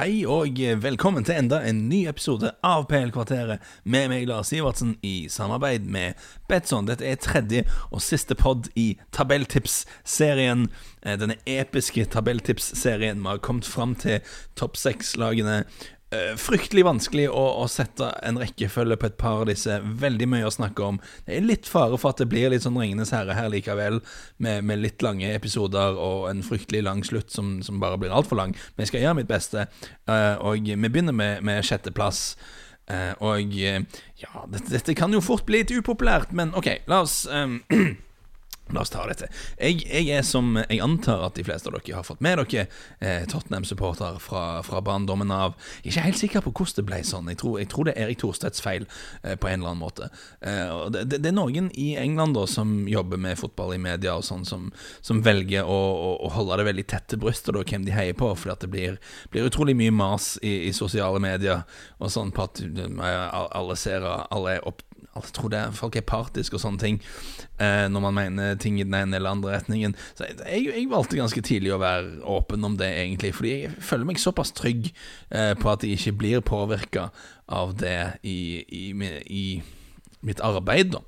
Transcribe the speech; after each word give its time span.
Hei 0.00 0.22
og 0.24 0.56
velkommen 0.80 1.26
til 1.28 1.36
enda 1.36 1.58
en 1.68 1.82
ny 1.90 1.98
episode 2.08 2.54
av 2.64 2.86
PL-kvarteret 2.88 3.60
med 3.84 4.06
meg, 4.08 4.22
Lars 4.30 4.48
Sivertsen, 4.48 4.94
i 5.04 5.26
samarbeid 5.28 5.84
med 5.84 6.16
Betson. 6.48 6.86
Dette 6.88 7.04
er 7.04 7.18
tredje 7.20 7.66
og 7.90 8.00
siste 8.00 8.32
pod 8.32 8.70
i 8.80 8.94
tabelltips-serien. 9.12 10.70
Eh, 11.04 11.18
denne 11.20 11.36
episke 11.44 12.06
tabelltips-serien. 12.16 13.20
Vi 13.20 13.28
har 13.28 13.44
kommet 13.44 13.68
fram 13.68 13.92
til 13.92 14.24
topp 14.56 14.80
seks-lagene 14.80 15.66
fryktelig 16.40 16.82
vanskelig 16.86 17.28
å, 17.30 17.42
å, 17.62 17.66
sette 17.70 18.08
en 18.26 18.38
rekkefølge 18.40 18.96
på 18.98 19.06
et 19.06 19.18
par 19.20 19.44
av 19.44 19.50
disse. 19.50 19.76
Veldig 20.02 20.26
mye 20.32 20.48
å 20.48 20.52
snakke 20.54 20.82
om. 20.82 20.98
Det 21.26 21.36
er 21.36 21.46
litt 21.46 21.70
fare 21.70 21.98
for 22.00 22.10
at 22.10 22.22
det 22.22 22.26
blir 22.32 22.50
litt 22.50 22.64
sånn 22.64 22.78
Ringenes 22.80 23.12
herre 23.14 23.36
her 23.38 23.50
likevel, 23.52 24.00
med, 24.42 24.64
med, 24.66 24.82
litt 24.82 25.04
lange 25.06 25.30
episoder 25.30 25.98
og 26.00 26.26
en 26.32 26.42
fryktelig 26.46 26.82
lang 26.88 27.04
slutt 27.06 27.30
som, 27.30 27.60
som 27.62 27.78
bare 27.82 28.00
blir 28.00 28.14
altfor 28.14 28.40
lang. 28.42 28.56
Men 28.74 28.84
jeg 28.84 28.92
skal 28.92 29.06
gjøre 29.06 29.20
mitt 29.20 29.30
beste, 29.30 29.68
uh, 30.10 30.34
og 30.42 30.66
vi 30.66 30.90
begynner 30.90 31.14
med, 31.14 31.46
med 31.46 31.62
sjetteplass. 31.66 32.34
Uh, 32.90 33.14
og 33.22 33.54
ja, 33.54 34.32
dette, 34.50 34.66
dette, 34.72 34.98
kan 34.98 35.14
jo 35.14 35.22
fort 35.22 35.46
bli 35.46 35.62
litt 35.62 35.70
upopulært, 35.70 36.34
men 36.34 36.50
OK, 36.58 36.72
la 36.90 37.04
oss 37.04 37.22
um, 37.30 37.60
La 38.74 38.84
oss 38.84 38.92
ta 38.92 39.02
dette. 39.08 39.26
Jeg, 39.58 39.82
jeg, 39.86 40.08
er 40.14 40.22
som 40.26 40.54
jeg 40.60 40.80
antar 40.84 41.24
at 41.26 41.38
de 41.38 41.44
fleste 41.46 41.70
av 41.70 41.76
dere 41.76 41.96
har 41.98 42.06
fått 42.06 42.22
med 42.24 42.38
dere, 42.38 42.66
eh, 43.02 43.24
Tottenham-supporter 43.30 44.20
fra, 44.22 44.44
fra 44.66 44.82
barndommen 44.84 45.32
av. 45.34 45.56
Jeg 45.82 45.90
er 45.90 45.90
ikke 45.90 46.06
helt 46.06 46.20
sikker 46.20 46.44
på 46.44 46.52
hvordan 46.54 46.78
det 46.78 46.86
ble 46.86 47.00
sånn. 47.06 47.30
Jeg 47.32 47.40
tror, 47.42 47.58
jeg 47.60 47.70
tror 47.72 47.88
det 47.88 47.96
er 47.96 48.06
Erik 48.06 48.20
Thorstedts 48.22 48.62
feil 48.62 48.86
eh, 48.86 49.34
på 49.34 49.50
en 49.50 49.60
eller 49.60 49.72
annen 49.72 49.82
måte. 49.82 50.10
Eh, 50.40 50.76
det, 50.94 51.06
det, 51.10 51.22
det, 51.24 51.32
er 51.32 51.36
noen 51.36 51.70
i 51.74 51.92
England 52.00 52.38
da 52.38 52.46
som 52.50 52.86
jobber 52.90 53.20
med 53.20 53.40
fotball 53.40 53.74
i 53.74 53.80
media 53.82 54.14
og 54.18 54.26
sånn, 54.26 54.46
som, 54.48 54.68
som 55.02 55.22
velger 55.26 55.66
å, 55.66 55.78
å, 55.78 56.12
å, 56.28 56.32
holde 56.36 56.60
det 56.60 56.68
veldig 56.70 56.86
tett 56.94 57.08
til 57.10 57.22
brystet, 57.22 57.54
da, 57.56 57.64
hvem 57.66 57.88
de 57.88 57.96
heier 57.96 58.18
på, 58.18 58.30
fordi 58.38 58.54
at 58.54 58.66
det 58.66 58.70
blir, 58.72 59.00
blir 59.34 59.50
utrolig 59.50 59.74
mye 59.78 59.94
mas 59.94 60.36
i, 60.42 60.68
i, 60.68 60.74
sosiale 60.76 61.18
medier 61.22 61.64
og 61.98 62.12
sånn 62.12 62.30
på 62.34 62.46
at 62.46 62.62
eh, 62.62 63.26
alle 63.50 63.76
ser 63.78 64.06
alle 64.06 64.56
er 64.56 64.68
opp 64.68 64.84
jeg 65.14 65.32
tror 65.34 65.50
det, 65.50 65.62
folk 65.74 65.96
er 65.98 66.06
partiske 66.06 66.54
og 66.56 66.62
sånne 66.62 66.80
ting 66.80 66.98
eh, 67.58 67.86
når 67.90 68.04
man 68.04 68.16
mener 68.16 68.54
ting 68.62 68.78
i 68.78 68.86
den 68.86 68.94
ene 68.94 69.18
eller 69.18 69.34
andre 69.34 69.56
retningen. 69.56 69.96
Så 70.14 70.28
jeg, 70.28 70.68
jeg, 70.68 70.86
valgte 70.90 71.18
ganske 71.18 71.42
tidlig 71.44 71.74
å 71.74 71.80
være 71.82 72.22
åpen 72.30 72.64
om 72.66 72.78
det, 72.80 72.92
egentlig, 73.02 73.32
fordi 73.36 73.54
jeg 73.56 73.74
føler 73.84 74.08
meg 74.08 74.22
såpass 74.22 74.54
trygg 74.56 74.88
eh, 74.88 75.52
på 75.58 75.72
at 75.72 75.84
jeg 75.84 75.98
ikke 75.98 76.16
blir 76.22 76.46
påvirka 76.46 77.08
av 77.50 77.74
det 77.80 78.22
i, 78.22 78.62
i, 78.62 78.84
i, 79.26 79.44
mitt 80.26 80.42
arbeid, 80.44 80.94
da. 80.94 81.02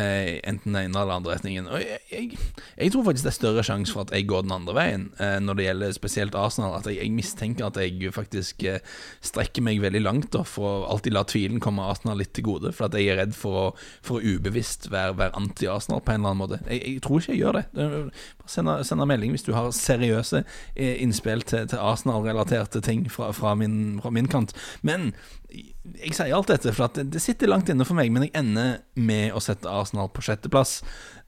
Eh, 0.00 0.40
enten 0.48 0.72
den 0.72 0.84
ene 0.84 1.00
eller 1.00 1.18
andre 1.18 1.34
retningen. 1.34 1.68
Og 1.68 1.80
jeg, 1.82 1.98
jeg, 2.12 2.38
jeg, 2.76 2.92
tror 2.92 3.04
faktisk 3.06 3.26
det 3.26 3.32
er 3.32 3.36
større 3.36 3.64
sjanse 3.66 3.94
for 3.94 4.06
at 4.06 4.14
jeg 4.14 4.28
går 4.30 4.44
den 4.46 4.54
andre 4.54 4.76
veien, 4.76 5.06
eh, 5.20 5.38
når 5.42 5.58
det 5.58 5.66
gjelder 5.66 5.96
spesielt 5.96 6.38
Arsenal. 6.38 6.76
At 6.78 6.88
jeg, 6.88 7.00
jeg 7.02 7.14
mistenker 7.14 7.68
at 7.68 7.80
jeg 7.80 8.12
faktisk 8.14 8.64
eh, 8.68 8.80
strekker 9.24 9.64
meg 9.66 9.82
veldig 9.82 10.02
langt 10.04 10.30
da, 10.36 10.44
for 10.46 10.68
å 10.68 10.90
alltid 10.94 11.16
la 11.16 11.24
tvilen 11.28 11.62
komme 11.62 11.86
Arsenal 11.86 12.20
litt 12.20 12.32
til 12.36 12.46
gode. 12.48 12.72
For 12.76 12.88
at 12.88 12.96
jeg 12.98 13.10
er 13.10 13.20
redd 13.24 13.34
for 13.36 13.60
å, 13.60 13.66
for 14.06 14.20
å 14.20 14.36
ubevisst 14.36 14.90
være, 14.92 15.16
være 15.20 15.36
anti-Arsenal 15.40 16.04
på 16.04 16.14
en 16.14 16.22
eller 16.22 16.34
annen 16.34 16.44
måte. 16.44 16.62
Jeg, 16.70 17.00
tror 17.04 17.20
ikke 17.20 17.34
jeg 17.34 17.42
gjør 17.42 17.60
det. 17.60 17.66
Send, 18.50 18.72
send 18.86 19.06
melding 19.10 19.34
hvis 19.34 19.46
du 19.46 19.52
har 19.56 19.70
seriøse 19.74 20.44
eh, 20.44 20.96
innspill 21.02 21.44
til, 21.46 21.68
til 21.70 21.82
Arsenal-relaterte 21.82 22.82
ting 22.84 23.06
fra, 23.12 23.32
fra, 23.36 23.56
min, 23.58 24.00
fra 24.02 24.14
min 24.14 24.30
kant. 24.30 24.54
Men 24.86 25.12
jeg 25.50 26.14
sier 26.16 26.34
alt 26.36 26.50
dette, 26.50 26.72
for 26.76 26.88
at 26.88 26.98
det, 27.12 27.22
sitter 27.22 27.50
langt 27.50 27.70
inne 27.72 27.86
for 27.88 27.98
meg, 27.98 28.12
men 28.12 28.26
jeg 28.26 28.34
ender 28.38 28.80
med 29.00 29.34
å 29.34 29.42
sette 29.42 29.70
Arsenal 29.70 30.10
på 30.12 30.24
sjetteplass. 30.24 30.80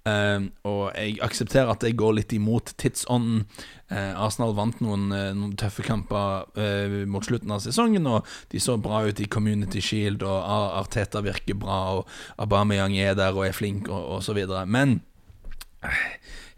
Uh, 0.03 0.49
og 0.67 0.97
jeg 0.99 1.21
aksepterer 1.23 1.71
at 1.71 1.85
jeg 1.87 1.95
går 1.99 2.17
litt 2.17 2.33
imot 2.35 2.73
tidsånden. 2.81 3.45
Uh, 3.93 4.19
Arsenal 4.25 4.55
vant 4.59 4.81
noen, 4.83 5.07
uh, 5.15 5.31
noen 5.37 5.55
tøffe 5.59 5.85
kamper 5.87 6.49
uh, 6.59 6.97
mot 7.11 7.27
slutten 7.27 7.55
av 7.55 7.63
sesongen, 7.63 8.09
og 8.11 8.27
de 8.55 8.63
så 8.63 8.79
bra 8.83 9.05
ut 9.07 9.23
i 9.23 9.31
Community 9.31 9.83
Shield, 9.85 10.27
og 10.27 10.51
Arteta 10.83 11.23
virker 11.23 11.59
bra, 11.59 11.81
og 11.99 12.43
Aubameyang 12.43 12.97
er 12.99 13.15
der 13.19 13.37
og 13.37 13.47
er 13.47 13.57
flink, 13.57 13.91
og, 13.91 14.19
og 14.19 14.27
så 14.27 14.35
videre. 14.39 14.67
Men 14.67 15.01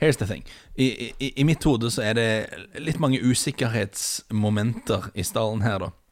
here's 0.01 0.17
the 0.17 0.27
thing. 0.27 0.45
I, 0.75 1.13
i, 1.19 1.33
I 1.41 1.45
mitt 1.45 1.65
hode 1.65 1.91
så 1.93 2.03
er 2.05 2.17
det 2.19 2.29
litt 2.83 3.01
mange 3.03 3.21
usikkerhetsmomenter 3.23 5.11
i 5.15 5.25
stallen 5.27 5.65
her, 5.65 5.85
da 5.87 5.93
eh, 5.93 6.04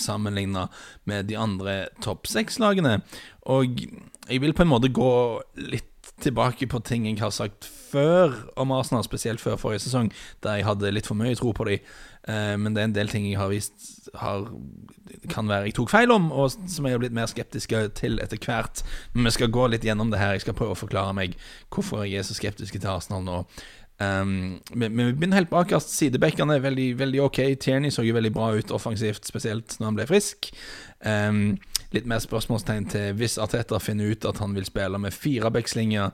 sammenligna 0.00 0.68
med 1.04 1.28
de 1.28 1.36
andre 1.36 1.88
topp 2.04 2.26
seks-lagene. 2.30 3.00
Og 3.52 3.82
jeg 4.28 4.40
vil 4.40 4.54
på 4.56 4.64
en 4.64 4.72
måte 4.72 4.92
gå 4.94 5.12
litt 5.68 5.92
tilbake 6.22 6.66
på 6.70 6.80
ting 6.86 7.06
jeg 7.06 7.18
har 7.20 7.32
sagt 7.34 7.66
før 7.66 8.32
om 8.56 8.72
Arsenal, 8.72 9.04
spesielt 9.04 9.42
før 9.42 9.58
forrige 9.60 9.84
sesong, 9.84 10.10
der 10.44 10.58
jeg 10.58 10.66
hadde 10.68 10.92
litt 10.94 11.08
for 11.08 11.18
mye 11.18 11.36
tro 11.38 11.52
på 11.56 11.66
dem. 11.68 11.84
Eh, 12.26 12.54
men 12.58 12.74
det 12.74 12.82
er 12.82 12.88
en 12.90 12.96
del 12.96 13.12
ting 13.12 13.26
jeg 13.28 13.38
har 13.38 13.52
vist 13.52 14.08
har, 14.18 14.48
kan 15.32 15.48
være 15.50 15.68
jeg 15.68 15.76
tok 15.78 15.92
feil 15.92 16.12
om, 16.14 16.30
og 16.32 16.50
som 16.54 16.86
jeg 16.86 16.96
har 16.96 17.02
blitt 17.02 17.16
mer 17.16 17.30
skeptisk 17.30 17.74
til 17.98 18.20
etter 18.22 18.40
hvert. 18.42 18.82
Men 19.14 19.28
vi 19.28 19.36
skal 19.36 19.52
gå 19.54 19.68
litt 19.70 19.86
gjennom 19.86 20.12
det 20.12 20.22
her. 20.22 20.36
Jeg 20.36 20.46
skal 20.46 20.58
prøve 20.58 20.76
å 20.76 20.84
forklare 20.84 21.14
meg 21.16 21.36
hvorfor 21.70 22.06
jeg 22.06 22.22
er 22.22 22.28
så 22.28 22.38
skeptisk 22.38 22.78
til 22.78 22.90
Arsenal 22.90 23.26
nå. 23.26 23.42
Um, 23.96 24.58
men, 24.74 24.96
vi 24.96 25.12
begynner 25.12 25.40
helt 25.40 25.52
bakerst. 25.52 25.94
Sidebekkene 25.96 26.58
er 26.58 26.64
veldig, 26.64 26.88
veldig 26.98 27.22
ok. 27.26 27.40
Tierney 27.60 27.92
så 27.94 28.04
jo 28.04 28.16
veldig 28.16 28.32
bra 28.34 28.50
ut 28.56 28.74
offensivt, 28.74 29.24
spesielt 29.28 29.78
når 29.78 29.88
han 29.90 30.00
ble 30.00 30.08
frisk. 30.10 30.50
Um, 31.00 31.56
litt 31.94 32.08
mer 32.08 32.20
spørsmålstegn 32.20 32.90
til 32.92 33.14
hvis 33.16 33.38
Arteta 33.40 33.80
finner 33.80 34.12
ut 34.12 34.26
at 34.28 34.42
han 34.42 34.56
vil 34.56 34.68
spille 34.68 35.00
med 35.00 35.16
fire 35.16 35.52
backslinger. 35.54 36.12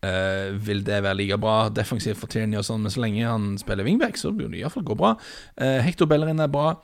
Uh, 0.00 0.56
vil 0.56 0.80
det 0.86 1.02
være 1.04 1.18
like 1.18 1.36
bra 1.36 1.68
defensivt 1.76 2.18
for 2.18 2.32
Tierney 2.32 2.56
og 2.56 2.64
sånn, 2.64 2.82
men 2.82 2.92
så 2.92 3.02
lenge 3.04 3.26
han 3.28 3.50
spiller 3.60 3.84
wingback, 3.84 4.16
så 4.16 4.32
burde 4.32 4.54
det 4.54 4.62
iallfall 4.62 4.86
gå 4.88 4.96
bra. 4.98 5.14
Uh, 5.60 5.78
Hector 5.84 6.08
Bellerin 6.10 6.40
er 6.40 6.52
bra. 6.52 6.74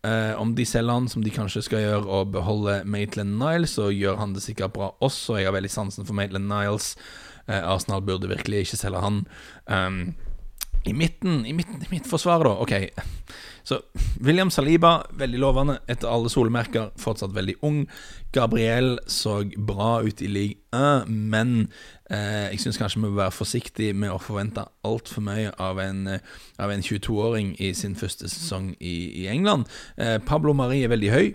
Uh, 0.00 0.32
om 0.40 0.54
de 0.56 0.64
selger 0.64 0.96
han, 0.96 1.10
som 1.12 1.20
de 1.20 1.32
kanskje 1.34 1.60
skal 1.66 1.82
gjøre, 1.82 2.06
og 2.08 2.30
beholde 2.32 2.78
Maitland 2.88 3.34
Niles, 3.42 3.74
så 3.76 3.90
gjør 3.92 4.16
han 4.22 4.32
det 4.32 4.44
sikkert 4.46 4.72
bra 4.72 4.94
også. 5.04 5.36
Jeg 5.36 5.50
har 5.50 5.58
veldig 5.58 5.72
sansen 5.74 6.08
for 6.08 6.16
Maitland 6.16 6.48
Niles. 6.48 6.94
Arsenal 7.58 8.04
burde 8.06 8.30
virkelig 8.30 8.64
ikke 8.66 8.80
selge 8.80 9.04
han. 9.04 9.22
Um, 9.66 10.02
i 10.84 10.92
midten, 10.92 11.46
i, 11.46 11.52
midten, 11.52 11.82
i 11.82 11.90
mitt 11.90 12.06
forsvar, 12.08 12.44
da. 12.44 12.54
Ok. 12.62 12.72
Så 13.62 13.76
William 14.24 14.50
Saliba, 14.50 15.02
veldig 15.12 15.40
lovende 15.42 15.76
etter 15.90 16.08
alle 16.08 16.30
solemerker. 16.32 16.88
Fortsatt 16.98 17.34
veldig 17.36 17.58
ung. 17.66 17.82
Gabriel 18.32 18.96
så 19.10 19.42
bra 19.56 19.98
ut 20.00 20.22
i 20.24 20.30
league 20.30 20.56
1, 20.72 21.10
men 21.10 21.68
eh, 22.08 22.48
jeg 22.54 22.62
syns 22.64 22.80
kanskje 22.80 23.02
vi 23.02 23.04
må 23.04 23.12
være 23.18 23.36
forsiktige 23.36 23.96
med 23.96 24.14
å 24.14 24.22
forvente 24.22 24.64
altfor 24.86 25.26
mye 25.26 25.52
av 25.60 25.82
en, 25.84 26.06
av 26.56 26.72
en 26.72 26.86
22-åring 26.86 27.52
i 27.60 27.74
sin 27.76 27.98
første 27.98 28.30
sesong 28.32 28.72
i, 28.80 28.96
i 29.24 29.28
England. 29.28 29.68
Eh, 30.00 30.16
Pablo 30.24 30.56
Marie 30.56 30.88
er 30.88 30.94
veldig 30.94 31.12
høy. 31.12 31.32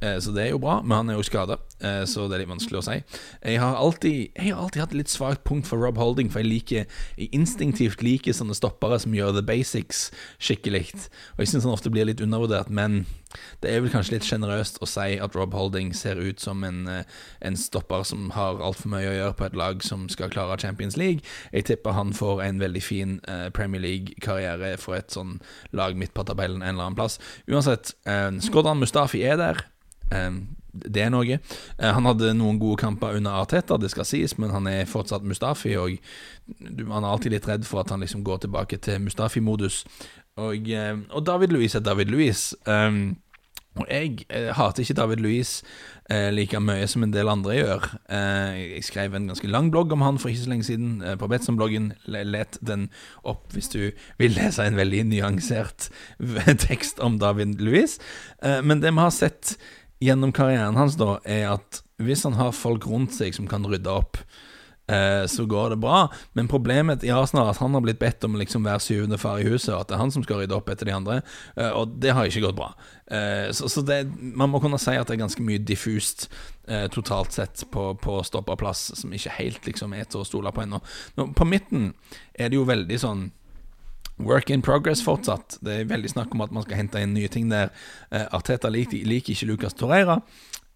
Eh, 0.00 0.18
så 0.20 0.32
det 0.36 0.44
er 0.44 0.50
jo 0.52 0.60
bra, 0.60 0.80
men 0.84 0.96
han 0.98 1.10
er 1.10 1.16
jo 1.16 1.24
skada, 1.24 1.56
eh, 1.80 2.02
så 2.08 2.26
det 2.28 2.36
er 2.36 2.42
litt 2.44 2.52
vanskelig 2.52 2.80
å 2.82 2.84
si. 2.84 2.96
Jeg 3.40 3.60
har 3.62 3.78
alltid, 3.80 4.32
jeg 4.36 4.52
har 4.52 4.60
alltid 4.60 4.82
hatt 4.82 4.96
litt 4.96 5.12
svakt 5.12 5.44
punkt 5.48 5.68
for 5.70 5.80
Rob 5.80 5.96
Holding, 5.96 6.28
for 6.32 6.42
jeg 6.42 6.50
liker 6.50 6.82
jeg 7.16 7.30
instinktivt 7.32 8.04
liker 8.04 8.36
sånne 8.36 8.56
stoppere 8.56 8.98
som 9.00 9.14
gjør 9.16 9.32
the 9.38 9.44
basics 9.46 10.10
skikkelig. 10.36 10.90
Og 11.36 11.44
jeg 11.44 11.54
syns 11.54 11.64
han 11.64 11.72
ofte 11.72 11.92
blir 11.92 12.08
litt 12.08 12.20
undervurdert, 12.20 12.68
men 12.68 13.06
det 13.64 13.72
er 13.72 13.80
vel 13.84 13.92
kanskje 13.92 14.16
litt 14.16 14.26
sjenerøst 14.28 14.78
å 14.84 14.88
si 14.88 15.16
at 15.20 15.36
Rob 15.36 15.56
Holding 15.56 15.94
ser 15.96 16.20
ut 16.20 16.40
som 16.44 16.64
en, 16.64 16.84
eh, 16.88 17.08
en 17.40 17.56
stopper 17.56 18.04
som 18.04 18.30
har 18.36 18.60
altfor 18.60 18.92
mye 18.92 19.08
å 19.08 19.16
gjøre 19.16 19.36
på 19.36 19.46
et 19.46 19.56
lag 19.56 19.82
som 19.84 20.10
skal 20.12 20.32
klare 20.32 20.60
Champions 20.60 20.96
League. 21.00 21.24
Jeg 21.52 21.70
tipper 21.72 21.96
han 21.96 22.12
får 22.12 22.44
en 22.44 22.60
veldig 22.60 22.82
fin 22.82 23.20
Premier 23.56 23.80
League-karriere 23.80 24.76
for 24.78 24.94
et 24.94 25.08
sånn 25.10 25.40
lag 25.72 25.96
midt 25.96 26.12
på 26.14 26.24
tabellen 26.24 26.62
en 26.62 26.74
eller 26.74 26.90
annen 26.90 26.98
plass. 26.98 27.18
Uansett, 27.48 27.94
Skodran 28.44 28.80
Mustafi 28.80 29.24
er 29.24 29.36
der. 29.40 29.64
Um, 30.10 30.40
det 30.76 31.06
er 31.06 31.12
noe. 31.12 31.38
Uh, 31.80 31.90
han 31.96 32.08
hadde 32.10 32.34
noen 32.36 32.60
gode 32.60 32.80
kamper 32.82 33.16
under 33.18 33.40
Arteta, 33.40 33.78
det 33.80 33.90
skal 33.94 34.08
sies, 34.08 34.36
men 34.38 34.52
han 34.54 34.68
er 34.70 34.88
fortsatt 34.90 35.24
Mustafi, 35.26 35.76
og 35.80 35.96
man 36.82 37.02
er 37.02 37.10
alltid 37.10 37.36
litt 37.36 37.48
redd 37.48 37.68
for 37.68 37.82
at 37.82 37.94
han 37.94 38.04
liksom 38.04 38.24
går 38.26 38.44
tilbake 38.44 38.80
til 38.84 39.00
Mustafi-modus. 39.04 39.84
Og, 40.36 40.68
uh, 40.68 40.98
og, 41.10 41.22
David 41.26 41.56
Louis 41.56 41.74
er 41.74 41.84
David 41.84 42.12
Louis. 42.12 42.50
Um, 42.66 43.16
og 43.76 43.86
jeg 43.90 44.24
eh, 44.32 44.48
hater 44.56 44.82
ikke 44.82 44.96
David 44.96 45.20
Louis 45.20 45.50
eh, 46.10 46.30
like 46.32 46.60
mye 46.60 46.86
som 46.88 47.04
en 47.04 47.12
del 47.12 47.28
andre 47.28 47.58
gjør. 47.58 47.88
Eh, 48.08 48.60
jeg 48.76 48.84
skrev 48.88 49.16
en 49.16 49.28
ganske 49.30 49.50
lang 49.50 49.68
blogg 49.72 49.92
om 49.92 50.04
han 50.04 50.20
for 50.20 50.32
ikke 50.32 50.44
så 50.46 50.52
lenge 50.52 50.68
siden 50.68 51.02
eh, 51.04 51.16
på 51.20 51.28
Betson-bloggen. 51.28 51.90
Let 52.08 52.56
den 52.64 52.88
opp 53.24 53.52
hvis 53.52 53.68
du 53.74 53.90
vil 54.20 54.36
lese 54.36 54.64
en 54.64 54.80
veldig 54.80 55.04
nyansert 55.12 55.90
tekst 56.68 57.02
om 57.04 57.20
David 57.20 57.60
Louis. 57.60 57.98
Eh, 58.42 58.62
men 58.64 58.80
det 58.80 58.94
vi 58.94 59.04
har 59.04 59.12
sett 59.12 59.58
gjennom 60.02 60.32
karrieren 60.36 60.76
hans, 60.76 60.98
da, 61.00 61.16
er 61.24 61.48
at 61.56 61.82
hvis 62.02 62.26
han 62.26 62.36
har 62.36 62.56
folk 62.56 62.86
rundt 62.88 63.14
seg 63.16 63.36
som 63.36 63.48
kan 63.48 63.64
rydde 63.66 63.92
opp, 63.92 64.18
eh, 64.92 65.24
så 65.26 65.46
går 65.48 65.70
det 65.72 65.78
bra. 65.80 66.06
Men 66.36 66.50
problemet 66.50 67.04
i 67.04 67.12
Arsenal 67.14 67.46
er 67.46 67.54
at 67.54 67.62
han 67.62 67.74
har 67.76 67.84
blitt 67.84 68.00
bedt 68.00 68.24
om 68.26 68.36
å 68.36 68.40
liksom 68.40 68.66
være 68.66 68.84
syvende 68.84 69.18
far 69.20 69.40
i 69.40 69.48
huset, 69.48 69.72
og 69.74 69.80
at 69.80 69.90
det 69.90 69.96
er 69.96 70.02
han 70.02 70.12
som 70.14 70.26
skal 70.26 70.42
rydde 70.42 70.56
opp 70.56 70.68
etter 70.72 70.90
de 70.90 70.96
andre, 70.96 71.20
eh, 71.56 71.70
og 71.70 71.96
det 72.02 72.12
har 72.16 72.28
ikke 72.28 72.44
gått 72.48 72.58
bra. 72.58 72.72
Eh, 73.06 73.48
så, 73.56 73.70
så 73.72 73.84
det, 73.86 74.02
man 74.20 74.52
må 74.52 74.60
kunne 74.62 74.80
si 74.82 74.96
at 74.96 75.08
det 75.08 75.16
er 75.16 75.24
ganske 75.24 75.46
mye 75.46 75.64
diffust 75.64 76.28
eh, 76.68 76.86
totalt 76.92 77.36
sett 77.36 77.64
på, 77.72 77.88
på 78.02 78.20
stopperplass, 78.26 78.90
som 79.00 79.16
ikke 79.16 79.38
helt 79.40 79.72
liksom 79.72 79.96
er 79.96 80.08
til 80.10 80.22
å 80.22 80.28
stole 80.28 80.52
på 80.52 80.66
ennå. 80.66 80.82
På 81.36 81.48
midten 81.48 81.92
er 82.34 82.52
det 82.52 82.60
jo 82.60 82.68
veldig 82.68 83.00
sånn 83.00 83.28
Work 84.18 84.50
in 84.50 84.62
progress 84.64 85.02
fortsatt. 85.04 85.58
Det 85.60 85.80
er 85.80 85.88
veldig 85.90 86.10
snakk 86.14 86.32
om 86.32 86.44
at 86.44 86.52
man 86.54 86.64
skal 86.64 86.80
hente 86.80 87.02
inn 87.02 87.12
nye 87.16 87.28
ting 87.32 87.50
der. 87.52 87.72
Uh, 88.08 88.24
Arteta 88.38 88.70
liker, 88.72 89.04
liker 89.04 89.34
ikke 89.34 89.50
Lucas 89.50 89.76
Torreira. 89.76 90.20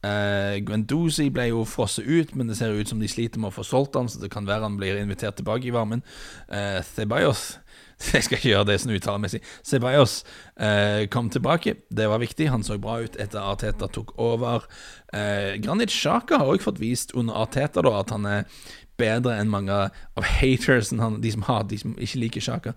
Uh, 0.00 0.56
Guendouzi 0.64 1.26
ble 1.32 1.50
jo 1.50 1.64
frosset 1.68 2.06
ut, 2.08 2.34
men 2.36 2.48
det 2.48 2.56
ser 2.56 2.72
ut 2.72 2.88
som 2.88 3.00
de 3.00 3.08
sliter 3.08 3.40
med 3.40 3.50
å 3.50 3.56
få 3.58 3.64
solgt 3.68 3.98
han, 4.00 4.08
så 4.08 4.20
det 4.22 4.30
kan 4.32 4.48
være 4.48 4.64
han 4.64 4.78
blir 4.80 5.00
invitert 5.00 5.36
tilbake 5.40 5.68
i 5.68 5.74
varmen. 5.74 6.04
Uh, 6.48 6.80
Ceballos 6.84 7.58
Jeg 8.14 8.24
skal 8.24 8.38
ikke 8.38 8.48
gjøre 8.48 8.68
det 8.70 8.78
sånn 8.80 8.94
uttalemessig. 8.96 9.42
Ceballos 9.66 10.22
uh, 10.56 11.04
kom 11.12 11.28
tilbake. 11.32 11.76
Det 11.92 12.08
var 12.08 12.22
viktig. 12.22 12.48
Han 12.48 12.64
så 12.64 12.78
bra 12.80 12.96
ut 13.04 13.18
etter 13.20 13.44
Arteta 13.44 13.90
tok 13.92 14.14
over. 14.20 14.64
Uh, 15.12 15.60
Granit 15.60 15.92
Xhaka 15.92 16.40
har 16.40 16.48
også 16.48 16.70
fått 16.70 16.80
vist 16.80 17.12
under 17.12 17.36
Arteta 17.42 17.84
da, 17.84 17.98
at 18.00 18.14
han 18.14 18.28
er 18.28 18.46
bedre 19.00 19.38
enn 19.40 19.50
mange 19.52 19.72
av 19.74 20.28
haters, 20.36 20.92
de 20.92 21.32
som 21.34 21.46
har, 21.48 21.64
de 21.70 21.80
som 21.80 21.96
ikke 21.96 22.22
liker 22.24 22.44
Sjaka, 22.44 22.76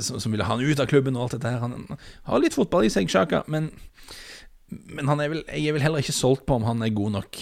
som, 0.00 0.18
som 0.18 0.32
ville 0.32 0.46
ha 0.46 0.56
han 0.56 0.64
ut 0.64 0.82
av 0.82 0.88
klubben 0.90 1.18
og 1.18 1.28
alt 1.28 1.38
dette 1.38 1.52
her. 1.52 1.62
Han 1.62 2.00
har 2.26 2.42
litt 2.42 2.56
fotball 2.56 2.88
i 2.88 2.92
seg, 2.92 3.10
Sjaka, 3.12 3.44
men 3.50 3.70
men 4.70 5.08
er 5.18 5.30
vel, 5.32 5.40
jeg 5.50 5.66
er 5.66 5.74
vel 5.74 5.82
heller 5.82 6.02
ikke 6.02 6.14
solgt 6.14 6.44
på 6.46 6.54
om 6.54 6.66
han 6.68 6.82
er 6.86 6.92
god 6.94 7.16
nok 7.16 7.38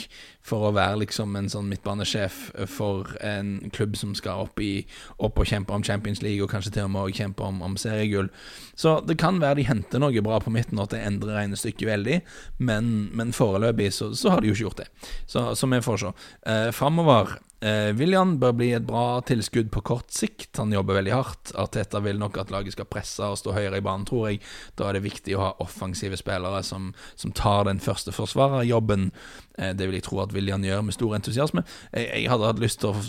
for 0.49 0.69
å 0.69 0.75
være 0.77 1.03
liksom 1.05 1.37
en 1.39 1.51
sånn 1.53 1.69
midtbanesjef 1.71 2.39
for 2.73 3.15
en 3.25 3.71
klubb 3.75 3.97
som 4.01 4.15
skal 4.19 4.47
opp, 4.47 4.61
i, 4.65 4.87
opp 5.23 5.39
og 5.39 5.49
kjempe 5.49 5.77
om 5.77 5.85
Champions 5.85 6.23
League, 6.25 6.43
og 6.45 6.53
kanskje 6.53 6.75
til 6.79 6.89
og 6.89 6.95
med 6.95 7.17
kjempe 7.19 7.45
om, 7.47 7.61
om 7.65 7.77
seriegull. 7.81 8.31
Så 8.79 8.99
det 9.07 9.19
kan 9.21 9.41
være 9.43 9.61
de 9.61 9.69
henter 9.69 10.03
noe 10.03 10.25
bra 10.25 10.41
på 10.43 10.53
midten, 10.55 10.79
og 10.79 10.89
at 10.89 10.97
det 10.97 11.05
endrer 11.07 11.39
regnestykket 11.41 11.91
veldig, 11.91 12.21
men, 12.59 12.95
men 13.17 13.35
foreløpig 13.37 13.93
så, 13.95 14.13
så, 14.17 14.33
har 14.35 14.43
de 14.43 14.51
jo 14.51 14.57
ikke 14.57 14.67
gjort 14.69 14.83
det. 14.85 14.89
Så, 15.27 15.51
så 15.59 15.71
vi 15.71 15.85
får 15.85 16.03
se. 16.03 16.17
Eh, 16.49 16.71
Framover 16.75 17.39
Eh, 17.61 17.91
William 17.99 18.37
bør 18.39 18.53
bli 18.55 18.69
et 18.71 18.85
bra 18.87 19.19
tilskudd 19.27 19.73
på 19.75 19.83
kort 19.83 20.13
sikt. 20.15 20.53
Han 20.61 20.71
jobber 20.73 21.01
veldig 21.01 21.15
hardt. 21.15 21.53
Arteta 21.59 21.99
vil 22.05 22.21
nok 22.21 22.39
at 22.39 22.53
laget 22.55 22.77
skal 22.77 22.87
presse 22.87 23.25
og 23.27 23.39
stå 23.41 23.57
høyere 23.57 23.81
i 23.81 23.85
banen, 23.85 24.07
tror 24.07 24.29
jeg. 24.29 24.43
Da 24.79 24.87
er 24.87 24.99
det 24.99 25.07
viktig 25.09 25.35
å 25.35 25.43
ha 25.43 25.51
offensive 25.65 26.19
spillere 26.21 26.63
som, 26.67 26.93
som 27.19 27.35
tar 27.35 27.67
den 27.67 27.83
første 27.83 28.15
forsvarerjobben. 28.15 29.11
Eh, 29.59 29.75
det 29.75 29.89
vil 29.89 29.99
jeg 29.99 30.07
tro 30.07 30.23
at 30.23 30.35
William 30.39 30.65
gjøre 30.65 30.87
med 30.87 30.97
stor 30.97 31.19
entusiasme. 31.19 31.65
Jeg, 31.93 32.09
jeg 32.23 32.33
hadde 32.33 32.49
hatt 32.49 32.63
lyst 32.63 32.83
til 32.83 32.95
å 32.95 33.05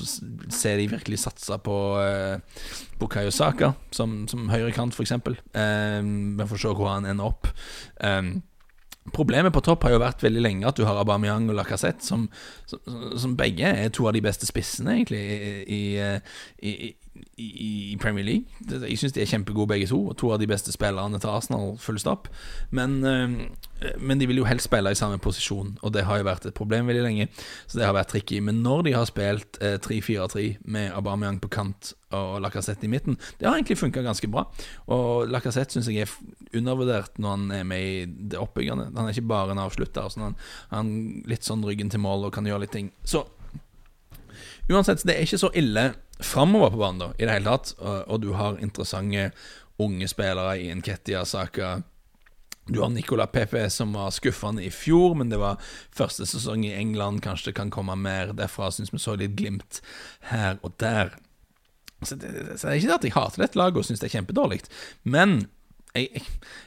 se 0.60 0.76
de 0.80 0.90
virkelig 0.92 1.22
satse 1.24 1.60
på, 1.64 1.78
eh, 2.04 2.68
på 3.00 3.10
Kayosaka 3.12 3.74
som, 3.96 4.24
som 4.32 4.50
høyrekant, 4.52 4.98
f.eks. 4.98 5.16
Eh, 5.16 6.00
vi 6.04 6.50
får 6.52 6.64
se 6.66 6.76
hvor 6.76 6.92
han 6.92 7.08
ender 7.10 7.32
opp. 7.32 7.52
Eh, 8.02 8.22
Problemet 9.14 9.54
på 9.54 9.64
topp 9.66 9.84
har 9.84 9.96
jo 9.96 10.02
vært 10.04 10.24
veldig 10.24 10.44
lenge 10.44 10.68
at 10.70 10.78
du 10.78 10.86
har 10.88 11.00
Aubameyang 11.02 11.50
og 11.50 11.58
Lacassette, 11.60 12.06
som, 12.06 12.28
som, 12.70 12.80
som 13.18 13.36
begge 13.40 13.68
er 13.68 13.92
to 13.94 14.08
av 14.10 14.16
de 14.16 14.24
beste 14.24 14.48
spissene, 14.50 15.00
egentlig, 15.00 15.22
i, 15.68 15.82
i, 16.62 16.74
i, 17.38 17.94
i 17.94 17.98
Premier 18.02 18.26
League. 18.26 18.46
Jeg 18.88 19.00
syns 19.00 19.16
de 19.16 19.24
er 19.24 19.30
kjempegode 19.30 19.68
begge 19.74 19.88
to. 19.90 20.00
og 20.12 20.18
To 20.18 20.32
av 20.34 20.40
de 20.42 20.48
beste 20.50 20.74
spillerne 20.76 21.20
til 21.20 21.32
Arsenal, 21.32 21.78
full 21.82 22.00
stopp. 22.00 22.28
Men, 22.72 23.00
eh, 23.06 23.94
men, 24.00 24.20
de 24.20 24.28
vil 24.28 24.42
jo 24.42 24.50
helst 24.50 24.70
spille 24.70 24.92
i 24.92 25.00
samme 25.00 25.20
posisjon, 25.20 25.78
og 25.82 25.94
det 25.94 26.06
har 26.06 26.18
jo 26.20 26.30
vært 26.30 26.46
et 26.46 26.58
problem 26.58 26.88
veldig 26.88 27.04
lenge. 27.04 27.30
Så 27.68 27.80
det 27.80 27.86
har 27.86 27.96
vært 27.98 28.14
tricky. 28.16 28.40
Men 28.40 28.64
når 28.64 28.84
de 28.88 28.98
har 28.98 29.06
spilt 29.10 29.60
3-4-3 29.60 30.40
eh, 30.40 30.56
med 30.66 30.92
Aubameyang 30.92 31.42
på 31.42 31.52
kant 31.52 31.94
og 32.16 32.40
Lacassette 32.42 32.88
i 32.88 32.92
midten, 32.92 33.18
det 33.38 33.48
har 33.48 33.58
egentlig 33.58 33.78
funka 33.80 34.02
ganske 34.06 34.30
bra. 34.32 34.46
Og 34.90 35.30
Lacassette 35.30 35.76
syns 35.76 35.90
jeg 35.92 36.08
er 36.08 36.58
undervurdert 36.58 37.20
når 37.22 37.36
han 37.36 37.52
er 37.60 37.68
med 37.70 37.86
i 37.86 38.06
det 38.32 38.40
oppbyggende. 38.42 38.90
Han 38.96 39.06
er 39.06 39.14
ikke 39.14 39.30
bare 39.30 39.54
en 39.54 39.62
avslutter. 39.62 40.10
Sånn 40.10 40.30
han, 40.30 40.40
han 40.74 40.94
litt 41.30 41.46
sånn 41.46 41.66
ryggen 41.66 41.92
til 41.94 42.02
mål 42.04 42.28
og 42.28 42.36
kan 42.36 42.50
gjøre 42.50 42.66
litt 42.66 42.74
ting. 42.76 42.90
Så 43.06 43.26
uansett, 44.70 45.06
det 45.06 45.18
er 45.18 45.28
ikke 45.28 45.42
så 45.42 45.54
ille 45.58 45.92
framover 46.20 46.74
på 46.74 46.82
banen, 46.82 47.00
da, 47.04 47.14
i 47.18 47.26
det 47.26 47.38
hele 47.38 47.54
tatt. 47.54 47.76
Og, 47.78 48.02
og 48.10 48.26
du 48.26 48.34
har 48.38 48.60
interessante 48.64 49.30
unge 49.80 50.10
spillere 50.12 50.58
i 50.60 50.74
Nketia 50.76 51.24
Saka. 51.26 51.80
Du 52.70 52.82
har 52.82 52.90
Nicola 52.90 53.26
Pepe, 53.28 53.70
som 53.70 53.94
var 53.94 54.12
skuffende 54.14 54.62
i 54.64 54.70
fjor, 54.70 55.16
men 55.18 55.32
det 55.32 55.40
var 55.42 55.58
første 55.96 56.28
sesong 56.30 56.68
i 56.68 56.76
England. 56.76 57.24
Kanskje 57.26 57.50
det 57.50 57.58
kan 57.58 57.72
komme 57.74 57.96
mer 57.98 58.34
derfra. 58.38 58.70
Syns 58.72 58.94
vi 58.94 59.02
så 59.02 59.16
litt 59.18 59.38
glimt 59.40 59.82
her 60.30 60.60
og 60.62 60.76
der. 60.82 61.16
Så 62.04 62.16
det, 62.16 62.30
så 62.56 62.68
det 62.68 62.74
er 62.74 62.78
ikke 62.80 62.90
det 62.90 62.98
at 63.00 63.08
jeg 63.08 63.16
hater 63.16 63.44
dette 63.44 63.60
laget 63.60 63.80
og 63.82 63.88
syns 63.88 64.00
det 64.00 64.08
er 64.08 64.18
kjempedårlig, 64.18 64.62
men 65.04 65.42
jeg, 65.96 66.10
jeg, 66.14 66.24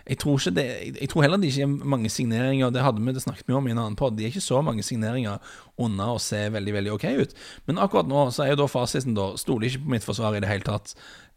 jeg, 0.08 0.18
tror 0.18 0.38
det 0.50 0.64
Jeg 1.00 1.08
tror 1.08 1.22
heller 1.22 1.38
det 1.38 1.52
ikke 1.52 1.62
er 1.62 1.88
mange 1.94 2.10
signeringer. 2.10 2.70
Det 2.74 2.82
hadde 2.82 3.02
vi 3.04 3.14
det 3.14 3.22
snakket 3.22 3.48
vi 3.48 3.54
om 3.54 3.68
i 3.68 3.70
en 3.70 3.78
annen 3.78 3.96
pod. 3.96 4.16
de 4.18 4.24
er 4.24 4.32
ikke 4.32 4.42
så 4.42 4.62
mange 4.62 4.82
signeringer 4.82 5.38
unna 5.78 6.10
å 6.12 6.18
se 6.22 6.48
veldig 6.50 6.74
veldig 6.74 6.92
ok 6.96 7.06
ut. 7.22 7.36
Men 7.66 7.78
akkurat 7.78 8.10
nå 8.10 8.26
så 8.34 8.44
er 8.44 8.52
jo 8.52 8.62
da 8.64 8.68
fasiten 8.70 9.14
da 9.14 9.32
Stoler 9.38 9.70
ikke 9.70 9.84
på 9.84 9.94
mitt 9.94 10.06
forsvar 10.06 10.36
i 10.36 10.42
det 10.42 10.50
hele 10.50 10.66
tatt. 10.66 10.96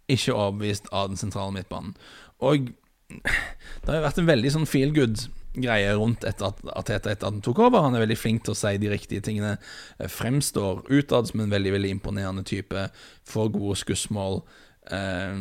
Ikke 0.10 0.34
overbevist 0.34 0.90
av 0.92 1.12
den 1.12 1.22
sentrale 1.22 1.54
midtbanen. 1.54 1.94
Og 2.42 2.72
det 3.14 3.88
har 3.88 4.00
jo 4.00 4.08
vært 4.08 4.22
en 4.22 4.32
veldig 4.34 4.56
sånn 4.58 4.70
feel 4.70 4.94
good 4.96 5.28
greie 5.64 5.96
rundt 5.96 6.26
etter 6.28 6.52
at 6.52 6.62
Ateta 6.76 7.12
etter 7.14 7.30
at 7.30 7.34
han 7.34 7.42
tok 7.46 7.64
over. 7.68 7.86
Han 7.86 7.98
er 7.98 8.06
veldig 8.06 8.20
flink 8.20 8.46
til 8.46 8.56
å 8.56 8.60
si 8.60 8.76
de 8.82 8.92
riktige 8.92 9.24
tingene. 9.26 9.56
Fremstår 10.00 10.86
utad 10.92 11.32
som 11.32 11.44
en 11.44 11.54
veldig 11.54 11.76
veldig 11.78 11.94
imponerende 11.98 12.46
type. 12.48 12.88
Får 13.30 13.52
gode 13.56 13.80
skussmål. 13.82 14.42
Uh, 14.92 15.36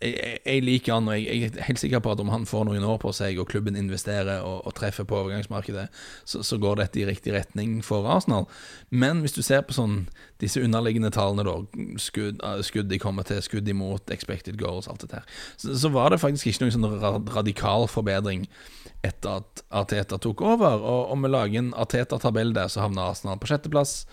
jeg, 0.00 0.38
jeg, 0.46 0.62
liker 0.64 0.96
han, 0.96 1.08
og 1.10 1.16
jeg, 1.18 1.26
jeg, 1.28 1.50
er 1.52 1.66
helt 1.66 1.80
sikker 1.82 2.00
på 2.04 2.14
at 2.14 2.20
om 2.22 2.30
han 2.32 2.46
får 2.48 2.64
noen 2.68 2.86
år 2.88 2.98
på 3.02 3.12
seg, 3.16 3.38
og 3.40 3.48
klubben 3.50 3.76
investerer 3.76 4.40
og, 4.46 4.62
og 4.68 4.74
treffer 4.78 5.04
på 5.08 5.18
overgangsmarkedet, 5.18 5.86
så, 6.24 6.42
så, 6.46 6.58
går 6.60 6.80
dette 6.80 7.02
i 7.02 7.06
riktig 7.08 7.34
retning 7.36 7.78
for 7.84 8.08
Arsenal. 8.08 8.48
Men 8.88 9.20
hvis 9.24 9.36
du 9.36 9.42
ser 9.44 9.62
på 9.66 9.76
sånn 9.76 10.02
disse 10.40 10.62
underliggende 10.64 11.12
tallene, 11.12 11.44
da, 11.44 11.84
skudd, 12.00 12.40
ah, 12.46 12.60
skudd 12.64 12.88
de 12.90 13.00
kommer 13.02 13.28
til, 13.28 13.42
skudd 13.44 13.68
imot, 13.68 14.12
expected 14.14 14.56
goals, 14.60 14.88
alt 14.88 15.04
dette 15.04 15.20
her, 15.20 15.38
så, 15.60 15.76
så 15.84 15.92
var 15.92 16.14
det 16.14 16.22
faktisk 16.24 16.48
ikke 16.48 16.66
noen 16.66 16.76
sånn 16.78 17.30
radikal 17.36 17.88
forbedring 17.90 18.48
etter 19.06 19.40
at 19.40 19.64
Arteta 19.82 20.18
tok 20.20 20.42
over. 20.44 20.80
Og 20.80 21.14
om 21.14 21.24
vi 21.24 21.32
lager 21.32 21.72
Arteta-tabell 21.80 22.54
der, 22.56 22.72
så 22.72 22.86
havner 22.86 23.12
Arsenal 23.12 23.40
på 23.40 23.52
sjetteplass. 23.52 24.04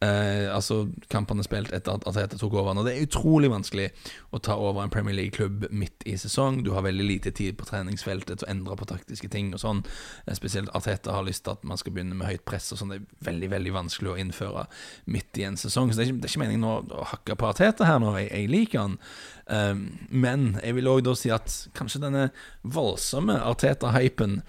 Eh, 0.00 0.46
altså 0.48 0.86
kampene 1.12 1.44
spilt 1.44 1.74
etter 1.76 1.98
at 1.98 2.06
Arteta 2.08 2.38
tok 2.40 2.54
over. 2.56 2.72
Og 2.72 2.86
det 2.86 2.94
er 2.94 3.04
utrolig 3.04 3.50
vanskelig 3.52 3.90
å 4.32 4.38
ta 4.40 4.56
over 4.56 4.80
en 4.80 4.92
Premier 4.92 5.12
League-klubb 5.18 5.66
midt 5.76 6.06
i 6.08 6.14
sesong. 6.16 6.62
Du 6.64 6.70
har 6.72 6.86
veldig 6.86 7.04
lite 7.04 7.32
tid 7.36 7.58
på 7.60 7.66
treningsfeltet 7.68 8.40
til 8.40 8.48
å 8.48 8.50
endre 8.50 8.78
på 8.80 8.88
taktiske 8.88 9.28
ting 9.28 9.52
og 9.52 9.60
sånn. 9.60 9.84
Eh, 10.24 10.32
spesielt 10.38 10.72
Arteta 10.72 11.12
har 11.18 11.28
lyst 11.28 11.44
til 11.44 11.52
at 11.52 11.68
man 11.68 11.80
skal 11.80 11.92
begynne 11.92 12.16
med 12.16 12.30
høyt 12.30 12.46
press 12.48 12.70
og 12.72 12.80
sånn. 12.80 12.94
Det 12.94 13.02
er 13.02 13.28
veldig 13.28 13.52
veldig 13.52 13.76
vanskelig 13.76 14.14
å 14.14 14.16
innføre 14.24 14.64
midt 15.04 15.42
i 15.42 15.44
en 15.50 15.60
sesong. 15.60 15.92
Så 15.92 16.00
det 16.00 16.06
er 16.06 16.14
ikke, 16.14 16.22
det 16.22 16.30
er 16.30 16.34
ikke 16.34 16.44
meningen 16.46 16.68
å, 16.70 16.74
å, 16.80 17.06
hakke 17.12 17.36
på 17.36 17.52
Arteta 17.52 17.90
her 17.90 18.00
nå. 18.00 18.16
Jeg, 18.22 18.32
jeg 18.32 18.52
liker 18.56 18.86
han. 18.86 18.98
Eh, 19.52 19.86
men 20.08 20.50
jeg 20.62 20.80
vil 20.80 20.92
òg 20.96 21.04
da 21.10 21.18
si 21.18 21.34
at 21.34 21.60
kanskje 21.76 22.06
denne 22.08 22.30
voldsomme 22.64 23.36
Arteta-hypen 23.52 24.40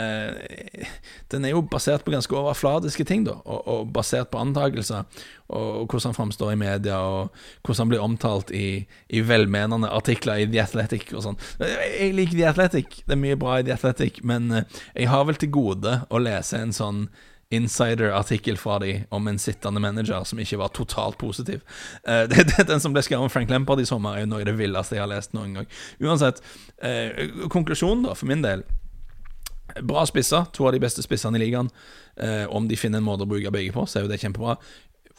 eh, 0.00 0.86
den 1.30 1.44
er 1.44 1.54
jo 1.54 1.62
basert 1.70 2.04
på 2.04 2.14
ganske 2.14 2.36
overfladiske 2.36 3.06
ting, 3.08 3.24
da, 3.26 3.36
og, 3.44 3.66
og 3.70 3.92
basert 3.94 4.30
på 4.32 4.40
antakelser. 4.42 5.04
Og, 5.48 5.66
og, 5.80 5.84
hvordan 5.86 6.10
han 6.10 6.18
framstår 6.18 6.54
i 6.54 6.60
media, 6.60 6.98
og 6.98 7.34
hvordan 7.62 7.82
han 7.82 7.92
blir 7.92 8.06
omtalt 8.06 8.54
i, 8.54 8.86
i 9.08 9.20
velmenende 9.26 9.90
artikler 9.92 10.42
i 10.42 10.48
The 10.48 10.64
Athletic 10.64 11.12
og 11.12 11.26
sånn. 11.26 11.38
Jeg 11.60 12.14
liker 12.16 12.38
The 12.38 12.48
Athletic, 12.52 13.02
det 13.04 13.16
er 13.16 13.22
mye 13.26 13.38
bra 13.40 13.60
i 13.60 13.66
The 13.66 13.76
Athletic, 13.76 14.22
men 14.22 14.50
eh, 14.50 14.82
jeg 14.94 15.12
har 15.12 15.28
vel 15.28 15.38
til 15.40 15.54
gode 15.54 16.00
å 16.08 16.22
lese 16.22 16.60
en 16.60 16.74
sånn 16.74 17.06
insider-artikkel 17.54 18.56
fra 18.58 18.78
de 18.82 19.04
om 19.14 19.28
en 19.28 19.38
sittende 19.38 19.80
manager 19.80 20.24
som 20.26 20.40
ikke 20.40 20.58
var 20.58 20.72
totalt 20.74 21.18
positiv. 21.20 21.60
Uh, 22.08 22.24
det, 22.30 22.48
det, 22.50 22.66
den 22.70 22.82
som 22.82 22.94
ble 22.94 23.04
skrevet 23.04 23.26
om 23.26 23.32
Frank 23.32 23.52
Lampard 23.52 23.82
i 23.82 23.88
sommer, 23.88 24.16
er 24.16 24.24
jo 24.24 24.32
noe 24.32 24.42
av 24.42 24.48
det 24.48 24.56
villeste 24.58 24.96
jeg 24.96 25.04
har 25.04 25.12
lest 25.12 25.36
noen 25.36 25.60
gang. 25.60 25.68
Uansett, 26.02 26.40
uh, 26.82 27.46
konklusjonen 27.52 28.08
da, 28.08 28.16
for 28.18 28.30
min 28.30 28.42
del 28.44 28.64
Bra 29.82 30.04
spisser. 30.06 30.46
To 30.52 30.68
av 30.68 30.74
de 30.76 30.82
beste 30.82 31.04
spissene 31.04 31.38
i 31.38 31.44
ligaen. 31.44 31.70
Eh, 32.16 32.44
om 32.52 32.68
de 32.68 32.78
finner 32.78 33.00
en 33.00 33.06
måte 33.06 33.26
å 33.26 33.30
bruke 33.30 33.52
begge 33.54 33.74
på, 33.74 33.86
så 33.88 33.98
er 33.98 34.06
jo 34.06 34.12
det 34.12 34.20
kjempebra. 34.22 34.58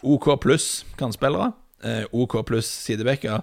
OK 0.06 0.30
pluss 0.44 0.84
kantspillere. 1.00 1.54
Eh, 1.84 2.04
OK 2.14 2.38
pluss 2.48 2.70
sidebacker. 2.86 3.42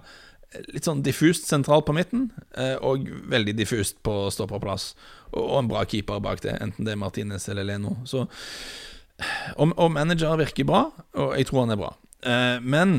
Litt 0.73 0.85
sånn 0.85 1.01
diffust 1.05 1.49
sentralt 1.49 1.87
på 1.89 1.95
midten, 1.97 2.27
eh, 2.61 2.77
og 2.85 3.07
veldig 3.33 3.55
diffust 3.57 4.03
på 4.05 4.27
stopperplass. 4.35 4.93
Og, 5.33 5.41
og 5.43 5.59
en 5.63 5.71
bra 5.71 5.85
keeper 5.89 6.21
bak 6.21 6.45
det, 6.45 6.59
enten 6.61 6.87
det 6.87 6.95
er 6.95 7.01
Martinez 7.01 7.49
eller 7.49 7.67
Leno. 7.69 7.97
Så 8.09 8.27
og, 9.57 9.73
og 9.77 9.91
manager 9.95 10.37
virker 10.41 10.67
bra, 10.69 10.87
og 11.15 11.35
jeg 11.39 11.49
tror 11.49 11.65
han 11.65 11.75
er 11.75 11.81
bra. 11.81 11.93
Eh, 12.23 12.59
men 12.63 12.97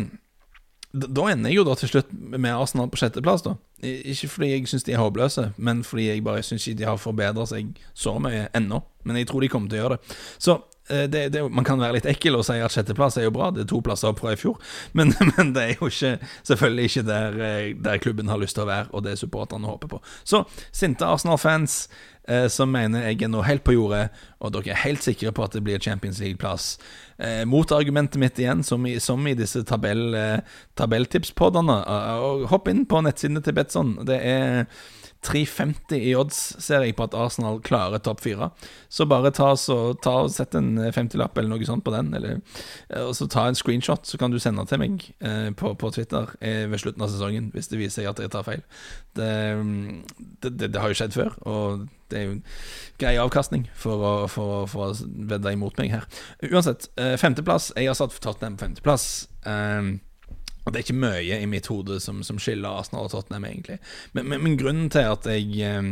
da 0.94 1.30
ender 1.32 1.50
jeg 1.50 1.58
jo 1.58 1.64
da 1.66 1.74
til 1.78 1.90
slutt 1.90 2.12
med 2.14 2.52
Arsenal 2.54 2.90
på 2.94 3.00
sjetteplass, 3.02 3.42
da. 3.42 3.56
Ikke 3.84 4.30
fordi 4.30 4.52
jeg 4.52 4.68
syns 4.70 4.86
de 4.86 4.94
er 4.94 5.02
håpløse, 5.02 5.48
men 5.58 5.82
fordi 5.84 6.12
jeg 6.12 6.24
bare 6.26 6.44
syns 6.46 6.68
ikke 6.68 6.84
de 6.84 6.86
har 6.86 7.02
forbedra 7.02 7.48
seg 7.50 7.74
så 7.98 8.14
mye 8.22 8.46
ennå. 8.54 8.84
Men 9.04 9.18
jeg 9.18 9.28
tror 9.32 9.42
de 9.42 9.50
kommer 9.50 9.72
til 9.72 9.80
å 9.80 9.82
gjøre 9.82 9.98
det. 9.98 10.18
Så 10.46 10.56
eh, 10.94 11.08
det, 11.10 11.24
det, 11.34 11.42
man 11.50 11.66
kan 11.66 11.82
være 11.82 11.98
litt 11.98 12.08
ekkel 12.14 12.38
og 12.38 12.46
si 12.46 12.60
at 12.62 12.76
sjetteplass 12.76 13.18
er 13.18 13.26
jo 13.26 13.34
bra, 13.34 13.50
det 13.52 13.66
er 13.66 13.72
to 13.74 13.82
plasser 13.84 14.14
opp 14.14 14.22
fra 14.22 14.36
i 14.36 14.40
fjor, 14.40 14.62
men, 14.98 15.16
men 15.34 15.52
det 15.58 15.66
er 15.66 15.76
jo 15.82 15.90
ikke, 15.90 16.14
selvfølgelig 16.46 16.90
ikke 16.92 17.06
der, 17.10 17.42
eh, 17.50 17.68
der, 17.74 18.02
klubben 18.06 18.30
har 18.30 18.42
lyst 18.42 18.60
til 18.60 18.68
å 18.68 18.70
være, 18.70 18.92
og 18.94 19.08
det 19.08 19.18
supporterne 19.20 19.74
håper 19.74 19.96
på. 19.96 20.02
Så 20.30 20.46
sinte 20.70 21.10
Arsenal-fans 21.10 21.88
eh, 22.28 22.48
som 22.52 22.72
mener 22.72 23.08
jeg 23.08 23.24
er 23.24 23.32
nå 23.32 23.44
helt 23.48 23.64
på 23.66 23.76
jordet, 23.76 24.08
og 24.40 24.54
dere 24.56 24.74
er 24.74 24.84
helt 24.84 25.04
sikre 25.06 25.34
på 25.36 25.46
at 25.46 25.56
det 25.56 25.64
blir 25.66 25.82
Champions 25.84 26.22
League-plass. 26.24 26.78
Eh, 27.18 27.44
Motargumentet 27.50 28.20
mitt 28.22 28.40
igjen, 28.40 28.64
som 28.64 28.86
i, 28.90 28.98
som 29.04 29.24
i 29.28 29.36
disse 29.38 29.64
tabell, 29.68 30.14
eh, 30.18 30.60
tabelltipspodene, 30.80 31.80
uh, 31.88 32.44
hopp 32.52 32.68
inn 32.72 32.86
på 32.90 33.04
nettsidene 33.06 33.44
til 33.44 33.58
Betson. 33.58 33.96
Det 34.08 34.20
er 34.20 34.66
3,50 35.24 36.04
i 36.10 36.14
odds 36.20 36.40
ser 36.64 36.84
jeg 36.86 36.96
på 36.98 37.08
at 37.08 37.16
Arsenal 37.18 37.60
klarer 37.64 38.02
topp 38.04 38.24
fire. 38.26 38.50
Så 38.92 39.08
bare 39.10 39.32
ta, 39.36 39.54
så, 39.60 39.78
ta 40.04 40.18
og 40.26 40.32
sett 40.34 40.56
en 40.60 40.76
50-lapp 40.78 41.38
eller 41.40 41.54
noe 41.54 41.68
sånt 41.68 41.86
på 41.86 41.94
den. 41.96 42.14
Eller, 42.18 42.42
eh, 42.90 43.04
og 43.04 43.16
så 43.18 43.28
ta 43.32 43.48
en 43.48 43.58
screenshot, 43.58 44.06
så 44.08 44.20
kan 44.20 44.34
du 44.34 44.40
sende 44.44 44.66
til 44.70 44.82
meg 44.84 45.08
eh, 45.24 45.50
på, 45.58 45.74
på, 45.80 45.92
Twitter 45.96 46.36
eh, 46.40 46.66
ved 46.72 46.84
slutten 46.84 47.06
av 47.06 47.12
sesongen 47.14 47.50
hvis 47.54 47.72
det 47.72 47.82
viser 47.82 48.02
seg 48.02 48.12
at 48.12 48.24
jeg 48.24 48.34
tar 48.34 48.48
feil. 48.48 48.64
Det, 49.18 49.32
det, 50.42 50.52
det, 50.52 50.72
det, 50.74 50.80
har 50.82 50.92
jo 50.92 50.98
skjedd 50.98 51.16
før, 51.16 51.36
og 51.48 51.86
det 52.12 52.20
er 52.20 52.26
jo 52.28 52.38
en 52.38 52.46
grei 53.02 53.14
avkastning 53.22 53.68
for 53.78 54.06
å, 54.06 54.14
for, 54.32 54.66
for 54.70 54.92
å 54.92 55.12
vedde 55.30 55.54
imot 55.54 55.78
meg 55.82 55.94
her. 55.96 56.08
Uansett, 56.50 56.90
eh, 57.00 57.16
femteplass. 57.22 57.72
Jeg 57.78 57.90
har 57.90 57.98
satt 57.98 58.20
Tottenham 58.20 58.58
på 58.58 58.68
femteplass. 58.68 59.08
Eh, 59.50 59.94
Det 60.66 60.80
er 60.80 60.86
ikke 60.86 61.02
mye 61.02 61.40
i 61.44 61.50
mitt 61.50 61.68
hode 61.68 62.00
som, 62.00 62.22
som 62.24 62.40
skiller 62.40 62.72
Arsenal 62.72 63.10
og 63.10 63.12
Tottenham, 63.12 63.46
egentlig. 63.50 63.80
Men, 64.14 64.30
men, 64.32 64.44
men 64.46 64.58
grunnen 64.60 64.90
til 64.94 65.10
at 65.12 65.28
jeg 65.28 65.60
eh, 65.68 65.90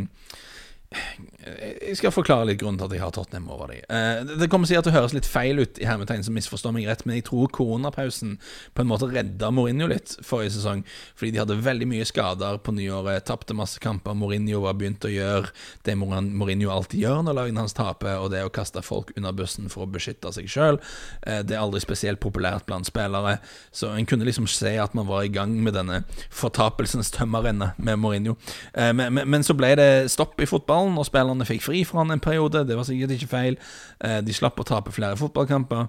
jeg 1.42 1.96
skal 1.98 2.12
forklare 2.14 2.46
litt 2.46 2.60
grunnen 2.60 2.78
til 2.78 2.86
at 2.86 2.94
jeg 2.94 3.02
har 3.02 3.12
Tottenham 3.14 3.48
over 3.50 3.72
dem. 3.72 3.82
Eh, 3.90 4.36
det 4.38 4.48
kommer 4.50 4.68
sikkert 4.70 4.86
til 4.86 4.94
å 4.94 5.00
høres 5.00 5.14
litt 5.16 5.28
feil 5.28 5.58
ut, 5.58 5.80
i 5.82 5.88
hermetegn 5.88 6.22
som 6.26 6.36
misforstår 6.36 6.74
meg 6.76 6.86
rett, 6.86 7.02
men 7.08 7.18
jeg 7.18 7.26
tror 7.26 7.50
koronapausen 7.54 8.36
på 8.74 8.84
en 8.84 8.90
måte 8.90 9.08
redda 9.10 9.50
Mourinho 9.54 9.88
litt 9.90 10.14
forrige 10.22 10.54
sesong. 10.56 10.84
Fordi 11.18 11.32
de 11.34 11.42
hadde 11.42 11.58
veldig 11.64 11.88
mye 11.90 12.06
skader 12.08 12.60
på 12.62 12.74
nyåret, 12.76 13.26
tapte 13.26 13.56
masse 13.58 13.82
kamper. 13.82 14.14
Mourinho 14.18 14.62
var 14.66 14.78
begynt 14.78 15.06
å 15.08 15.10
gjøre 15.10 15.50
det 15.86 15.96
Mourinho 15.98 16.70
alltid 16.74 17.02
gjør 17.02 17.24
når 17.26 17.38
lagene 17.40 17.64
hans 17.64 17.76
taper, 17.76 18.20
og 18.22 18.30
det 18.34 18.44
å 18.46 18.52
kaste 18.54 18.84
folk 18.86 19.10
under 19.16 19.34
bussen 19.36 19.66
for 19.72 19.86
å 19.86 19.90
beskytte 19.90 20.30
seg 20.36 20.50
sjøl. 20.52 20.78
Eh, 21.26 21.42
det 21.42 21.58
er 21.58 21.64
aldri 21.64 21.82
spesielt 21.82 22.22
populært 22.22 22.68
blant 22.70 22.86
spillere, 22.86 23.38
så 23.74 23.90
en 23.96 24.06
kunne 24.06 24.28
liksom 24.28 24.46
se 24.50 24.76
at 24.78 24.94
man 24.94 25.10
var 25.10 25.26
i 25.26 25.32
gang 25.32 25.58
med 25.64 25.74
denne 25.78 26.04
fortapelsens 26.30 27.10
tømmerrenne 27.14 27.72
med 27.82 27.98
Mourinho. 27.98 28.38
Eh, 28.74 28.94
men, 28.94 29.10
men, 29.18 29.26
men 29.26 29.46
så 29.46 29.58
ble 29.58 29.74
det 29.80 29.90
stopp 30.12 30.38
i 30.38 30.46
fotballen, 30.48 30.94
og 31.00 31.08
spillerne 31.08 31.31
fikk 31.48 31.64
fri 31.64 31.84
fra 31.88 32.02
han 32.02 32.12
en 32.14 32.20
periode. 32.22 32.66
Det 32.68 32.76
var 32.76 32.84
sikkert 32.88 33.16
ikke 33.16 33.30
feil. 33.30 33.56
Eh, 34.04 34.20
de 34.24 34.36
slapp 34.36 34.60
å 34.60 34.68
tape 34.68 34.92
flere 34.92 35.16
fotballkamper. 35.20 35.88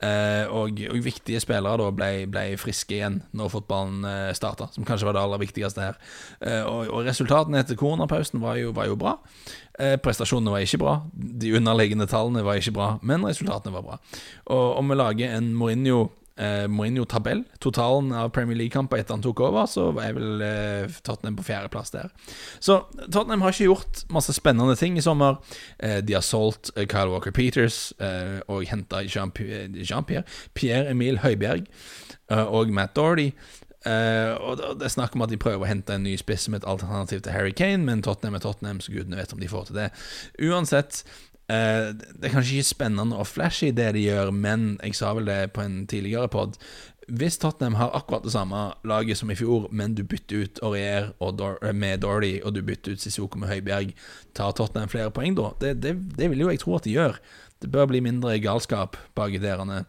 Uh, 0.00 0.46
og, 0.56 0.78
og, 0.88 1.00
viktige 1.04 1.42
spillere 1.44 1.76
da 1.76 1.90
ble, 1.92 2.06
ble, 2.32 2.44
friske 2.56 2.94
igjen 2.96 3.18
når 3.36 3.50
fotballen 3.52 4.06
uh, 4.08 4.30
starta, 4.32 4.70
som 4.72 4.86
kanskje 4.88 5.04
var 5.04 5.12
det 5.12 5.20
aller 5.20 5.42
viktigste 5.42 5.82
her. 5.84 5.98
Og, 6.64 6.86
og, 6.86 7.02
resultatene 7.04 7.60
etter 7.60 7.76
koronapausen 7.76 8.40
var 8.40 8.56
jo, 8.56 8.72
var 8.72 8.88
jo 8.88 8.96
bra. 8.96 9.18
Prestasjonene 10.00 10.54
var 10.54 10.64
ikke 10.64 10.80
bra. 10.80 10.94
De 11.12 11.52
underliggende 11.56 12.08
tallene 12.08 12.44
var 12.46 12.56
ikke 12.56 12.72
bra, 12.78 12.88
men 13.04 13.28
resultatene 13.28 13.76
var 13.76 13.84
bra. 13.84 14.00
Og 14.56 14.80
om 14.80 14.88
vi 14.88 14.96
lager 14.96 15.36
en 15.36 15.52
Mourinho 15.56 16.06
eh, 16.40 16.66
Mourinho-tabell. 16.68 17.44
Totalen 17.60 18.12
av 18.16 18.32
Premier 18.34 18.58
League-kamper 18.58 19.00
etter 19.00 19.16
han 19.16 19.24
tok 19.24 19.42
over, 19.44 19.68
så 19.70 19.90
er 20.00 20.16
vel 20.16 20.44
eh, 20.44 20.98
Tottenham 21.06 21.38
på 21.38 21.46
fjerdeplass 21.46 21.94
der. 21.94 22.10
Så 22.58 22.80
Tottenham 23.06 23.44
har 23.44 23.54
ikke 23.54 23.68
gjort 23.70 24.04
masse 24.12 24.34
spennende 24.36 24.76
ting 24.80 24.98
i 24.98 25.04
sommer. 25.04 25.40
Eh, 25.78 26.00
de 26.04 26.16
har 26.16 26.26
solgt 26.26 26.72
eh, 26.76 26.88
Kyle 26.90 27.12
Walker 27.12 27.34
Peters 27.36 27.90
eh, 28.00 28.40
og 28.48 28.68
henta 28.70 29.04
Jean-Pierre 29.06 29.84
Jean 29.84 30.06
Pierre 30.06 30.90
Emil 30.90 31.20
Høibjerg 31.24 31.66
eh, 32.30 32.46
og 32.46 32.72
Matt 32.74 32.96
Doherty. 32.96 33.30
Uh, 33.80 34.36
og 34.44 34.58
Det 34.76 34.84
er 34.84 34.92
snakk 34.92 35.14
om 35.16 35.22
at 35.24 35.30
de 35.32 35.38
prøver 35.40 35.64
å 35.64 35.68
hente 35.70 35.94
en 35.96 36.02
ny 36.04 36.12
spiss 36.20 36.42
som 36.44 36.56
et 36.56 36.66
alternativ 36.68 37.22
til 37.24 37.32
Harry 37.32 37.54
Kane, 37.56 37.80
men 37.86 38.02
Tottenham 38.04 38.36
er 38.36 38.42
Tottenham, 38.44 38.82
så 38.84 38.92
gudene 38.92 39.16
vet 39.16 39.32
om 39.32 39.40
de 39.40 39.48
får 39.48 39.70
til 39.70 39.78
det. 39.78 39.86
Uansett, 40.50 41.00
Uh, 41.50 41.90
det 42.14 42.28
er 42.28 42.34
kanskje 42.36 42.60
ikke 42.60 42.68
spennende 42.68 43.18
og 43.18 43.26
flashy, 43.26 43.72
det 43.74 43.88
de 43.96 44.04
gjør, 44.04 44.30
men 44.30 44.76
jeg 44.84 44.94
sa 44.94 45.10
vel 45.16 45.26
det 45.26 45.50
på 45.56 45.64
en 45.64 45.80
tidligere 45.90 46.30
pod. 46.30 46.60
Hvis 47.10 47.40
Tottenham 47.42 47.74
har 47.74 47.90
akkurat 47.96 48.22
det 48.22 48.32
samme 48.32 48.58
laget 48.86 49.18
som 49.18 49.30
i 49.30 49.34
fjor, 49.34 49.66
men 49.74 49.96
du 49.98 50.04
bytter 50.06 50.44
ut 50.44 50.60
Aurier 50.62 51.08
Dor 51.18 51.58
eh, 51.62 51.74
med 51.74 52.04
Dorley, 52.04 52.38
og 52.44 52.54
du 52.54 52.62
bytter 52.62 52.94
ut 52.94 53.02
Sissoko 53.02 53.40
med 53.40 53.50
Høibjerg, 53.50 53.90
tar 54.34 54.54
Tottenham 54.54 54.92
flere 54.92 55.10
poeng 55.10 55.34
da? 55.34 55.50
Det, 55.60 55.74
det, 55.82 55.96
det, 56.18 56.30
vil 56.30 56.44
jo 56.44 56.52
jeg 56.52 56.62
tro 56.62 56.76
at 56.78 56.86
de 56.86 56.94
gjør. 56.94 57.18
Det 57.60 57.72
bør 57.72 57.90
bli 57.90 58.04
mindre 58.04 58.38
galskap 58.38 58.96
bak 59.18 59.34
ideene. 59.34 59.82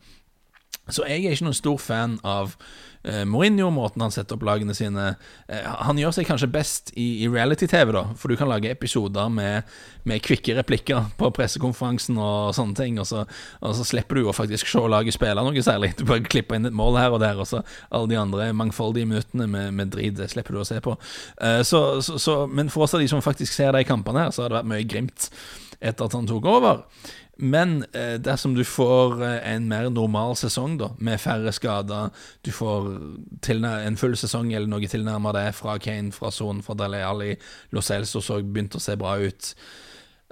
Så 0.92 1.08
jeg 1.08 1.26
er 1.26 1.36
ikke 1.36 1.48
noen 1.48 1.58
stor 1.58 1.78
fan 1.82 2.18
av 2.28 2.56
eh, 3.04 3.24
Mourinho, 3.28 3.70
måten 3.74 4.04
han 4.04 4.14
setter 4.14 4.38
opp 4.38 4.46
lagene 4.46 4.76
sine 4.78 5.14
eh, 5.48 5.70
Han 5.88 6.00
gjør 6.00 6.16
seg 6.18 6.28
kanskje 6.30 6.50
best 6.52 6.92
i, 6.96 7.24
i 7.24 7.30
reality-TV, 7.32 7.94
da, 7.96 8.04
for 8.20 8.32
du 8.32 8.38
kan 8.40 8.50
lage 8.52 8.72
episoder 8.72 9.32
med, 9.34 9.68
med 10.08 10.24
kvikke 10.26 10.56
replikker 10.60 11.12
på 11.20 11.32
pressekonferansen 11.36 12.20
og 12.22 12.52
sånne 12.58 12.78
ting, 12.78 13.00
og 13.02 13.08
så, 13.10 13.26
og 13.62 13.78
så 13.78 13.88
slipper 13.88 14.20
du 14.20 14.28
å 14.30 14.36
faktisk 14.36 14.70
se 14.70 14.84
laget 14.92 15.18
spille 15.18 15.46
noe 15.46 15.66
særlig. 15.66 15.94
Du 15.98 16.06
bare 16.10 16.26
klipper 16.26 16.60
inn 16.60 16.70
et 16.70 16.78
mål 16.78 17.00
her 17.00 17.16
og 17.16 17.24
der, 17.24 17.40
og 17.42 17.50
så 17.50 17.64
alle 17.90 18.12
de 18.12 18.20
andre 18.20 18.52
mangfoldige 18.58 19.10
minuttene 19.10 19.48
med, 19.50 19.74
med 19.78 19.94
drit 19.96 20.18
det 20.18 20.32
slipper 20.34 20.58
du 20.58 20.62
å 20.64 20.68
se 20.68 20.80
på. 20.84 20.98
Eh, 21.42 21.62
så, 21.68 22.02
så, 22.02 22.44
men 22.52 22.72
for 22.74 22.86
oss 22.86 22.96
av 22.98 23.04
de 23.04 23.10
som 23.12 23.24
faktisk 23.24 23.56
ser 23.56 23.74
de 23.76 23.86
kampene 23.88 24.28
her, 24.28 24.36
så 24.36 24.46
har 24.46 24.52
det 24.52 24.62
vært 24.62 24.74
mye 24.74 24.88
grimt 24.88 25.32
etter 25.82 26.06
at 26.06 26.14
han 26.14 26.30
tok 26.30 26.46
over. 26.46 26.84
Men 27.38 27.86
eh, 27.94 28.18
dersom 28.22 28.54
du 28.54 28.64
får 28.68 29.24
eh, 29.24 29.54
en 29.54 29.68
mer 29.70 29.90
normal 29.90 30.36
sesong, 30.38 30.78
da, 30.78 30.92
med 31.00 31.22
færre 31.22 31.54
skader, 31.56 32.12
du 32.46 32.52
får 32.54 32.90
en 33.50 33.98
full 33.98 34.18
sesong 34.20 34.52
eller 34.54 34.70
noe 34.70 34.90
tilnærmet 34.90 35.38
det 35.38 35.48
fra 35.58 35.78
Kane, 35.82 36.12
fra 36.14 36.32
Son, 36.32 36.62
fra 36.62 36.76
Dele 36.78 37.02
Alli, 37.08 37.34
Lo 37.72 37.82
Celso 37.82 38.22
så 38.22 38.42
begynte 38.44 38.78
å 38.78 38.84
se 38.84 38.98
bra 39.00 39.16
ut, 39.18 39.54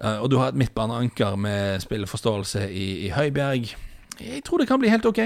eh, 0.03 0.17
og 0.19 0.29
du 0.29 0.37
har 0.37 0.51
et 0.51 0.59
midtbaneanker 0.59 1.39
med 1.39 1.81
spilleforståelse 1.87 2.67
i, 2.69 2.89
i 3.07 3.13
Høibjerg 3.15 3.73
jeg 4.19 4.43
tror 4.43 4.57
det 4.57 4.67
kan 4.67 4.79
bli 4.79 4.89
helt 4.89 5.05
ok. 5.05 5.19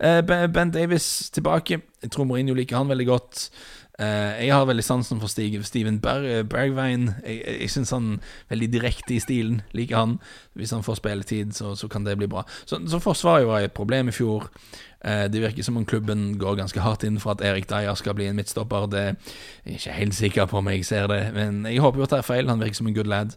Eh, 0.00 0.48
ben 0.48 0.70
Davis 0.70 1.30
tilbake. 1.30 1.80
Jeg 2.02 2.10
tror 2.10 2.24
Mourinho 2.24 2.54
liker 2.54 2.76
han 2.76 2.88
veldig 2.88 3.06
godt. 3.06 3.50
Uh, 3.98 4.44
jeg 4.44 4.54
har 4.54 4.64
veldig 4.64 4.84
sansen 4.84 5.18
for 5.20 5.26
Steven 5.26 6.00
Bergwijn 6.00 6.48
Bergveien. 6.48 7.14
Jeg, 7.26 7.42
jeg 7.60 7.70
syns 7.70 7.90
han 7.90 8.12
er 8.12 8.52
veldig 8.54 8.68
direkte 8.72 9.14
i 9.14 9.18
stilen. 9.18 9.62
Liker 9.74 9.96
han. 9.96 10.12
Hvis 10.54 10.70
han 10.70 10.84
får 10.86 11.00
spilletid, 11.00 11.52
så, 11.52 11.74
så 11.74 11.88
kan 11.88 12.06
det 12.06 12.14
bli 12.18 12.28
bra. 12.30 12.44
Så, 12.66 12.78
så 12.86 12.98
Forsvaret 13.02 13.46
var 13.46 13.60
et 13.60 13.72
problem 13.72 14.08
i 14.08 14.14
fjor. 14.14 14.46
Det 15.02 15.42
virker 15.42 15.62
som 15.62 15.76
om 15.76 15.84
klubben 15.86 16.38
går 16.38 16.56
ganske 16.58 16.80
hardt 16.82 17.04
inn 17.06 17.20
for 17.22 17.30
at 17.30 17.42
Erik 17.46 17.68
Dyer 17.70 17.94
skal 17.94 18.16
bli 18.18 18.26
en 18.26 18.36
midtstopper. 18.36 18.86
Det 18.90 19.00
er 19.00 19.14
jeg 19.64 19.74
ikke 19.74 19.92
helt 19.92 20.14
sikker 20.14 20.46
på 20.46 20.58
om 20.58 20.68
jeg 20.68 20.86
ser 20.86 21.06
det, 21.06 21.20
men 21.34 21.66
jeg 21.66 21.78
håper 21.82 21.98
jo 21.98 22.06
at 22.06 22.10
det 22.10 22.18
er 22.18 22.26
feil. 22.26 22.48
Han 22.50 22.60
virker 22.60 22.80
som 22.80 22.86
en 22.90 22.94
good 22.94 23.06
lad. 23.06 23.36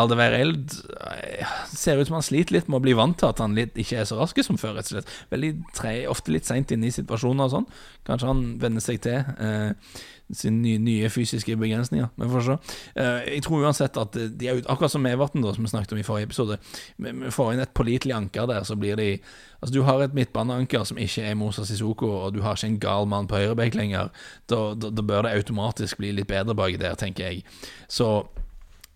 Aldeveireld 0.00 0.72
eh, 1.04 1.50
ser 1.68 2.00
ut 2.00 2.08
som 2.08 2.16
han 2.16 2.24
sliter 2.24 2.56
litt 2.56 2.68
med 2.70 2.78
å 2.78 2.84
bli 2.84 2.94
vant 2.96 3.18
til 3.20 3.28
at 3.28 3.42
han 3.42 3.52
litt, 3.56 3.76
ikke 3.76 4.00
er 4.00 4.08
så 4.08 4.16
rask 4.16 4.38
som 4.40 4.56
før. 4.60 4.78
rett 4.78 4.88
og 4.88 4.96
slett 4.96 5.12
Veldig 5.32 5.52
tre, 5.76 5.92
Ofte 6.08 6.32
litt 6.32 6.48
seint 6.48 6.72
inne 6.72 6.88
i 6.88 6.94
situasjoner 6.94 7.44
og 7.44 7.52
sånn. 7.52 7.68
Kanskje 8.08 8.30
han 8.30 8.42
venner 8.62 8.84
seg 8.84 9.02
til 9.04 9.20
eh, 9.20 10.00
sine 10.32 10.62
nye, 10.62 10.80
nye, 10.80 11.10
fysiske 11.12 11.58
begrensninger. 11.60 12.08
Vi 12.16 12.30
får 12.32 12.46
se. 12.46 12.56
Eh, 12.96 13.18
jeg 13.34 13.44
tror 13.44 13.66
uansett 13.66 14.00
at 14.00 14.16
de 14.16 14.48
er 14.48 14.62
ut, 14.62 14.68
akkurat 14.72 14.94
som 14.94 15.06
Everton, 15.06 15.44
da, 15.44 15.52
som 15.52 15.68
vi 15.68 15.72
snakket 15.74 15.92
om 15.92 16.00
i 16.00 16.06
forrige 16.06 16.30
episode. 16.30 16.56
Vi, 16.96 17.14
får 17.36 17.52
inn 17.52 17.64
et 17.66 17.74
pålitelig 17.76 18.16
anker 18.16 18.48
der, 18.48 18.64
så 18.68 18.78
blir 18.80 18.96
de 19.00 19.14
Altså 19.62 19.76
Du 19.76 19.84
har 19.86 20.00
et 20.02 20.14
midtbaneanker 20.14 20.82
som 20.88 20.98
ikke 20.98 21.22
er 21.22 21.36
Moses 21.38 21.68
Sissoko, 21.70 22.08
og 22.24 22.32
du 22.34 22.40
har 22.42 22.56
ikke 22.56 22.66
en 22.66 22.80
gal 22.82 23.04
mann 23.06 23.28
på 23.30 23.38
høyrebekk 23.38 23.76
lenger. 23.78 24.08
Da, 24.50 24.72
da, 24.74 24.88
da 24.90 25.04
bør 25.06 25.28
det 25.28 25.36
automatisk 25.36 26.00
bli 26.00 26.10
litt 26.16 26.26
bedre 26.26 26.56
baki 26.58 26.80
der, 26.80 26.96
tenker 26.98 27.28
jeg. 27.28 27.44
Så 27.86 28.24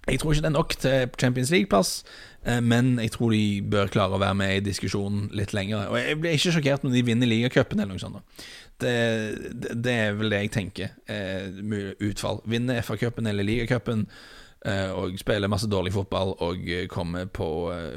jeg 0.06 0.20
tror 0.20 0.32
ikke 0.32 0.44
det 0.44 0.50
er 0.50 0.54
nok 0.54 0.76
til 0.78 1.10
Champions 1.20 1.50
League-plass, 1.50 1.90
eh, 2.46 2.60
men 2.62 2.98
jeg 3.02 3.10
tror 3.16 3.34
de 3.34 3.62
bør 3.70 3.90
klare 3.90 4.14
å 4.14 4.22
være 4.22 4.38
med 4.38 4.54
i 4.54 4.64
diskusjonen 4.68 5.28
litt 5.34 5.54
lenger. 5.56 5.88
Og 5.90 5.98
Jeg 5.98 6.20
blir 6.20 6.38
ikke 6.38 6.54
sjokkert 6.54 6.86
når 6.86 6.94
de 6.94 7.04
vinner 7.08 7.30
ligacupen 7.30 7.82
eller 7.82 7.96
noe 7.96 8.02
sånt. 8.02 8.46
Det, 8.78 8.94
det, 9.50 9.76
det, 9.82 9.92
er 9.92 10.16
vel 10.18 10.30
det 10.30 10.42
jeg 10.44 10.52
tenker. 10.54 10.94
Eh, 11.10 11.48
utfall. 12.06 12.42
Vinner 12.46 12.82
FA-cupen 12.86 13.26
eller 13.26 13.46
ligacupen 13.46 14.06
og 14.66 15.14
spiller 15.20 15.50
masse 15.50 15.68
dårlig 15.70 15.92
fotball 15.94 16.32
og 16.42 16.64
kommer 16.90 17.28
på, 17.30 17.48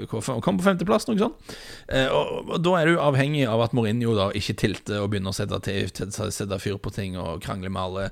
kom 0.10 0.60
på 0.60 0.66
femteplass, 0.66 1.08
noe 1.10 1.20
sånt. 1.20 1.54
Eh, 1.88 2.08
og, 2.08 2.50
og, 2.50 2.60
Da 2.66 2.76
er 2.80 2.90
du 2.90 3.02
avhengig 3.02 3.46
av 3.50 3.64
at 3.66 3.74
Mourinho 3.78 4.14
da 4.18 4.30
ikke 4.38 4.58
tilter 4.60 5.04
og 5.04 5.12
begynner 5.14 5.34
å 5.34 5.38
sette, 5.38 5.60
til, 5.66 5.90
sette 5.90 6.62
fyr 6.62 6.78
på 6.82 6.94
ting 6.94 7.18
og 7.20 7.42
krangle 7.46 7.72
med 7.74 7.82
alle 7.82 8.06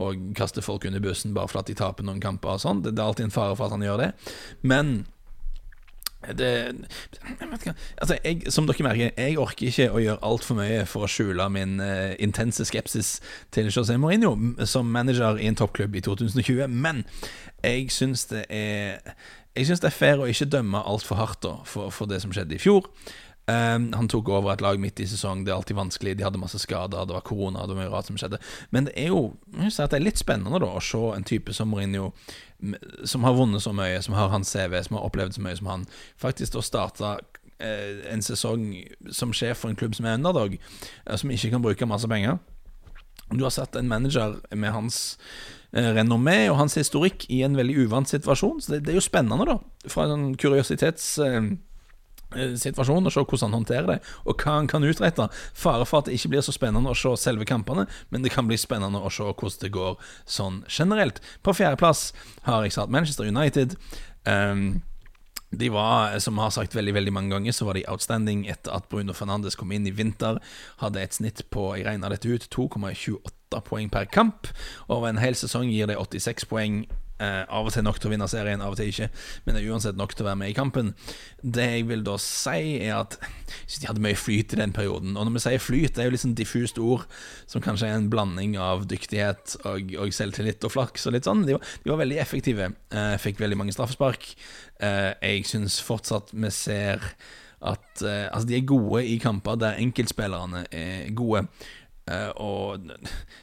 og 0.00 0.30
kaste 0.38 0.62
folk 0.64 0.86
under 0.88 1.02
bussen 1.02 1.34
bare 1.34 1.50
for 1.50 1.62
at 1.62 1.70
de 1.70 1.76
taper 1.78 2.06
noen 2.06 2.22
kamper 2.22 2.56
og 2.56 2.62
sånn. 2.64 2.84
Det, 2.84 2.94
det 2.94 3.02
er 3.02 3.10
alltid 3.10 3.28
en 3.28 3.34
fare 3.34 3.58
for 3.58 3.68
at 3.68 3.76
han 3.76 3.86
gjør 3.86 4.04
det. 4.04 4.12
Men 4.62 4.94
det, 6.32 6.50
altså 8.00 8.16
jeg, 8.24 8.42
som 8.52 8.66
dere 8.68 8.86
merker, 8.86 9.10
jeg 9.18 9.38
orker 9.38 9.70
ikke 9.70 9.88
å 9.92 10.02
gjøre 10.02 10.24
altfor 10.24 10.58
mye 10.58 10.82
for 10.88 11.06
å 11.06 11.10
skjule 11.10 11.48
min 11.52 11.78
uh, 11.82 12.14
intense 12.22 12.64
skepsis 12.68 13.18
til 13.54 13.70
José 13.72 13.98
Mourinho 14.00 14.34
som 14.68 14.90
manager 14.90 15.40
i 15.40 15.48
en 15.50 15.58
toppklubb 15.58 15.96
i 15.96 16.04
2020, 16.04 16.66
men 16.68 17.04
jeg 17.64 17.90
syns 17.94 18.28
det 18.32 18.46
er 18.48 19.00
jeg 19.54 19.68
syns 19.68 19.84
det 19.84 19.92
er 19.92 19.94
fair 19.94 20.18
å 20.18 20.26
ikke 20.26 20.50
dømme 20.50 20.80
altfor 20.82 21.20
hardt 21.20 21.44
da, 21.44 21.52
for, 21.68 21.92
for 21.94 22.10
det 22.10 22.18
som 22.24 22.32
skjedde 22.34 22.56
i 22.56 22.62
fjor. 22.62 22.88
Um, 23.44 23.90
han 23.92 24.08
tok 24.08 24.30
over 24.32 24.54
et 24.54 24.62
lag 24.64 24.78
midt 24.80 25.02
i 25.04 25.06
sesong. 25.08 25.42
Det 25.44 25.52
er 25.52 25.58
alltid 25.58 25.76
vanskelig. 25.76 26.14
De 26.16 26.24
hadde 26.24 26.40
masse 26.40 26.58
skader, 26.62 27.04
det 27.04 27.12
var 27.12 27.26
korona, 27.28 27.66
det 27.66 27.74
var 27.74 27.82
mye 27.82 27.92
rart 27.92 28.08
som 28.08 28.16
skjedde. 28.20 28.40
Men 28.72 28.88
det 28.88 28.94
er 28.96 29.12
jo 29.12 29.34
det 29.52 29.84
er 29.84 30.04
litt 30.04 30.20
spennende 30.20 30.62
da 30.62 30.70
å 30.72 30.82
se 30.84 31.02
en 31.12 31.26
type 31.28 31.52
som 31.52 31.68
Mourinho, 31.68 32.12
som 33.04 33.26
har 33.28 33.36
vunnet 33.36 33.60
så 33.60 33.74
mye, 33.76 34.00
som 34.02 34.16
har 34.16 34.32
hans 34.32 34.48
CV, 34.54 34.78
som 34.86 34.96
har 34.96 35.04
opplevd 35.10 35.36
så 35.36 35.44
mye 35.44 35.58
som 35.58 35.68
han, 35.68 35.84
faktisk 36.16 36.56
da 36.56 36.62
starte 36.64 37.10
eh, 37.58 38.00
en 38.14 38.24
sesong 38.24 38.70
som 39.12 39.34
sjef 39.36 39.60
for 39.60 39.72
en 39.72 39.76
klubb 39.76 39.96
som 39.98 40.08
er 40.08 40.16
underdog, 40.16 40.56
eh, 40.56 41.16
som 41.20 41.34
ikke 41.34 41.52
kan 41.52 41.64
bruke 41.64 41.90
masse 41.90 42.08
penger. 42.08 42.40
Du 43.28 43.44
har 43.44 43.52
sett 43.52 43.76
en 43.76 43.88
manager 43.88 44.38
med 44.56 44.72
hans 44.72 45.18
eh, 45.72 45.92
renommé 45.96 46.46
og 46.48 46.58
hans 46.62 46.78
historikk 46.80 47.28
i 47.28 47.42
en 47.44 47.60
veldig 47.60 47.76
uvant 47.84 48.08
situasjon. 48.08 48.64
Så 48.64 48.72
det, 48.72 48.86
det 48.86 48.94
er 48.94 49.00
jo 49.02 49.04
spennende, 49.04 49.52
da, 49.52 49.60
fra 49.92 50.08
en 50.16 50.32
kuriositets... 50.40 51.12
Eh, 51.20 51.54
situasjonen 52.60 53.10
og 53.10 53.14
se 53.14 53.24
hvordan 53.24 53.50
han 53.50 53.58
håndterer 53.60 53.90
det, 53.94 53.98
og 54.24 54.40
hva 54.40 54.56
han 54.58 54.70
kan 54.70 54.86
utrette. 54.86 55.28
Fare 55.56 55.86
for 55.88 56.02
at 56.02 56.08
det 56.08 56.18
ikke 56.18 56.34
blir 56.34 56.46
så 56.46 56.54
spennende 56.54 56.92
å 56.92 56.98
se 56.98 57.12
selve 57.20 57.46
kampene, 57.48 57.86
men 58.10 58.24
det 58.24 58.32
kan 58.34 58.48
bli 58.48 58.58
spennende 58.60 59.02
å 59.02 59.12
se 59.12 59.26
hvordan 59.26 59.60
det 59.62 59.74
går 59.74 60.00
sånn 60.24 60.62
generelt. 60.68 61.22
På 61.42 61.54
fjerdeplass 61.56 62.10
har 62.48 62.64
jeg 62.64 62.76
satt 62.76 62.92
Manchester 62.92 63.28
United. 63.28 63.78
Um, 64.24 64.82
de 65.54 65.68
var, 65.70 66.18
som 66.18 66.38
har 66.38 66.50
sagt 66.50 66.74
veldig 66.74 66.94
veldig 66.94 67.12
mange 67.14 67.34
ganger, 67.34 67.54
så 67.54 67.68
var 67.68 67.78
de 67.78 67.86
outstanding 67.90 68.44
etter 68.50 68.74
at 68.74 68.88
Bruno 68.90 69.14
Fernandes 69.14 69.56
kom 69.58 69.72
inn 69.72 69.86
i 69.86 69.94
vinter. 69.94 70.40
Hadde 70.82 71.02
et 71.02 71.14
snitt 71.14 71.44
på, 71.54 71.70
jeg 71.76 71.86
regna 71.86 72.10
dette 72.10 72.28
ut, 72.28 72.48
2,28 72.50 73.62
poeng 73.68 73.90
per 73.92 74.08
kamp. 74.10 74.50
Over 74.88 75.12
en 75.12 75.22
hel 75.22 75.38
sesong 75.38 75.70
gir 75.70 75.90
det 75.90 75.98
86 76.00 76.48
poeng 76.50 76.82
Uh, 77.14 77.44
av 77.46 77.68
og 77.68 77.70
til 77.70 77.84
nok 77.86 78.00
til 78.02 78.08
å 78.08 78.10
vinne 78.10 78.26
serien, 78.26 78.62
av 78.64 78.72
og 78.74 78.78
til 78.80 78.88
ikke. 78.90 79.06
Men 79.44 79.54
det 79.54 79.60
er 79.60 79.70
uansett 79.70 79.98
nok 79.98 80.16
til 80.16 80.24
å 80.24 80.28
være 80.32 80.38
med 80.40 80.50
i 80.50 80.56
kampen. 80.56 80.88
Det 81.38 81.66
jeg 81.70 81.84
vil 81.86 82.02
da 82.06 82.16
si, 82.18 82.72
er 82.82 82.96
at 82.96 83.14
synes 83.52 83.76
de 83.84 83.90
hadde 83.90 84.02
mye 84.02 84.18
flyt 84.18 84.56
i 84.56 84.58
den 84.58 84.74
perioden. 84.74 85.14
Og 85.14 85.28
når 85.28 85.36
vi 85.36 85.44
sier 85.44 85.62
flyt, 85.62 85.94
det 85.94 86.02
er 86.02 86.08
jo 86.08 86.14
litt 86.16 86.24
sånn 86.24 86.34
diffust 86.38 86.80
ord, 86.82 87.06
som 87.50 87.62
kanskje 87.62 87.92
er 87.92 88.00
en 88.00 88.10
blanding 88.10 88.56
av 88.58 88.88
dyktighet 88.90 89.54
og, 89.62 89.94
og 90.02 90.16
selvtillit 90.16 90.66
og 90.66 90.74
flaks 90.74 91.06
og 91.06 91.14
litt 91.14 91.30
sånn. 91.30 91.46
De 91.46 91.54
var, 91.54 91.70
de 91.84 91.94
var 91.94 92.02
veldig 92.02 92.18
effektive. 92.24 92.72
Uh, 92.90 93.14
fikk 93.22 93.38
veldig 93.44 93.60
mange 93.62 93.76
straffespark. 93.76 94.26
Uh, 94.82 95.14
jeg 95.22 95.46
syns 95.52 95.78
fortsatt 95.86 96.34
vi 96.34 96.50
ser 96.54 97.10
at 97.64 98.02
Altså, 98.04 98.44
de 98.44 98.56
er 98.58 98.66
gode 98.68 98.98
i 99.08 99.14
kamper 99.22 99.54
der 99.56 99.78
enkeltspillerne 99.80 100.66
er 100.74 101.06
gode. 101.16 101.46
Uh, 102.10 102.30
og 102.36 102.90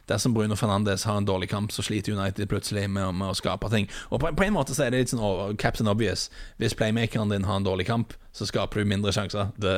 dersom 0.10 0.34
Bruno 0.34 0.56
Fernandes 0.56 1.04
har 1.04 1.18
en 1.18 1.26
dårlig 1.26 1.50
kamp, 1.50 1.72
så 1.72 1.82
sliter 1.82 2.14
United 2.14 2.46
plutselig 2.48 2.86
med, 2.90 3.16
med 3.18 3.34
å 3.34 3.38
skape 3.38 3.70
ting. 3.74 3.90
Og 4.10 4.22
på, 4.22 4.30
på, 4.38 4.46
en 4.46 4.54
måte 4.54 4.76
så 4.78 4.86
er 4.86 4.94
det 4.94 5.02
litt 5.02 5.14
sånn 5.14 5.24
oh, 5.26 5.50
Captain 5.58 5.90
Obvious. 5.90 6.30
Hvis 6.62 6.78
playmakeren 6.78 7.34
din 7.34 7.48
har 7.50 7.58
en 7.58 7.66
dårlig 7.66 7.88
kamp, 7.90 8.14
så 8.38 8.46
skaper 8.46 8.82
du 8.82 8.92
mindre 8.94 9.14
sjanser. 9.16 9.50
Det, 9.58 9.76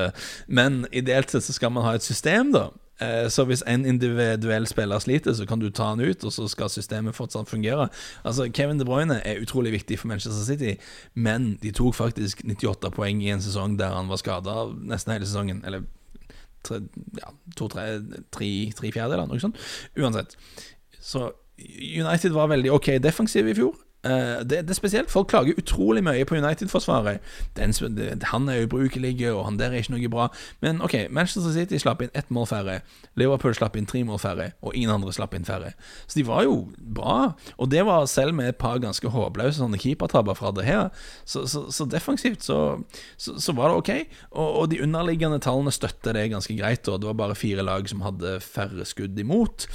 men 0.48 0.84
ideelt 0.92 1.32
sett 1.32 1.48
så 1.48 1.56
skal 1.56 1.72
man 1.72 1.88
ha 1.88 1.96
et 1.96 2.04
system, 2.04 2.52
da. 2.56 2.68
Uh, 3.00 3.32
så 3.32 3.48
hvis 3.48 3.64
en 3.72 3.88
individuell 3.88 4.68
spiller 4.68 5.00
sliter, 5.00 5.34
så 5.34 5.48
kan 5.48 5.64
du 5.64 5.70
ta 5.72 5.94
han 5.94 6.04
ut, 6.04 6.28
og 6.28 6.36
så 6.36 6.52
skal 6.52 6.70
systemet 6.70 7.16
fortsatt 7.16 7.50
fungere. 7.50 7.88
Altså 8.28 8.52
Kevin 8.52 8.84
De 8.84 8.86
Bruyne 8.86 9.22
er 9.24 9.42
utrolig 9.42 9.72
viktig 9.80 10.02
for 10.04 10.12
Manchester 10.12 10.44
City, 10.44 10.76
men 11.16 11.54
de 11.64 11.72
tok 11.72 11.96
faktisk 11.96 12.44
98 12.44 12.92
poeng 13.00 13.24
i 13.24 13.32
en 13.32 13.42
sesong 13.42 13.80
der 13.80 13.96
han 13.96 14.12
var 14.12 14.20
skada 14.20 14.68
nesten 14.76 15.16
hele 15.16 15.32
sesongen. 15.32 15.64
Eller 15.64 15.88
tre, 16.66 16.82
ja, 17.20 17.32
to, 17.60 17.70
tre, 17.72 17.88
tre, 18.34 18.50
tre 18.78 18.92
fjerdedeler, 18.96 19.30
noe 19.30 19.42
sånt. 19.44 19.60
Uansett. 20.00 20.38
Så 21.04 21.30
United 21.60 22.34
var 22.36 22.52
veldig 22.52 22.72
ok 22.74 22.96
defensiv 23.04 23.50
i 23.52 23.58
fjor. 23.58 23.76
Uh, 24.04 24.44
det, 24.44 24.64
det, 24.68 24.70
er 24.70 24.80
spesielt. 24.80 25.12
Folk 25.12 25.30
klager 25.32 25.58
utrolig 25.58 26.04
mye 26.04 26.26
på 26.28 26.36
United-forsvaret. 26.36 27.24
Han 28.34 28.50
er 28.50 28.66
ubrukelig, 28.66 29.16
og 29.32 29.46
han 29.46 29.60
der 29.60 29.72
er 29.72 29.84
ikke 29.84 29.96
noe 29.96 30.12
bra. 30.12 30.28
Men 30.62 30.82
ok, 30.84 30.96
Manchester 31.10 31.54
City 31.56 31.80
slapp 31.80 32.04
inn 32.04 32.12
ett 32.14 32.32
mål 32.34 32.50
færre. 32.52 32.82
Liverpool 33.16 33.56
slapp 33.56 33.78
inn 33.80 33.88
tre 33.88 34.04
mål 34.04 34.20
færre, 34.20 34.52
og 34.62 34.76
ingen 34.76 34.92
andre 34.92 35.14
slapp 35.16 35.36
inn 35.38 35.48
færre. 35.48 35.72
Så 36.08 36.20
de 36.20 36.28
var 36.28 36.44
jo 36.44 36.68
bra. 36.78 37.34
Og 37.58 37.72
det 37.72 37.86
var 37.88 38.06
selv 38.12 38.36
med 38.36 38.52
et 38.52 38.60
par 38.60 38.82
ganske 38.84 39.08
håpløse 39.08 39.62
sånne 39.62 39.80
keepertabber 39.80 40.36
fra 40.36 40.52
det 40.52 40.68
her. 40.68 40.90
Så, 41.26 41.46
så, 41.48 41.70
så 41.72 41.88
defensivt 41.88 42.44
så, 42.44 42.60
så, 43.18 43.56
var 43.56 43.72
det 43.72 43.82
ok. 43.82 43.92
Og, 44.32 44.48
og, 44.48 44.72
de 44.72 44.84
underliggende 44.84 45.40
tallene 45.44 45.72
støtter 45.72 46.18
det 46.18 46.32
ganske 46.34 46.58
greit. 46.60 46.88
Og 46.92 47.00
det 47.00 47.12
var 47.14 47.20
bare 47.24 47.40
fire 47.40 47.64
lag 47.64 47.88
som 47.90 48.04
hadde 48.04 48.40
færre 48.44 48.88
skudd 48.90 49.20
imot. 49.20 49.70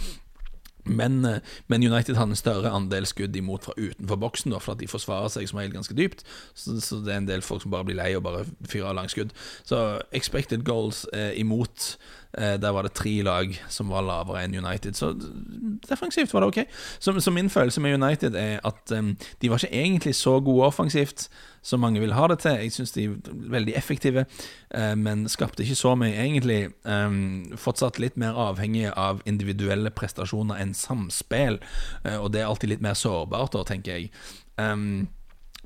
Men, 0.88 1.24
eh, 1.24 1.40
men, 1.66 1.84
United 1.84 2.16
har 2.16 2.26
en 2.26 2.36
større 2.36 2.72
andel 2.74 3.06
skudd 3.06 3.36
imot 3.36 3.68
fra 3.68 3.76
utenfor 3.76 4.16
boksen, 4.16 4.52
da, 4.52 4.60
for 4.62 4.74
at 4.74 4.82
de 4.82 4.90
forsvarer 4.90 5.32
seg 5.32 5.48
som 5.48 5.60
regel 5.60 5.76
ganske 5.76 5.96
dypt. 5.96 6.24
Så, 6.54 6.78
så, 6.84 7.02
det 7.04 7.14
er 7.14 7.22
en 7.22 7.30
del 7.30 7.44
folk 7.44 7.62
som 7.62 7.74
bare 7.74 7.88
blir 7.88 7.98
lei 8.00 8.14
og 8.16 8.24
bare 8.26 8.46
fyrer 8.68 8.90
av 8.92 8.98
langskudd. 9.00 9.34
Så 9.68 9.82
expected 10.16 10.64
goals 10.68 11.04
eh, 11.12 11.32
imot 11.40 11.96
der 12.38 12.70
var 12.74 12.86
det 12.86 12.92
tre 12.94 13.12
lag 13.26 13.54
som 13.72 13.90
var 13.90 14.04
lavere 14.06 14.44
enn 14.44 14.54
United, 14.54 14.94
så 14.94 15.10
defensivt 15.88 16.32
var 16.34 16.44
det 16.44 16.48
ok. 16.52 16.58
Så, 16.98 17.14
så 17.20 17.32
min 17.34 17.50
følelse 17.50 17.80
med 17.82 17.96
United 17.98 18.36
er 18.38 18.60
at 18.66 18.92
um, 18.94 19.16
de 19.42 19.50
var 19.50 19.58
ikke 19.58 19.74
egentlig 19.74 20.14
så 20.14 20.38
gode 20.40 20.66
offensivt 20.66 21.28
som 21.62 21.80
mange 21.80 22.00
vil 22.00 22.14
ha 22.14 22.26
det 22.30 22.38
til. 22.44 22.60
Jeg 22.62 22.72
syns 22.72 22.94
de 22.94 23.04
er 23.04 23.16
veldig 23.52 23.74
effektive, 23.76 24.24
uh, 24.76 24.94
men 24.98 25.26
skapte 25.28 25.62
ikke 25.62 25.78
så 25.78 25.94
mye, 25.98 26.14
egentlig. 26.14 26.70
Um, 26.84 27.52
fortsatt 27.58 27.98
litt 27.98 28.16
mer 28.20 28.38
avhengig 28.38 28.88
av 28.94 29.22
individuelle 29.28 29.90
prestasjoner 29.90 30.62
enn 30.62 30.74
samspill, 30.76 31.60
uh, 32.06 32.18
og 32.18 32.32
det 32.32 32.42
er 32.42 32.50
alltid 32.50 32.76
litt 32.76 32.84
mer 32.84 32.98
sårbart, 32.98 33.54
da, 33.56 33.66
tenker 33.68 33.98
jeg. 33.98 34.12
Um, 34.58 35.08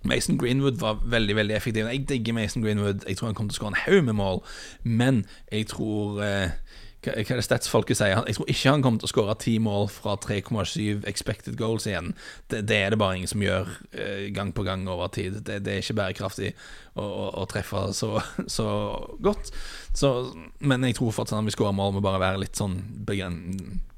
Mason 0.04 0.38
Greenwood 0.38 0.80
var 0.82 1.00
veldig 1.04 1.36
veldig 1.36 1.56
effektiv. 1.56 1.86
Jeg 1.86 2.08
digger 2.08 2.36
Mason 2.36 2.62
Greenwood. 2.62 3.06
Jeg 3.08 3.16
tror 3.16 3.30
han 3.30 3.34
kommer 3.38 3.52
til 3.52 3.60
å 3.60 3.62
skåre 3.62 3.74
en 3.74 3.82
haug 3.84 4.04
med 4.08 4.18
mål, 4.18 4.42
men 4.82 5.24
jeg 5.52 5.68
tror 5.72 6.22
eh, 6.24 6.54
hva, 7.02 7.14
er 7.18 7.40
det 7.40 7.44
statsfolket 7.44 7.98
sier? 7.98 8.20
Jeg 8.28 8.36
tror 8.36 8.50
ikke 8.50 8.72
han 8.76 8.82
kommer 8.84 9.02
til 9.02 9.08
å 9.08 9.10
skåre 9.10 9.34
ti 9.42 9.56
mål 9.62 9.88
fra 9.90 10.14
3,7 10.22 11.02
expected 11.10 11.56
goals 11.58 11.88
igjen. 11.90 12.12
Det, 12.46 12.62
det, 12.70 12.78
er 12.78 12.94
det 12.94 13.00
bare 13.02 13.18
ingen 13.18 13.30
som 13.30 13.42
gjør 13.42 13.70
eh, 13.90 14.28
gang 14.34 14.52
på 14.54 14.62
gang 14.66 14.86
over 14.90 15.10
tid. 15.14 15.40
Det, 15.42 15.60
det 15.66 15.74
er 15.74 15.82
ikke 15.82 15.98
bærekraftig 15.98 16.52
å, 16.94 17.02
å, 17.02 17.28
å 17.42 17.46
treffe 17.50 17.88
så, 17.98 18.14
så 18.46 18.68
godt. 19.22 19.50
Så, 19.98 20.12
men 20.62 20.86
jeg 20.86 20.98
tror 20.98 21.14
fortsatt 21.14 21.40
han 21.40 21.50
vil 21.50 21.56
skåre 21.56 21.74
mål, 21.74 21.96
må 21.96 22.04
bare 22.04 22.22
være 22.22 22.44
litt 22.44 22.58
sånn 22.58 22.78
begrenset 23.06 23.88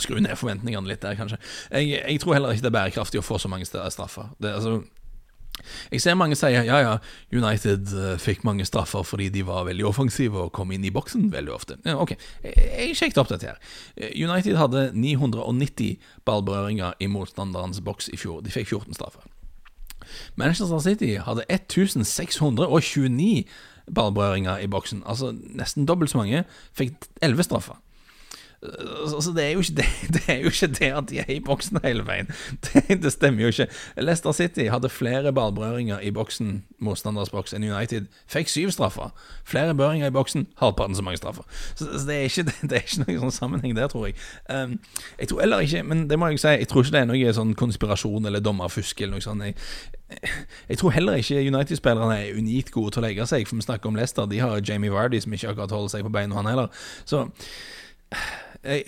Skru 0.00 0.16
ned 0.24 0.38
forventningene 0.40 0.88
litt 0.88 1.02
der, 1.02 1.18
kanskje. 1.18 1.36
Jeg, 1.68 1.90
jeg, 1.98 2.20
tror 2.22 2.32
heller 2.32 2.54
ikke 2.54 2.64
det 2.64 2.70
er 2.70 2.76
bærekraftig 2.78 3.20
å 3.20 3.24
få 3.26 3.36
så 3.36 3.50
mange 3.52 3.66
straffer. 3.68 4.30
Det, 4.40 4.54
altså, 4.56 4.78
jeg 5.92 6.00
ser 6.02 6.16
mange 6.18 6.36
sier 6.38 6.64
ja, 6.66 6.78
ja, 6.82 6.94
United 7.32 7.92
uh, 7.94 8.14
fikk 8.20 8.44
mange 8.48 8.64
straffer 8.68 9.04
fordi 9.06 9.28
de 9.32 9.44
var 9.46 9.66
veldig 9.68 9.86
offensive 9.88 10.46
og 10.46 10.52
kom 10.56 10.72
inn 10.74 10.84
i 10.84 10.92
boksen 10.94 11.28
veldig 11.32 11.52
ofte. 11.54 11.78
Ja, 11.86 11.98
ok, 12.02 12.14
jeg 12.44 12.96
sjekket 12.98 13.20
opp 13.22 13.30
dette 13.32 13.52
her. 13.52 13.60
Eh, 13.96 14.14
United 14.16 14.58
hadde 14.58 14.88
990 14.96 16.00
ballberøringer 16.28 16.96
i 17.00 17.10
motstanderens 17.12 17.82
boks 17.84 18.10
i 18.12 18.20
fjor. 18.20 18.40
De 18.44 18.54
fikk 18.54 18.72
14 18.72 18.98
straffer. 18.98 19.28
Manchester 20.40 20.80
City 20.82 21.14
hadde 21.22 21.46
1629 21.48 23.44
ballberøringer 23.92 24.62
i 24.62 24.68
boksen, 24.70 25.02
altså 25.06 25.32
nesten 25.32 25.86
dobbelt 25.86 26.10
så 26.12 26.20
mange, 26.20 26.44
fikk 26.76 26.94
11 27.22 27.48
straffer. 27.48 27.78
Altså, 28.62 29.32
det, 29.36 29.52
er 29.52 29.56
det, 29.56 29.84
det, 30.14 30.22
er 30.28 30.34
jo 30.38 30.44
ikke 30.44 30.66
det, 30.66 30.80
at 30.82 31.04
de 31.10 31.18
er 31.18 31.30
i 31.34 31.40
boksen 31.40 31.78
hele 31.84 32.06
veien. 32.06 32.28
Det, 32.64 33.02
det, 33.02 33.12
stemmer 33.12 33.42
jo 33.42 33.46
ikke. 33.46 33.66
Leicester 33.96 34.32
City 34.32 34.68
hadde 34.70 34.88
flere 34.88 35.32
ballberøringer 35.32 35.98
i 35.98 36.10
boksen 36.10 36.62
motstanders 36.78 37.30
boks 37.30 37.52
enn 37.52 37.64
United. 37.66 38.06
Fikk 38.30 38.48
syv 38.48 38.70
straffer. 38.70 39.10
Flere 39.44 39.74
berøringer 39.74 40.06
i 40.06 40.14
boksen, 40.14 40.46
halvparten 40.56 40.94
så 40.94 41.02
mange 41.02 41.16
straffer. 41.16 41.42
Så, 41.74 41.88
så 41.98 42.06
det, 42.06 42.16
er 42.16 42.22
ikke, 42.22 42.44
det, 42.70 42.72
er 42.72 42.86
ikke, 42.86 43.02
noen 43.06 43.18
sånn 43.24 43.34
sammenheng 43.38 43.74
der, 43.76 43.90
tror 43.90 44.06
jeg. 44.06 44.14
Um, 44.48 44.78
jeg 45.18 45.28
tror 45.32 45.40
heller 45.40 45.66
ikke, 45.66 45.82
men 45.82 46.06
det 46.10 46.18
må 46.18 46.30
jeg 46.30 46.40
si, 46.44 46.54
jeg 46.62 46.70
tror 46.70 46.86
ikke 46.86 46.96
det 46.96 47.02
er 47.02 47.10
noe 47.10 47.34
sånn 47.40 47.56
konspirasjon 47.58 48.30
eller 48.30 48.44
dommerfusk 48.44 49.02
eller 49.02 49.18
noe 49.18 49.26
sånt. 49.26 49.42
Jeg, 49.42 50.30
jeg 50.68 50.78
tror 50.78 50.94
heller 50.94 51.18
ikke 51.18 51.42
United-spillerne 51.42 52.20
er 52.20 52.38
unikt 52.38 52.70
gode 52.70 52.94
til 52.94 53.02
å 53.02 53.06
legge 53.08 53.26
seg, 53.26 53.48
for 53.50 53.58
vi 53.58 53.66
snakker 53.66 53.90
om 53.90 53.98
Leicester. 53.98 54.30
De 54.30 54.38
har 54.38 54.62
Jamie 54.62 54.94
Vardy, 54.94 55.18
som 55.24 55.34
ikke 55.34 55.50
akkurat 55.50 55.74
holder 55.74 55.96
seg 55.96 56.06
på 56.06 56.14
beina, 56.14 56.38
han 56.38 56.50
heller. 56.52 56.86
Så 57.02 57.26
jeg, 58.64 58.82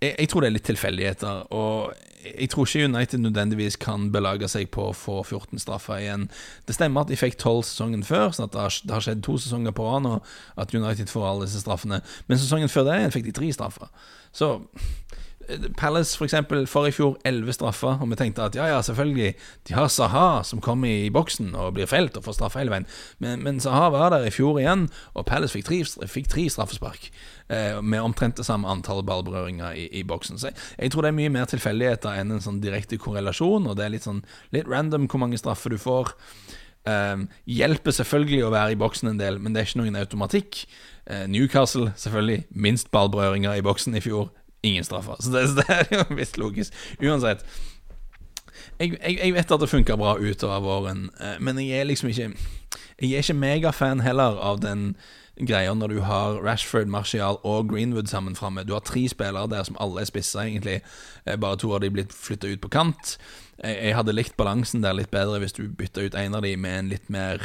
jeg, 0.00 0.14
jeg, 0.18 0.28
tror 0.28 0.42
det 0.44 0.50
er 0.50 0.56
litt 0.56 0.66
tilfeldigheter. 0.68 1.46
Og 1.54 1.92
jeg 2.26 2.50
tror 2.50 2.66
ikke 2.66 2.88
United 2.88 3.22
nødvendigvis 3.22 3.78
kan 3.80 4.08
belage 4.12 4.48
seg 4.50 4.70
på 4.74 4.88
å 4.90 4.96
få 4.96 5.20
14 5.22 5.62
straffer 5.62 6.00
igjen. 6.00 6.26
Det 6.66 6.76
stemmer 6.76 7.04
at 7.04 7.12
de 7.12 7.18
fikk 7.20 7.38
12 7.38 7.62
sesongen 7.70 8.02
før, 8.06 8.32
sånn 8.34 8.48
at 8.48 8.56
det 8.56 8.64
har, 8.64 8.80
det 8.82 8.96
har 8.96 9.06
skjedd 9.06 9.22
to 9.26 9.36
sesonger 9.42 9.76
på 9.76 9.86
rad 9.86 10.06
nå 10.06 10.16
at 10.58 10.74
United 10.74 11.12
får 11.12 11.28
alle 11.28 11.46
disse 11.46 11.62
straffene. 11.62 12.02
Men 12.26 12.42
sesongen 12.42 12.72
før 12.72 12.88
det 12.90 12.98
fikk 13.14 13.28
de 13.28 13.36
tre 13.36 13.52
straffer. 13.54 13.92
Så 14.34 14.56
Palace, 15.78 16.16
for 16.18 16.26
eksempel, 16.26 16.64
for 16.66 16.88
i 16.88 16.92
fjor 16.94 17.16
elleve 17.26 17.54
straffer, 17.54 18.00
og 18.02 18.10
vi 18.10 18.18
tenkte 18.18 18.44
at 18.48 18.56
ja, 18.58 18.66
ja, 18.70 18.80
selvfølgelig, 18.82 19.34
de 19.68 19.76
har 19.76 19.88
Saha 19.92 20.42
som 20.46 20.60
kommer 20.64 20.90
i 20.90 21.10
boksen 21.12 21.54
og 21.54 21.76
blir 21.76 21.86
felt 21.90 22.16
og 22.18 22.26
får 22.26 22.38
straffe 22.38 22.60
hele 22.60 22.72
veien. 22.74 22.88
Men, 23.22 23.44
men, 23.44 23.60
Saha 23.62 23.88
var 23.94 24.10
der 24.14 24.26
i 24.26 24.32
fjor 24.34 24.58
igjen, 24.60 24.88
og 25.14 25.26
Palace 25.28 25.54
fikk 25.54 25.68
tre, 25.68 25.80
fikk 26.10 26.30
tre 26.32 26.48
straffespark. 26.50 27.10
Eh, 27.48 27.78
med 27.82 28.02
omtrent 28.02 28.40
det 28.40 28.46
samme 28.48 28.68
antall 28.70 29.04
ballberøringer 29.06 29.76
i, 29.78 29.86
i 30.00 30.02
boksen. 30.02 30.40
Så 30.40 30.50
jeg, 30.50 30.58
jeg, 30.80 30.92
tror 30.92 31.06
det 31.06 31.12
er 31.12 31.18
mye 31.20 31.34
mer 31.36 31.50
tilfeldigheter 31.50 32.18
enn 32.18 32.34
en 32.34 32.42
sånn 32.42 32.62
direkte 32.64 32.98
korrelasjon, 32.98 33.68
og 33.70 33.78
det 33.78 33.86
er 33.86 33.94
litt 33.94 34.06
sånn 34.08 34.24
litt 34.54 34.66
random 34.70 35.06
hvor 35.06 35.22
mange 35.22 35.38
straffer 35.38 35.70
du 35.70 35.78
får. 35.78 36.10
Eh, 36.90 37.22
hjelper 37.58 37.94
selvfølgelig 37.94 38.42
å 38.46 38.50
være 38.54 38.74
i 38.74 38.80
boksen 38.82 39.12
en 39.12 39.22
del, 39.22 39.38
men 39.38 39.54
det 39.54 39.62
er 39.62 39.70
ikke 39.70 39.84
noen 39.84 40.00
automatikk. 40.02 40.64
Eh, 41.06 41.28
Newcastle, 41.30 41.92
selvfølgelig, 41.94 42.48
minst 42.50 42.90
ballberøringer 42.90 43.54
i 43.54 43.64
boksen 43.66 43.94
i 43.94 44.02
fjor 44.02 44.32
ingen 44.66 44.84
straffer. 44.86 45.16
Så 45.20 45.32
det, 45.34 45.46
så 45.48 45.62
det 45.62 45.66
er 45.78 45.88
jo 45.98 46.04
visst 46.18 46.38
logisk. 46.40 46.76
Uansett. 47.02 47.44
Jeg, 48.80 48.96
jeg, 49.00 49.18
jeg 49.22 49.34
vet 49.36 49.52
at 49.56 49.62
det 49.62 49.70
funker 49.72 49.98
bra 50.00 50.16
utover 50.20 50.60
våren, 50.64 51.06
eh, 51.20 51.38
men 51.40 51.58
jeg 51.62 51.80
er 51.80 51.88
liksom 51.88 52.10
ikke 52.12 52.32
Jeg 53.00 53.12
er 53.12 53.24
ikke 53.24 53.34
megafan 53.36 54.00
heller 54.00 54.38
av 54.40 54.62
den 54.64 54.94
greia 55.36 55.74
når 55.76 55.92
du 55.92 55.98
har 56.00 56.38
Rashford, 56.40 56.88
Martial 56.88 57.36
og 57.44 57.68
Greenwood 57.68 58.08
sammen 58.08 58.36
framme. 58.36 58.64
Du 58.64 58.72
har 58.72 58.80
tre 58.80 59.04
spillere 59.08 59.50
der 59.52 59.66
som 59.68 59.76
alle 59.80 60.00
er 60.00 60.08
spissa, 60.08 60.46
egentlig. 60.46 60.80
Eh, 61.26 61.36
bare 61.36 61.58
to 61.60 61.74
av 61.76 61.82
de 61.84 61.90
blitt 61.92 62.14
flytta 62.16 62.48
ut 62.48 62.62
på 62.64 62.72
kant. 62.72 63.18
Jeg 63.64 63.94
hadde 63.96 64.12
likt 64.12 64.34
balansen 64.36 64.82
der 64.84 64.92
litt 64.92 65.08
bedre 65.08 65.38
hvis 65.40 65.54
du 65.56 65.62
bytta 65.64 66.02
ut 66.04 66.16
en 66.20 66.34
av 66.36 66.42
de 66.44 66.50
med 66.60 66.74
en 66.76 66.90
litt 66.92 67.06
mer 67.12 67.40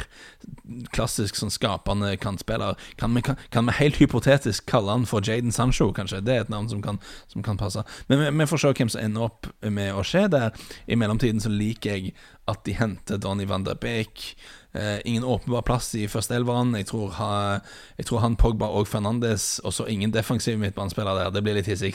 klassisk 0.92 1.38
sånn 1.40 1.52
skapende 1.52 2.10
kantspiller. 2.20 2.76
Kan 3.00 3.16
vi, 3.16 3.76
helt 3.78 4.00
hypotetisk 4.00 4.66
kalle 4.68 4.92
han 4.92 5.06
for 5.08 5.24
Jaden 5.24 5.52
Sancho, 5.52 5.88
kanskje? 5.96 6.20
Det 6.24 6.34
er 6.36 6.44
et 6.44 6.52
navn 6.52 6.68
som 6.68 6.82
kan, 6.84 7.00
som 7.32 7.44
kan 7.44 7.60
passe. 7.60 7.84
Men 8.12 8.26
vi, 8.28 8.48
får 8.48 8.60
se 8.60 8.74
hvem 8.76 8.92
som 8.92 9.04
ender 9.04 9.28
opp 9.28 9.48
med 9.64 9.96
å 9.96 10.04
skje 10.04 10.26
der. 10.32 10.52
I 10.84 11.00
mellomtiden 11.00 11.40
så 11.40 11.52
liker 11.52 11.96
jeg 11.96 12.16
at 12.50 12.60
de 12.66 12.76
henter 12.76 13.20
Donny 13.20 13.48
van 13.48 13.64
der 13.64 13.80
Beek. 13.80 14.34
Eh, 14.74 15.00
ingen 15.04 15.24
åpenbar 15.24 15.62
plass 15.62 15.94
i 15.94 16.06
førsteelveren. 16.08 16.74
Jeg, 16.76 16.86
tror 16.86 17.12
jeg 17.98 18.06
tror 18.06 18.18
han 18.18 18.36
Pogba 18.36 18.70
og 18.72 18.88
Fernandes, 18.88 19.58
og 19.64 19.72
så 19.72 19.84
ingen 19.84 20.12
defensiv 20.12 20.58
midtbanespiller 20.58 21.14
der. 21.14 21.30
Det 21.30 21.42
blir 21.44 21.58
litt 21.58 21.68
hissig, 21.68 21.94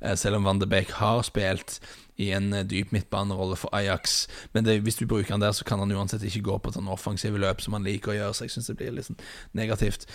eh, 0.00 0.16
selv 0.16 0.36
om 0.36 0.44
van 0.44 0.58
de 0.58 0.66
Beek 0.66 0.90
har 0.98 1.22
spilt 1.22 1.80
i 2.18 2.32
en 2.32 2.52
eh, 2.52 2.64
dyp 2.64 2.92
midtbanerolle 2.92 3.56
for 3.56 3.70
Ajax. 3.72 4.26
Men 4.52 4.64
det, 4.64 4.80
hvis 4.82 4.96
du 4.96 5.06
bruker 5.06 5.30
han 5.30 5.40
der, 5.40 5.52
så 5.52 5.64
kan 5.64 5.78
han 5.78 5.92
uansett 5.92 6.22
ikke 6.22 6.42
gå 6.50 6.58
på 6.58 6.72
sånn 6.74 6.88
offensive 6.88 7.38
løp 7.38 7.62
som 7.62 7.78
han 7.78 7.86
liker 7.86 8.10
å 8.10 8.18
gjøre, 8.18 8.34
så 8.34 8.44
jeg 8.44 8.56
syns 8.56 8.72
det 8.72 8.78
blir 8.80 8.96
litt 8.96 9.06
sånn 9.06 9.22
negativt. 9.54 10.08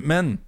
Men 0.00 0.38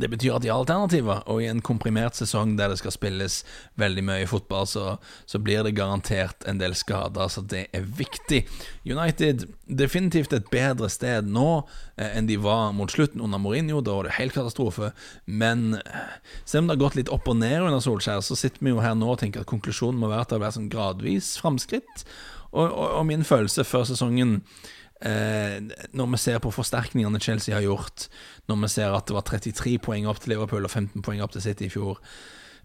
det 0.00 0.08
betyr 0.10 0.36
at 0.36 0.42
de 0.42 0.50
har 0.50 0.58
alternativer, 0.58 1.22
og 1.30 1.42
i 1.42 1.48
en 1.50 1.62
komprimert 1.64 2.16
sesong 2.18 2.56
der 2.58 2.72
det 2.72 2.80
skal 2.80 2.94
spilles 2.94 3.40
veldig 3.80 4.04
mye 4.06 4.26
fotball, 4.30 4.66
så, 4.66 4.96
så, 5.30 5.38
blir 5.38 5.62
det 5.66 5.76
garantert 5.78 6.46
en 6.50 6.58
del 6.60 6.74
skader, 6.78 7.30
så 7.30 7.44
det 7.46 7.66
er 7.76 7.86
viktig. 7.86 8.44
United 8.88 9.46
definitivt 9.68 10.34
et 10.34 10.50
bedre 10.52 10.90
sted 10.92 11.28
nå 11.30 11.48
eh, 11.96 12.10
enn 12.10 12.28
de 12.28 12.38
var 12.42 12.74
mot 12.76 12.90
slutten 12.90 13.22
under 13.24 13.40
Mourinho. 13.42 13.82
Da 13.84 13.96
var 13.96 14.08
det 14.08 14.18
helt 14.18 14.36
katastrofe. 14.36 14.92
Men 15.26 15.78
eh, 15.78 16.14
selv 16.44 16.64
om 16.64 16.70
det 16.70 16.76
har 16.76 16.84
gått 16.86 17.00
litt 17.00 17.12
opp 17.14 17.28
og 17.30 17.38
ned 17.40 17.60
under 17.62 17.82
Solskjær, 17.84 18.24
så 18.24 18.38
sitter 18.38 18.64
vi 18.64 18.74
jo 18.74 18.82
her 18.84 18.96
nå 18.98 19.14
og 19.14 19.20
tenker 19.22 19.44
at 19.44 19.50
konklusjonen 19.50 20.00
må 20.00 20.12
være 20.12 20.26
at 20.26 20.32
det 20.32 20.38
har 20.38 20.46
vært 20.46 20.58
sånn 20.58 20.72
gradvis 20.72 21.34
framskritt. 21.42 22.06
Og, 22.54 22.66
og, 22.68 22.88
og 23.00 23.04
min 23.10 23.26
følelse 23.26 23.66
før 23.66 23.86
sesongen 23.88 24.40
Eh, 25.00 25.58
når 25.92 26.12
vi 26.14 26.20
ser 26.22 26.38
på 26.40 26.52
forsterkningene 26.54 27.20
Chelsea 27.20 27.54
har 27.54 27.64
gjort, 27.64 28.06
når 28.48 28.62
vi 28.62 28.72
ser 28.76 28.94
at 28.94 29.08
det 29.10 29.16
var 29.16 29.26
33 29.26 29.76
poeng 29.82 30.06
opp 30.08 30.22
til 30.22 30.34
Liverpool 30.34 30.64
og 30.64 30.70
15 30.70 31.02
poeng 31.04 31.22
opp 31.24 31.34
til 31.34 31.44
City 31.44 31.68
i 31.68 31.74
fjor 31.74 32.00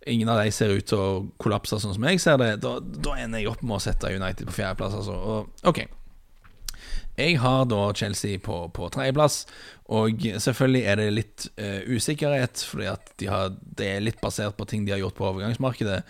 Ingen 0.07 0.29
av 0.31 0.37
de 0.39 0.51
ser 0.55 0.71
ut 0.71 0.85
til 0.87 0.95
å 0.95 1.07
kollapse, 1.43 1.75
sånn 1.83 1.91
som 1.91 2.05
jeg 2.07 2.21
ser 2.23 2.37
det. 2.39 2.53
Da, 2.63 2.77
da 2.79 3.17
ender 3.19 3.41
jeg 3.41 3.49
opp 3.51 3.59
med 3.67 3.75
å 3.75 3.83
sette 3.83 4.13
United 4.15 4.47
på 4.47 4.55
fjerdeplass. 4.55 4.95
Altså. 4.95 5.11
Og, 5.11 5.49
ok 5.67 5.81
jeg 7.19 7.39
har 7.41 7.65
da 7.69 7.81
Chelsea 7.97 8.39
på, 8.41 8.61
på 8.75 8.89
tredjeplass, 8.93 9.41
og 9.95 10.21
selvfølgelig 10.41 10.81
er 10.87 10.99
det 11.01 11.07
litt 11.15 11.47
uh, 11.59 11.81
usikkerhet, 11.89 12.63
fordi 12.69 12.89
at 12.91 13.13
de 13.19 13.29
har, 13.31 13.53
det 13.79 13.89
er 13.95 14.05
litt 14.05 14.21
basert 14.23 14.57
på 14.57 14.67
ting 14.69 14.85
de 14.85 14.93
har 14.95 15.01
gjort 15.01 15.17
på 15.17 15.27
overgangsmarkedet. 15.31 16.01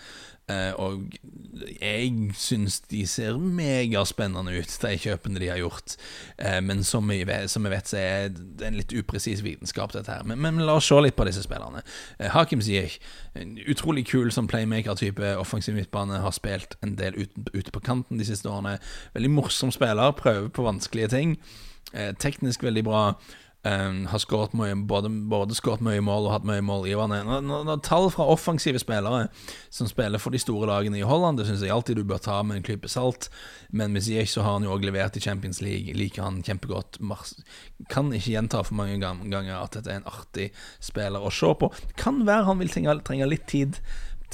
Uh, 0.50 0.72
og 0.82 1.74
jeg 1.80 2.32
syns 2.38 2.80
de 2.90 3.04
ser 3.06 3.36
megaspennende 3.38 4.54
ut, 4.58 4.74
de 4.82 4.92
kjøpene 4.98 5.40
de 5.42 5.50
har 5.52 5.60
gjort. 5.60 5.94
Uh, 6.40 6.58
men 6.64 6.82
som 6.86 7.06
vi, 7.10 7.20
som 7.52 7.66
vi, 7.66 7.72
vet, 7.72 7.90
så 7.90 8.00
er 8.00 8.32
det 8.34 8.66
en 8.66 8.78
litt 8.78 8.94
upresis 8.96 9.44
vitenskap, 9.46 9.94
dette 9.94 10.10
her. 10.10 10.26
Men, 10.26 10.42
men, 10.42 10.62
la 10.66 10.78
oss 10.80 10.90
se 10.90 10.98
litt 11.00 11.18
på 11.18 11.26
disse 11.28 11.44
spillerne. 11.46 11.84
Hakim 12.34 12.64
Ziyech, 12.64 12.98
utrolig 13.70 14.06
kul 14.10 14.32
som 14.34 14.50
playmaker-type, 14.50 15.34
offensiv 15.40 15.78
midtbane, 15.78 16.22
har 16.24 16.34
spilt 16.36 16.74
en 16.84 16.96
del 16.98 17.16
ute, 17.20 17.46
ute 17.54 17.74
på 17.74 17.84
kanten 17.86 18.20
de 18.20 18.26
siste 18.28 18.50
årene. 18.50 18.78
Veldig 19.14 19.34
morsom 19.36 19.72
spiller, 19.74 20.16
prøver 20.18 20.50
på 20.50 20.66
vanskelige 20.66 21.12
ting. 21.14 21.38
teknisk 22.22 22.62
veldig 22.62 22.84
bra. 22.86 23.04
Um, 23.60 24.06
har 24.08 24.22
skåret 24.22 24.54
mye, 24.56 24.72
både, 24.88 25.10
både 25.28 25.52
skåret 25.52 25.82
mye 25.84 26.00
mål 26.00 26.30
og 26.30 26.32
hatt 26.32 26.46
mye 26.48 26.62
mål 26.64 26.86
når, 26.96 27.42
når 27.44 27.82
tall 27.84 28.06
fra 28.08 28.24
offensive 28.32 28.80
spillere 28.80 29.26
som 29.68 29.84
spiller 29.90 30.16
for 30.16 30.32
de 30.32 30.40
store 30.40 30.70
lagene 30.70 30.96
i 30.96 31.04
Holland, 31.04 31.36
det 31.36 31.44
syns 31.44 31.60
jeg 31.60 31.74
alltid 31.74 32.00
du 32.00 32.06
bør 32.08 32.22
ta 32.24 32.38
med 32.40 32.56
en 32.56 32.64
klype 32.64 32.88
salt. 32.88 33.28
Men 33.68 33.92
med 33.92 34.06
Ziyech 34.06 34.32
så 34.32 34.46
har 34.46 34.56
han 34.56 34.64
jo 34.64 34.72
òg 34.72 34.86
levert 34.88 35.18
i 35.20 35.20
Champions 35.20 35.60
League, 35.60 35.92
liker 35.92 36.24
han 36.24 36.40
kjempegodt. 36.46 37.02
Mars, 37.04 37.34
kan 37.92 38.08
ikke 38.16 38.32
gjenta 38.32 38.64
for 38.64 38.80
mange 38.80 38.96
ganger 38.96 39.58
at 39.58 39.76
dette 39.76 39.92
er 39.92 40.00
en 40.00 40.08
artig 40.08 40.48
spiller 40.80 41.20
å 41.20 41.28
se 41.28 41.52
på. 41.60 41.68
Kan 42.00 42.24
være 42.24 42.48
han 42.48 42.64
vil 42.64 42.72
trenge, 42.72 42.96
trenge 43.04 43.28
litt 43.28 43.44
tid 43.50 43.76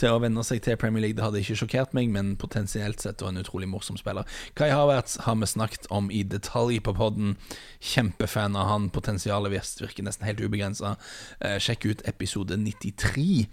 til 0.00 0.12
å 0.14 0.20
venne 0.22 0.44
seg 0.46 0.62
til 0.64 0.78
Premier 0.80 1.04
League. 1.04 1.16
Det 1.18 1.24
hadde 1.24 1.40
ikke 1.42 1.58
sjokkert 1.62 1.94
meg, 1.96 2.10
men 2.12 2.34
potensielt 2.40 3.02
sett 3.02 3.22
og 3.24 3.30
en 3.30 3.40
utrolig 3.42 3.68
morsom 3.70 3.98
spiller. 4.00 4.28
Kai 4.58 4.68
Havertz 4.72 5.18
har 5.26 5.38
vi 5.40 5.48
snakket 5.50 5.88
om 5.94 6.10
i 6.12 6.22
detalj 6.26 6.80
på 6.84 6.94
poden. 6.96 7.34
Kjempefan 7.80 8.58
av 8.58 8.70
han. 8.70 8.90
Potensialet 8.94 9.56
virker 9.56 10.06
nesten 10.06 10.28
helt 10.28 10.42
ubegrensa. 10.42 10.96
Eh, 11.40 11.58
sjekk 11.62 11.88
ut 11.90 12.06
episode 12.08 12.58
93 12.60 13.46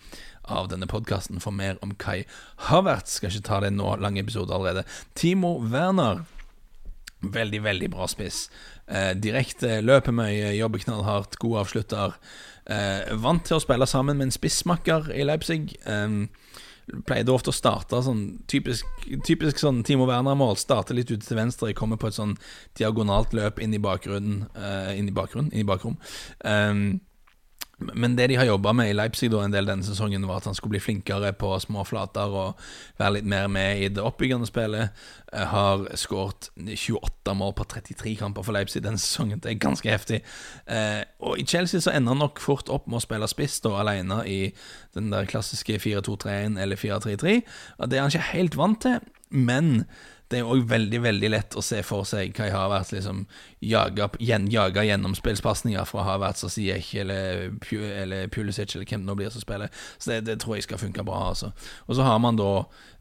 av 0.51 0.67
denne 0.71 0.89
podkasten 0.91 1.39
for 1.43 1.55
mer 1.55 1.79
om 1.85 1.95
Kai 1.95 2.23
Havertz. 2.69 3.17
Skal 3.17 3.31
ikke 3.31 3.47
ta 3.47 3.63
det 3.63 3.73
nå, 3.75 3.95
lang 4.03 4.19
episode 4.19 4.53
allerede. 4.53 4.87
Timo 5.15 5.57
Werner. 5.63 6.25
Veldig, 7.23 7.61
veldig 7.63 7.89
bra 7.93 8.07
spiss. 8.11 8.49
Eh, 8.87 9.13
direkte, 9.15 9.79
løper 9.81 10.15
mye, 10.15 10.51
jobber 10.57 10.83
knallhardt, 10.83 11.37
god 11.39 11.61
avslutter. 11.63 12.17
Eh, 12.67 13.13
vant 13.19 13.43
til 13.47 13.57
å 13.57 13.63
spille 13.63 13.87
sammen 13.87 14.19
med 14.19 14.29
en 14.29 14.35
spissmakker 14.35 15.11
i 15.15 15.23
Leipzig. 15.23 15.77
Eh, 15.87 16.17
pleide 17.07 17.31
ofte 17.31 17.53
å 17.53 17.55
starte 17.55 18.01
sånn 18.03 18.43
typisk, 18.51 19.07
typisk 19.23 19.61
sånn 19.63 19.83
Timo 19.87 20.07
Werner-mål. 20.09 20.57
Starte 20.59 20.95
litt 20.95 21.11
ute 21.11 21.25
til 21.25 21.39
venstre, 21.39 21.71
Jeg 21.71 21.79
kommer 21.79 21.97
på 21.97 22.07
et 22.07 22.19
sånn 22.19 22.37
diagonalt 22.75 23.31
løp 23.33 23.59
inn 23.59 23.73
i 23.73 23.79
bakgrunnen. 23.79 24.49
Eh, 24.55 24.99
inn 24.99 25.07
i 25.07 25.15
bakgrunnen, 25.15 25.53
inn 25.53 25.63
i 25.63 25.69
bakrom. 25.69 25.97
Men 27.93 28.15
det 28.15 28.27
de 28.31 28.37
har 28.39 28.47
jobba 28.47 28.73
med 28.73 28.89
i 28.89 28.95
Leipzig 28.95 29.29
da 29.33 29.41
en 29.43 29.53
del 29.53 29.67
denne 29.67 29.85
sesongen, 29.85 30.27
var 30.29 30.41
at 30.41 30.47
han 30.49 30.57
skulle 30.57 30.75
bli 30.75 30.83
flinkere 30.83 31.33
på 31.39 31.51
små 31.63 31.85
flater 31.87 32.31
og 32.31 32.61
være 33.01 33.17
litt 33.17 33.29
mer 33.29 33.49
med 33.51 33.83
i 33.83 33.89
det 33.93 34.03
oppbyggende 34.03 34.47
spillet. 34.49 35.03
Jeg 35.33 35.49
har 35.51 35.85
skåret 35.99 36.49
28 36.57 37.35
mål 37.39 37.55
på 37.57 37.67
33 37.75 38.15
kamper 38.21 38.45
for 38.45 38.55
Leipzig 38.55 38.83
denne 38.85 39.01
sesongen. 39.01 39.41
Det 39.43 39.51
er 39.51 39.59
ganske 39.63 39.89
heftig. 39.89 40.21
Eh, 40.67 41.01
og 41.23 41.41
i 41.41 41.47
Chelsea 41.47 41.83
så 41.83 41.93
ender 41.93 42.15
han 42.15 42.23
nok 42.25 42.41
fort 42.43 42.71
opp 42.73 42.87
med 42.87 43.01
å 43.01 43.05
spille 43.05 43.29
spiss 43.31 43.59
da 43.65 43.75
alene 43.81 44.21
i 44.29 44.39
den 44.95 45.11
der 45.13 45.29
klassiske 45.29 45.79
4-2-3-1 45.81 46.59
eller 46.61 46.79
4-3-3. 46.79 47.37
Det 47.87 47.97
er 47.97 48.05
han 48.05 48.13
ikke 48.13 48.33
helt 48.33 48.59
vant 48.59 48.83
til, 48.85 48.99
men 49.33 49.85
det 50.33 50.41
er 50.41 50.49
òg 50.49 50.63
veldig 50.69 51.01
veldig 51.03 51.29
lett 51.29 51.55
å 51.57 51.63
se 51.65 51.81
for 51.85 52.07
seg 52.09 52.33
hva 52.33 52.47
jeg 52.47 52.55
har 52.55 52.71
vært 52.71 52.93
liksom 52.95 53.25
jaga, 53.69 54.09
gjen, 54.19 54.47
jaga 54.51 54.83
gjennomspillspasninger 54.83 55.85
fra 55.89 56.03
Havertz 56.07 56.43
og 56.47 56.51
Siech 56.53 56.93
eller, 56.99 57.49
eller 57.71 58.27
Pulisic 58.27 58.75
eller 58.75 58.87
hvem 58.87 59.03
det 59.03 59.09
nå 59.09 59.15
blir 59.19 59.33
som 59.33 59.43
spiller. 59.43 59.71
Så 59.97 60.11
det, 60.11 60.25
det, 60.27 60.39
tror 60.43 60.57
jeg 60.57 60.67
skal 60.67 60.81
funke 60.81 61.03
bra. 61.03 61.29
altså 61.29 61.51
Og 61.87 61.95
så 61.95 62.03
har 62.03 62.17
man 62.17 62.37
da 62.39 62.51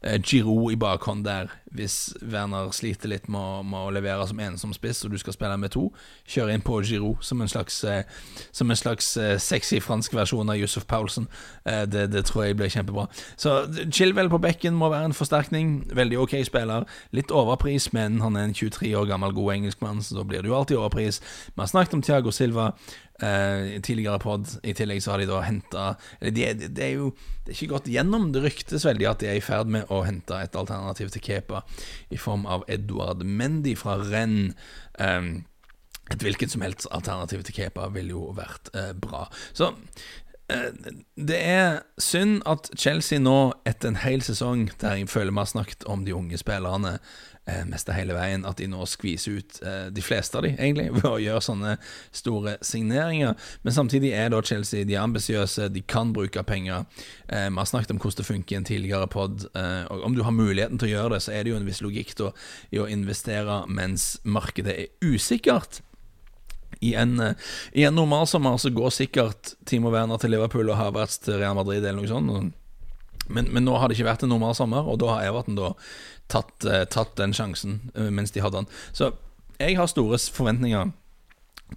eh, 0.01 0.21
Giroud 0.21 0.71
i 0.71 0.79
bakhånd 0.79 1.25
der, 1.25 1.51
hvis 1.73 2.13
Werner 2.21 2.71
sliter 2.71 3.09
litt 3.09 3.29
med 3.29 3.65
med 3.67 3.79
å 3.79 3.91
levere 3.93 4.27
som 4.29 4.39
ensom 4.39 4.73
spiss, 4.75 5.03
og 5.05 5.13
du 5.13 5.17
skal 5.21 5.35
spille 5.35 5.57
med 5.57 5.73
to. 5.73 5.87
Kjøre 6.29 6.55
inn 6.55 6.65
på 6.65 6.79
Giroud 6.85 7.23
som 7.25 7.41
en 7.41 7.51
slags, 7.51 7.83
eh, 7.83 8.03
som 8.51 8.71
en 8.71 8.79
slags 8.79 9.15
eh, 9.17 9.37
sexy 9.41 9.79
fransk 9.83 10.13
versjon 10.15 10.49
av 10.49 10.59
Yusuf 10.59 10.87
Paulsen. 10.87 11.27
Eh, 11.65 11.83
det, 11.89 12.07
det, 12.13 12.25
tror 12.29 12.45
jeg 12.45 12.57
blir 12.59 12.71
kjempebra. 12.71 13.07
Så 13.37 13.55
Chilwell 13.91 14.31
på 14.31 14.41
bekken 14.43 14.77
må 14.79 14.89
være 14.93 15.11
en 15.11 15.17
forsterkning. 15.17 15.73
Veldig 15.95 16.19
ok 16.23 16.37
spiller. 16.47 16.87
Litt 17.11 17.31
overpris, 17.31 17.91
men 17.93 18.21
han 18.23 18.37
er 18.37 18.49
en 18.49 18.57
23 18.57 18.93
år 18.99 19.09
gammel 19.09 19.35
god 19.35 19.53
engelskmann, 19.57 20.03
så 20.03 20.19
da 20.19 20.27
blir 20.27 20.43
det 20.43 20.51
jo 20.51 20.52
alltid 20.57 20.77
overpris. 20.77 21.21
Vi 21.53 21.61
har 21.61 21.71
snakket 21.71 21.93
om 21.97 22.01
Tiago 22.05 22.31
Silva 22.31 22.71
eh, 23.21 23.81
tidligere 23.81 24.19
pod. 24.19 24.47
I 24.63 24.73
tillegg 24.77 25.03
så 25.03 25.13
har 25.13 25.21
de 25.21 25.29
da 25.29 25.41
henta 25.45 25.85
det, 26.19 26.47
det, 26.63 26.83
er 26.83 26.97
jo 26.97 27.11
det 27.43 27.53
er 27.53 27.57
ikke 27.57 27.73
gått 27.75 27.91
gjennom. 27.93 28.31
Det 28.33 28.43
ryktes 28.45 28.87
veldig 28.87 29.09
at 29.11 29.23
de 29.23 29.31
er 29.31 29.39
i 29.39 29.45
ferd 29.45 29.71
med 29.71 29.89
å 29.93 30.03
hente 30.07 30.39
et 30.39 30.57
alternativ 30.59 31.13
til 31.13 31.25
Kepa 31.25 31.63
i 32.13 32.19
form 32.21 32.47
av 32.49 32.65
Eduard 32.71 33.25
Mendy 33.25 33.75
fra 33.79 33.99
Renn. 34.01 34.53
Eh, 34.99 35.31
et 36.11 36.19
hvilket 36.19 36.51
som 36.51 36.65
helst 36.65 36.89
alternativ 36.91 37.45
til 37.47 37.61
Kepa 37.61 37.87
ville 37.93 38.15
jo 38.15 38.33
vært 38.35 38.73
eh, 38.75 38.91
bra. 38.97 39.27
Så 39.55 39.71
det 41.15 41.37
er 41.39 41.77
synd 41.97 42.41
at 42.45 42.67
Chelsea 42.77 43.17
nå, 43.17 43.53
etter 43.65 43.89
en 43.89 44.01
hel 44.03 44.21
sesong 44.21 44.67
der 44.81 44.99
jeg 44.99 45.09
føler 45.09 45.31
vi 45.31 45.39
har 45.39 45.49
snakket 45.49 45.85
om 45.89 46.03
de 46.05 46.13
unge 46.13 46.37
spillerne 46.37 46.97
eh, 47.45 47.63
mest 47.69 47.89
av 47.89 47.97
hele 47.97 48.15
veien, 48.17 48.45
at 48.47 48.59
de 48.59 48.67
nå 48.71 48.85
skviser 48.89 49.39
ut 49.39 49.59
eh, 49.65 49.87
de 49.93 50.03
fleste 50.03 50.37
av 50.37 50.45
de, 50.45 50.53
egentlig, 50.55 50.89
ved 50.95 51.07
å 51.09 51.19
gjøre 51.21 51.43
sånne 51.43 51.75
store 52.15 52.57
signeringer. 52.65 53.37
Men 53.63 53.77
samtidig 53.77 54.13
er 54.17 54.33
da 54.33 54.41
Chelsea 54.45 54.87
de 54.87 54.97
er 54.97 55.03
ambisiøse, 55.03 55.69
de 55.73 55.85
kan 55.85 56.13
bruke 56.15 56.43
penger. 56.47 56.85
Eh, 57.27 57.47
vi 57.49 57.59
har 57.59 57.69
snakket 57.69 57.95
om 57.95 58.01
hvordan 58.01 58.21
det 58.21 58.29
funker 58.29 58.55
i 58.55 58.59
en 58.61 58.69
tidligere 58.69 59.09
pod. 59.11 59.47
Eh, 59.53 59.81
og 59.93 60.05
om 60.09 60.17
du 60.17 60.23
har 60.27 60.35
muligheten 60.35 60.81
til 60.81 60.91
å 60.91 60.93
gjøre 60.95 61.15
det, 61.15 61.23
så 61.27 61.35
er 61.35 61.43
det 61.43 61.53
jo 61.53 61.61
en 61.61 61.69
viss 61.69 61.83
logikk 61.83 62.15
da, 62.19 62.33
i 62.73 62.83
å 62.83 62.89
investere 62.91 63.63
mens 63.71 64.13
markedet 64.23 64.77
er 64.85 65.13
usikkert. 65.13 65.83
I 66.83 66.95
en, 66.99 67.19
uh, 67.19 67.31
I 67.71 67.85
en 67.87 67.95
normalsommer 67.95 68.57
så 68.57 68.71
går 68.73 68.91
sikkert 68.91 69.53
Timo 69.69 69.91
Werner 69.93 70.19
til 70.19 70.33
Liverpool 70.33 70.71
og 70.73 70.79
Havertz 70.79 71.21
til 71.23 71.37
Real 71.39 71.55
Madrid 71.55 71.85
eller 71.85 72.01
noe 72.01 72.09
sånt. 72.09 72.57
Men, 73.27 73.47
men, 73.53 73.63
nå 73.63 73.77
har 73.79 73.87
det 73.87 73.95
ikke 73.95 74.09
vært 74.09 74.25
en 74.25 74.33
normal 74.33 74.55
sommer, 74.57 74.83
og 74.83 74.99
da 74.99 75.13
har 75.13 75.29
Everton 75.29 75.55
da 75.55 75.71
tatt, 76.31 76.55
uh, 76.67 76.83
tatt 76.89 77.15
den 77.19 77.35
sjansen 77.35 77.79
uh, 77.97 78.09
mens 78.13 78.31
de 78.31 78.43
hadde 78.43 78.63
den. 78.63 78.73
Så 78.93 79.13
jeg 79.59 79.77
har 79.77 79.89
store 79.91 80.19
forventninger 80.33 80.91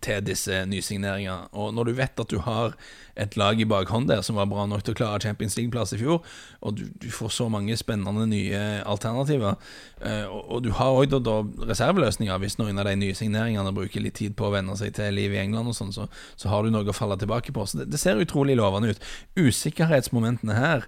til 0.02 0.20
disse 0.26 0.64
nysigneringene. 0.68 1.48
Og 1.56 1.74
når 1.74 1.88
du 1.88 1.92
vet 1.96 2.20
at 2.20 2.30
du 2.30 2.38
har 2.44 2.74
et 3.16 3.36
lag 3.36 3.60
i 3.60 3.64
bakhånd 3.68 4.08
der 4.10 4.20
som 4.24 4.36
var 4.36 4.48
bra 4.50 4.66
nok 4.68 4.82
til 4.84 4.92
å 4.92 4.98
klare 4.98 5.22
Champions 5.24 5.56
League-plass 5.56 5.94
i 5.96 6.00
fjor, 6.00 6.24
og 6.60 6.76
du, 6.76 6.84
du, 7.00 7.08
får 7.12 7.32
så 7.32 7.48
mange 7.52 7.76
spennende 7.80 8.26
nye 8.28 8.62
alternativer, 8.84 9.56
uh, 10.02 10.26
og, 10.26 10.42
og, 10.42 10.58
du 10.66 10.72
har 10.76 11.00
òg 11.00 11.12
da, 11.14 11.20
da, 11.24 11.38
reserveløsninger 11.70 12.42
hvis 12.42 12.58
noen 12.60 12.82
av 12.82 12.90
de 12.90 12.96
nye 13.00 13.16
signeringene 13.16 13.74
bruker 13.76 14.04
litt 14.04 14.18
tid 14.20 14.36
på 14.36 14.48
å 14.48 14.52
venne 14.56 14.76
seg 14.78 14.96
til 14.98 15.16
livet 15.16 15.40
i 15.40 15.44
England, 15.46 15.72
og 15.72 15.78
sånn, 15.78 15.94
så, 15.96 16.10
så, 16.36 16.50
har 16.52 16.64
du 16.64 16.74
noe 16.74 16.88
å 16.88 16.96
falle 16.96 17.18
tilbake 17.20 17.54
på. 17.56 17.64
Så 17.68 17.80
det, 17.82 17.90
det 17.94 18.02
ser 18.02 18.20
utrolig 18.20 18.58
lovende 18.58 18.92
ut. 18.92 19.08
Usikkerhetsmomentene 19.40 20.60
her 20.60 20.86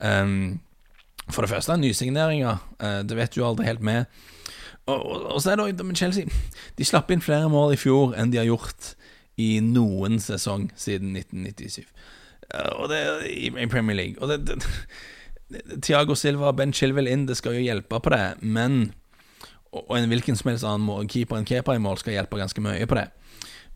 um, 0.00 0.58
For 1.30 1.44
det 1.44 1.50
første, 1.52 1.76
nysigneringer. 1.76 2.58
Uh, 2.82 3.00
det 3.06 3.16
vet 3.16 3.34
du 3.34 3.44
aldri 3.44 3.68
helt 3.68 3.84
med. 3.84 4.04
Og, 4.88 5.06
og, 5.06 5.26
og, 5.34 5.42
så 5.42 5.52
er 5.52 5.60
det 5.60 5.84
men 5.84 5.96
Chelsea 5.96 6.24
De 6.78 6.84
slapp 6.84 7.10
inn 7.12 7.20
flere 7.20 7.50
mål 7.52 7.74
i 7.74 7.76
fjor 7.76 8.14
enn 8.16 8.30
de 8.32 8.40
har 8.40 8.48
gjort 8.48 8.94
i 9.38 9.58
noen 9.62 10.16
sesong 10.18 10.70
siden 10.80 11.12
1997. 11.16 11.84
Og 12.80 12.88
det 12.90 13.02
i, 13.28 13.50
i 13.52 13.66
Premier 13.70 13.96
League. 13.96 14.16
Og 14.22 14.32
det, 14.32 14.38
det, 14.48 15.82
Tiago 15.84 16.14
Silva 16.14 16.50
og 16.50 16.56
Ben 16.56 16.72
Chilwell 16.72 17.08
inn, 17.08 17.26
det 17.28 17.36
skal 17.38 17.56
jo 17.56 17.64
hjelpe 17.64 18.00
på 18.00 18.12
det, 18.12 18.34
men 18.40 18.92
Og 19.72 19.98
en 19.98 20.08
hvilken 20.08 20.36
som 20.36 20.48
helst 20.48 20.64
annen 20.64 21.08
keeper 21.12 21.36
enn 21.36 21.44
keeper 21.44 21.76
i 21.76 21.82
mål 21.84 21.98
skal 22.00 22.14
hjelpe 22.14 22.38
ganske 22.40 22.62
mye 22.64 22.86
på 22.88 22.96
det. 22.96 23.10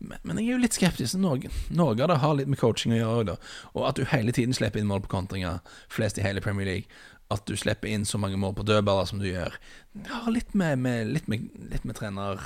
Men, 0.03 0.37
jeg 0.37 0.49
er 0.49 0.57
jo 0.57 0.61
litt 0.63 0.75
skeptisk. 0.75 1.15
Noe, 1.21 1.49
noe 1.71 1.95
av 1.95 2.11
det 2.11 2.19
har 2.23 2.35
litt 2.37 2.51
med 2.51 2.59
coaching 2.59 2.95
å 2.95 2.99
gjøre. 2.99 3.25
Da. 3.33 3.37
Og 3.73 3.87
at 3.87 3.99
du 3.99 4.05
hele 4.11 4.35
tiden 4.35 4.55
slipper 4.55 4.81
inn 4.81 4.89
mål 4.89 5.05
på 5.05 5.13
kontringer, 5.15 5.63
flest 5.91 6.19
i 6.19 6.25
hele 6.25 6.43
Premier 6.43 6.69
League 6.69 7.01
at 7.33 7.47
du 7.49 7.55
slipper 7.57 7.89
inn 7.89 8.05
så 8.05 8.19
mange 8.21 8.37
mål 8.37 8.55
på 8.57 8.65
dødballer 8.67 9.07
som 9.09 9.21
du 9.21 9.25
gjør, 9.29 9.55
det 9.95 10.11
har 10.11 10.31
litt 10.33 10.53
med, 10.53 10.79
med, 10.83 11.07
litt 11.15 11.29
med, 11.31 11.47
litt 11.71 11.85
med 11.87 11.97
trener, 11.97 12.41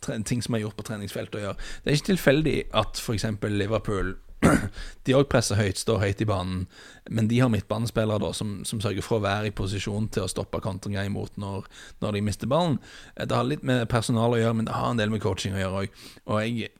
ting 0.00 0.42
som 0.42 0.56
er 0.56 0.64
gjort 0.64 0.78
på 0.78 0.86
treningsfeltet 0.88 1.38
å 1.38 1.42
gjøre. 1.42 1.70
Det 1.82 1.90
er 1.90 1.98
ikke 1.98 2.12
tilfeldig 2.14 2.58
at 2.80 3.02
f.eks. 3.02 3.26
Liverpool 3.52 4.14
de 5.06 5.14
òg 5.14 5.28
presser 5.30 5.58
høyt, 5.58 5.78
står 5.78 6.00
høyt 6.02 6.22
i 6.24 6.26
banen, 6.26 6.64
men 7.10 7.28
de 7.30 7.38
har 7.38 7.50
midtbanespillere 7.52 8.18
da, 8.24 8.32
som, 8.34 8.56
som, 8.66 8.80
sørger 8.82 9.04
for 9.06 9.20
å 9.20 9.24
være 9.24 9.50
i 9.50 9.54
posisjon 9.54 10.08
til 10.12 10.26
å 10.26 10.30
stoppe 10.30 10.58
kontringer 10.64 11.06
imot 11.06 11.38
når, 11.38 11.68
når, 12.02 12.16
de 12.16 12.24
mister 12.26 12.50
ballen. 12.50 12.80
Det 13.14 13.36
har 13.36 13.46
litt 13.46 13.62
med 13.66 13.86
personal 13.92 14.34
å 14.34 14.40
gjøre, 14.40 14.56
men 14.58 14.66
det 14.66 14.74
har 14.74 14.90
en 14.90 14.98
del 14.98 15.12
med 15.14 15.22
coaching 15.22 15.54
å 15.54 15.62
gjøre 15.62 15.84
òg. 15.84 16.00
Og 16.26 16.40
jeg, 16.42 16.72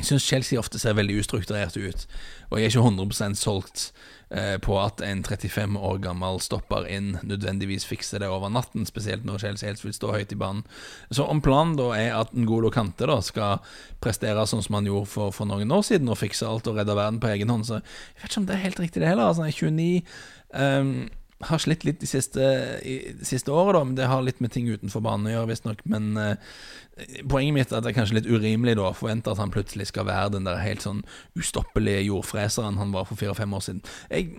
jeg 0.00 0.08
syns 0.08 0.26
Chelsea 0.26 0.58
ofte 0.58 0.80
ser 0.80 0.96
veldig 0.98 1.20
ustrukturert 1.20 1.76
ut, 1.76 2.06
og 2.50 2.58
jeg 2.58 2.70
er 2.70 2.72
ikke 2.74 2.88
100% 2.88 3.38
solgt 3.40 3.90
Eh, 4.30 4.58
på 4.62 4.76
at 4.78 5.00
en 5.02 5.24
35 5.26 5.74
år 5.74 5.96
gammel 6.04 6.36
stopper 6.38 6.84
inn 6.86 7.16
nødvendigvis 7.26 7.82
fikser 7.88 8.22
det 8.22 8.28
over 8.30 8.52
natten, 8.54 8.84
spesielt 8.86 9.24
når 9.26 9.40
Chelsea 9.42 9.66
helst 9.66 9.82
vil 9.82 9.94
stå 9.96 10.12
høyt 10.14 10.30
i 10.30 10.38
banen. 10.38 10.62
Så 11.10 11.26
om 11.26 11.40
planen 11.42 11.74
da 11.74 11.88
er 11.96 12.14
at 12.14 12.30
Ngolo 12.38 12.70
Kante 12.70 13.08
da 13.10 13.16
skal 13.26 13.58
prestere 13.98 14.44
sånn 14.46 14.62
som 14.62 14.78
han 14.78 14.86
gjorde 14.86 15.10
for, 15.10 15.34
for 15.34 15.50
noen 15.50 15.74
år 15.74 15.82
siden, 15.88 16.12
og 16.12 16.20
fikse 16.20 16.46
alt 16.46 16.70
og 16.70 16.78
redde 16.78 16.94
verden 16.94 17.18
på 17.18 17.32
egen 17.32 17.50
hånd, 17.50 17.66
så 17.66 17.80
jeg 17.80 18.22
vet 18.22 18.30
ikke 18.30 18.42
om 18.44 18.46
det 18.46 18.54
er 18.54 18.64
helt 18.68 18.84
riktig, 18.84 19.02
det 19.02 19.10
heller. 19.10 19.32
Altså, 19.32 19.50
29 19.50 19.90
um, 20.54 20.94
har 21.48 21.60
slitt 21.62 21.86
litt 21.88 22.00
de 22.02 22.08
siste, 22.08 22.44
de 22.82 23.26
siste 23.26 23.52
året, 23.52 23.78
da, 23.78 23.96
det 23.96 24.08
har 24.10 24.24
litt 24.24 24.42
med 24.44 24.52
ting 24.52 24.68
utenfor 24.68 25.02
banen 25.04 25.30
å 25.30 25.32
gjøre, 25.32 25.48
visstnok. 25.48 25.80
Men 25.88 26.10
eh, 26.20 26.52
poenget 27.30 27.56
mitt 27.56 27.72
er 27.72 27.78
at 27.78 27.86
det 27.86 27.92
er 27.92 27.96
kanskje 27.96 28.18
litt 28.18 28.28
urimelig 28.28 28.76
da 28.76 28.90
å 28.90 28.96
forvente 28.96 29.32
at 29.32 29.40
han 29.40 29.52
plutselig 29.54 29.88
skal 29.88 30.08
være 30.08 30.34
den 30.36 30.48
der 30.48 30.60
helt 30.60 30.84
sånn 30.84 31.00
ustoppelige 31.40 32.04
jordfreseren 32.10 32.78
han 32.80 32.92
var 32.92 33.08
for 33.08 33.20
fire-fem 33.20 33.56
år 33.56 33.64
siden. 33.66 33.82
Jeg, 34.12 34.30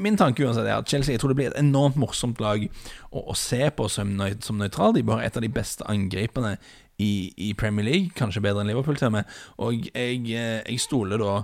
min 0.00 0.18
tanke 0.20 0.46
uansett 0.46 0.64
er 0.64 0.78
at 0.78 0.88
Chelsea 0.88 1.16
jeg 1.16 1.22
tror 1.22 1.34
det 1.34 1.40
blir 1.42 1.52
et 1.52 1.60
enormt 1.60 2.00
morsomt 2.00 2.40
lag 2.44 2.64
å, 2.64 3.22
å 3.28 3.38
se 3.38 3.62
på 3.76 3.88
som, 3.92 4.16
nøy, 4.16 4.38
som 4.44 4.60
nøytral. 4.60 4.96
De 4.96 5.06
bare 5.06 5.28
et 5.28 5.36
av 5.36 5.44
de 5.44 5.52
beste 5.52 5.84
angriperne 5.90 6.56
i, 6.98 7.30
i, 7.36 7.52
Premier 7.54 7.86
League, 7.86 8.14
kanskje 8.18 8.42
bedre 8.42 8.64
enn 8.64 8.72
Liverpool 8.72 8.96
til 8.98 9.12
og 9.12 9.18
med. 9.20 9.34
Og 9.62 9.90
jeg, 9.92 10.22
eh, 10.32 10.62
jeg 10.64 10.80
stoler 10.82 11.20
da 11.20 11.42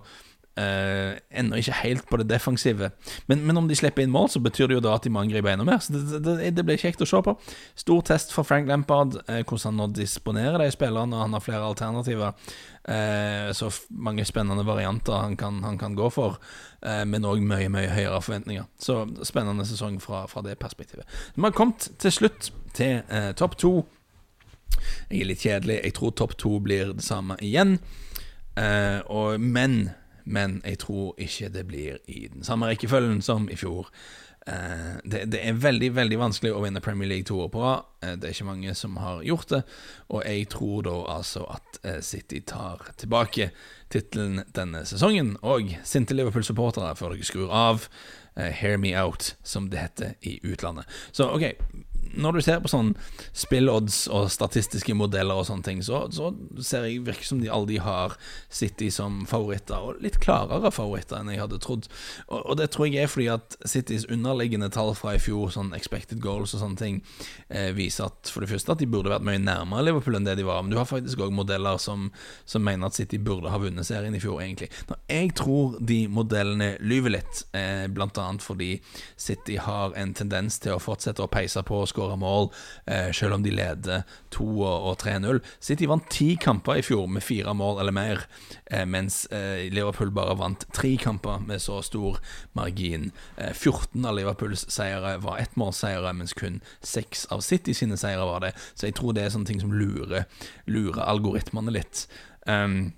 Uh, 0.55 1.17
ennå 1.35 1.59
ikke 1.59 1.75
helt 1.81 2.05
på 2.07 2.19
det 2.21 2.29
defensive. 2.31 2.93
Men, 3.27 3.41
men, 3.43 3.57
om 3.59 3.67
de 3.67 3.75
slipper 3.75 4.05
inn 4.05 4.13
mål, 4.15 4.29
så 4.31 4.39
betyr 4.39 4.69
det 4.71 4.77
jo 4.77 4.83
da 4.85 4.93
at 4.95 5.03
de 5.03 5.11
må 5.11 5.25
angripe 5.25 5.51
enda 5.51 5.65
mer. 5.67 5.81
Så 5.83 5.97
det, 5.97 6.21
det, 6.23 6.53
det 6.55 6.65
blir 6.67 6.79
kjekt 6.79 7.01
å 7.03 7.09
se 7.11 7.19
på. 7.27 7.33
Stor 7.81 8.05
test 8.07 8.31
for 8.31 8.47
Frank 8.47 8.71
Lampard, 8.71 9.17
uh, 9.27 9.41
hvordan 9.41 9.65
han 9.73 9.81
nå 9.83 9.89
disponerer 9.97 10.63
de 10.63 10.69
spillerne. 10.71 11.19
Han 11.19 11.35
har 11.35 11.43
flere 11.43 11.67
alternativer. 11.67 12.39
Uh, 12.87 13.51
så 13.57 13.73
mange 13.91 14.23
spennende 14.29 14.63
varianter 14.69 15.17
han 15.19 15.35
kan, 15.41 15.59
han 15.65 15.81
kan 15.81 15.97
gå 15.99 16.11
for. 16.15 16.39
men 16.85 17.25
òg 17.25 17.41
mye, 17.41 17.71
mye 17.73 17.89
høyere 17.89 18.19
forventninger. 18.21 18.67
Så 18.77 18.99
spennende 19.25 19.65
sesong 19.65 19.97
fra, 20.05 20.27
fra 20.29 20.43
det 20.45 20.59
perspektivet. 20.61 21.09
Vi 21.33 21.41
har 21.41 21.55
kommet 21.57 21.87
til 21.99 22.13
slutt 22.13 22.51
til 22.77 23.01
topp 23.41 23.57
to. 23.57 23.73
Jeg 25.09 25.23
er 25.25 25.31
litt 25.31 25.47
kjedelig. 25.47 25.79
Jeg 25.81 25.97
tror 25.97 26.13
topp 26.13 26.37
to 26.37 26.59
blir 26.61 26.93
det 26.93 27.07
samme 27.07 27.39
igjen. 27.41 27.79
og, 29.09 29.41
men 29.41 29.95
men 30.25 30.61
jeg 30.65 30.79
tror 30.85 31.15
ikke 31.21 31.49
det 31.53 31.67
blir 31.69 31.99
i 32.09 32.27
den 32.33 32.45
samme 32.45 32.71
rekkefølgen 32.71 33.23
som 33.23 33.49
i 33.53 33.57
fjor. 33.57 33.91
Uh, 34.49 35.01
det, 35.05 35.33
det, 35.33 35.41
er 35.41 35.57
veldig 35.57 35.89
veldig 35.97 36.19
vanskelig 36.21 36.51
å 36.53 36.61
vinne 36.61 36.83
Premier 36.85 37.09
League 37.09 37.25
to 37.25 37.39
år 37.41 37.49
på 37.53 37.63
rad. 37.63 37.87
Uh, 38.05 38.13
det 38.13 38.29
er 38.29 38.35
ikke 38.35 38.49
mange 38.51 38.75
som 38.77 38.99
har 39.01 39.23
gjort 39.25 39.49
det. 39.55 39.63
Og 40.13 40.21
jeg 40.21 40.51
tror 40.53 40.85
da 40.85 40.97
altså 41.15 41.47
at 41.55 41.79
uh, 41.87 42.01
City 42.05 42.43
tar 42.45 42.85
tilbake 43.01 43.49
tittelen 43.93 44.43
denne 44.57 44.85
sesongen. 44.89 45.39
Og 45.41 45.73
sinte 45.89 46.17
Liverpool-supportere, 46.17 46.93
før 46.99 47.15
dere 47.15 47.29
skrur 47.29 47.53
av, 47.55 47.89
hear 48.35 48.75
me 48.83 48.91
out, 48.99 49.37
som 49.47 49.69
det 49.71 49.79
heter 49.79 50.17
i 50.27 50.41
utlandet. 50.43 50.91
Så 51.15 51.29
OK, 51.31 51.53
når 52.17 52.39
du 52.39 52.45
ser 52.45 52.63
på 52.63 52.71
sånn 52.71 52.93
spillodds 53.37 54.05
og 54.13 54.31
statistiske 54.33 54.95
modeller 54.97 55.41
og 55.41 55.49
sånne 55.49 55.67
ting, 55.67 55.83
så, 55.85 56.05
så 56.15 56.33
ser 56.63 56.87
jeg 56.89 57.05
virker 57.07 57.29
som 57.29 57.41
de 57.43 57.51
alle 57.53 57.69
de 57.71 57.81
har 57.83 58.17
City 58.53 58.91
som 58.95 59.23
favoritter, 59.29 59.79
og 59.79 60.03
litt 60.05 60.21
klarere 60.23 60.73
favoritter 60.75 61.21
enn 61.21 61.33
jeg 61.33 61.43
hadde 61.43 61.61
trodd. 61.63 61.89
Og, 62.29 62.41
og, 62.41 62.55
det 62.61 62.71
tror 62.75 62.89
jeg 62.89 63.05
er 63.05 63.11
fordi 63.11 63.29
at 63.35 63.57
Citys 63.69 64.07
underliggende 64.13 64.71
tall 64.75 64.95
fra 64.99 65.17
i 65.17 65.23
fjor, 65.23 65.51
sånn 65.55 65.75
expected 65.77 66.23
goals 66.25 66.55
og 66.57 66.63
sånne 66.63 66.81
ting, 66.81 67.01
eh, 67.49 67.71
viser 67.77 68.09
at 68.11 68.31
for 68.33 68.45
det 68.45 68.51
første 68.53 68.75
at 68.75 68.83
de 68.83 68.89
burde 68.91 69.13
vært 69.13 69.27
mye 69.27 69.43
nærmere 69.43 69.89
Liverpool 69.89 70.19
enn 70.19 70.29
det 70.29 70.37
de 70.41 70.47
var. 70.47 70.63
Men 70.63 70.75
du 70.75 70.79
har 70.81 70.89
faktisk 70.89 71.23
òg 71.25 71.35
modeller 71.35 71.81
som, 71.83 72.11
som, 72.45 72.65
mener 72.65 72.89
at 72.89 72.99
City 72.99 73.19
burde 73.21 73.53
ha 73.53 73.61
vunnet 73.61 73.87
serien 73.87 74.15
i 74.15 74.23
fjor, 74.23 74.41
egentlig. 74.45 74.71
Når 74.89 75.01
jeg 75.11 75.35
tror 75.41 75.79
de 75.81 76.01
modellene 76.13 76.75
lyver 76.85 77.17
litt, 77.19 77.45
eh, 77.57 77.87
blant 77.93 78.19
annet 78.21 78.45
fordi 78.45 78.71
City 79.21 79.59
har 79.61 79.95
en 79.99 80.15
tendens 80.17 80.59
til 80.63 80.77
å 80.77 80.83
fortsette 80.83 81.25
å 81.25 81.31
peise 81.31 81.63
på 81.67 81.83
og 81.83 81.91
skåre 81.91 82.04
skåre 82.05 82.17
mål, 82.17 82.51
eh, 82.87 83.13
selv 83.13 83.35
om 83.35 83.43
de 83.43 83.51
leder 83.51 84.05
2 84.31 84.65
og 84.65 84.99
3-0. 84.99 85.41
City 85.61 85.87
vant 85.87 86.09
ti 86.11 86.37
kamper 86.37 86.79
i 86.79 86.83
fjor 86.83 87.09
med 87.09 87.23
fire 87.23 87.55
mål 87.55 87.81
eller 87.81 87.93
mer, 87.93 88.27
eh, 88.67 88.85
mens 88.85 89.27
eh, 89.27 89.71
Liverpool 89.71 90.11
bare 90.11 90.37
vant 90.37 90.67
tre 90.73 90.97
kamper 90.97 91.41
med 91.47 91.61
så 91.61 91.83
stor 91.83 92.21
margin. 92.55 93.13
14 93.39 94.05
av 94.05 94.17
Liverpools 94.17 94.67
seire 94.69 95.19
var 95.21 95.39
ettmålsseire, 95.39 96.13
mens 96.15 96.35
kun 96.35 96.61
seks 96.83 97.27
av 97.31 97.41
City 97.41 97.75
sine 97.75 97.97
seire 97.97 98.25
var 98.25 98.41
det. 98.41 98.55
Så 98.75 98.87
jeg 98.89 98.95
tror 98.95 99.15
det 99.15 99.25
er 99.25 99.31
sånne 99.31 99.47
ting 99.47 99.61
som 99.61 99.73
lurer, 99.73 100.27
lurer 100.67 101.05
algoritmene 101.05 101.73
litt. 101.73 102.07
Um, 102.47 102.93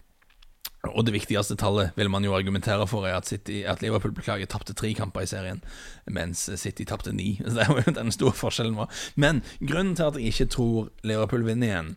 og 0.92 1.06
det 1.06 1.14
viktigste 1.14 1.56
tallet 1.60 1.96
vil 1.96 2.10
man 2.12 2.24
jo 2.24 2.34
argumentere 2.36 2.86
for, 2.90 3.06
er 3.06 3.18
at, 3.18 3.28
City, 3.28 3.62
at 3.66 3.82
Liverpool 3.82 4.14
beklager 4.16 4.48
tapte 4.50 4.74
tre 4.76 4.92
kamper 4.96 5.24
i 5.24 5.30
serien, 5.30 5.62
mens 6.10 6.46
City 6.60 6.86
tapte 6.88 7.14
ni. 7.14 7.36
Så 7.44 7.56
det 7.56 7.66
er 7.66 7.72
jo 7.72 7.96
den 7.98 8.12
store 8.14 8.36
forskjellen. 8.36 8.76
Var. 8.76 8.92
Men 9.16 9.42
grunnen 9.60 9.96
til 9.96 10.10
at 10.10 10.20
jeg 10.20 10.34
ikke 10.34 10.52
tror 10.56 10.92
Liverpool 11.06 11.46
vinner 11.46 11.70
igjen, 11.72 11.96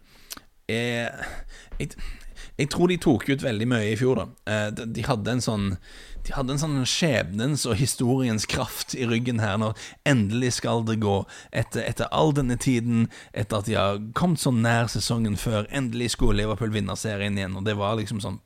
er 0.69 1.25
jeg, 1.80 1.95
jeg 2.60 2.69
tror 2.69 2.91
de 2.91 2.99
tok 3.02 3.25
ut 3.30 3.43
veldig 3.43 3.67
mye 3.71 3.93
i 3.93 3.97
fjor, 3.99 4.19
da. 4.19 4.28
Eh, 4.52 4.86
de 4.86 5.06
hadde 5.08 5.34
en 5.34 5.43
sånn 5.43 5.67
De 6.27 6.36
hadde 6.36 6.55
en 6.55 6.62
sånn 6.62 6.82
skjebnens 6.88 7.65
og 7.69 7.77
historiens 7.79 8.45
kraft 8.49 8.95
i 8.97 9.08
ryggen 9.10 9.41
her 9.43 9.58
når 9.62 9.77
endelig 10.10 10.55
skal 10.60 10.84
det 10.88 10.99
gå. 11.03 11.21
Etter, 11.51 11.86
etter 11.86 12.12
all 12.15 12.34
denne 12.38 12.58
tiden, 12.60 13.08
etter 13.34 13.62
at 13.62 13.69
de 13.69 13.77
har 13.79 14.01
kommet 14.17 14.41
så 14.41 14.53
nær 14.55 14.91
sesongen 14.91 15.39
før, 15.39 15.67
endelig 15.71 16.13
skulle 16.15 16.41
Liverpool 16.41 16.73
vinne 16.75 16.97
serien 16.99 17.38
igjen, 17.39 17.58
og 17.60 17.65
det 17.67 17.77
var 17.79 17.97
liksom 17.99 18.21
sånn 18.23 18.41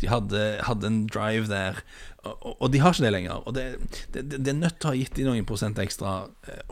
De 0.00 0.10
hadde, 0.10 0.42
hadde 0.66 0.90
en 0.90 1.04
drive 1.10 1.50
der 1.50 1.84
og, 2.24 2.54
og 2.58 2.72
de 2.72 2.80
har 2.82 2.94
ikke 2.94 3.04
det 3.06 3.12
lenger. 3.14 3.42
Og 3.44 3.56
det, 3.56 3.64
det, 4.14 4.24
det 4.34 4.52
er 4.52 4.58
nødt 4.58 4.78
til 4.78 4.88
å 4.88 4.92
ha 4.92 4.98
gitt 4.98 5.18
de 5.18 5.26
noen 5.26 5.48
prosent 5.48 5.80
ekstra. 5.82 6.14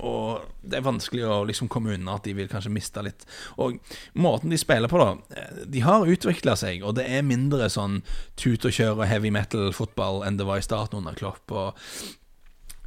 Og 0.01 0.47
det 0.63 0.79
er 0.79 0.87
vanskelig 0.87 1.27
å 1.29 1.43
liksom 1.49 1.71
komme 1.73 1.95
unna 1.97 2.17
at 2.19 2.27
de 2.29 2.35
vil 2.39 2.51
kanskje 2.51 2.73
miste 2.75 3.05
litt. 3.05 3.27
Og 3.63 3.79
måten 4.15 4.53
de 4.53 4.61
spiller 4.61 4.91
på, 4.93 5.03
da 5.03 5.45
De 5.69 5.85
har 5.85 6.09
utvikla 6.09 6.57
seg, 6.59 6.87
og 6.87 6.97
det 6.99 7.07
er 7.11 7.27
mindre 7.27 7.71
sånn 7.73 8.01
tut 8.41 8.65
og 8.69 8.75
kjør 8.75 9.03
og 9.03 9.07
heavy 9.11 9.33
metal-fotball 9.35 10.25
enn 10.27 10.41
det 10.41 10.49
var 10.49 10.63
i 10.63 10.67
starten 10.67 11.03
under 11.03 11.17
Klopp. 11.19 11.45
Og 11.53 11.79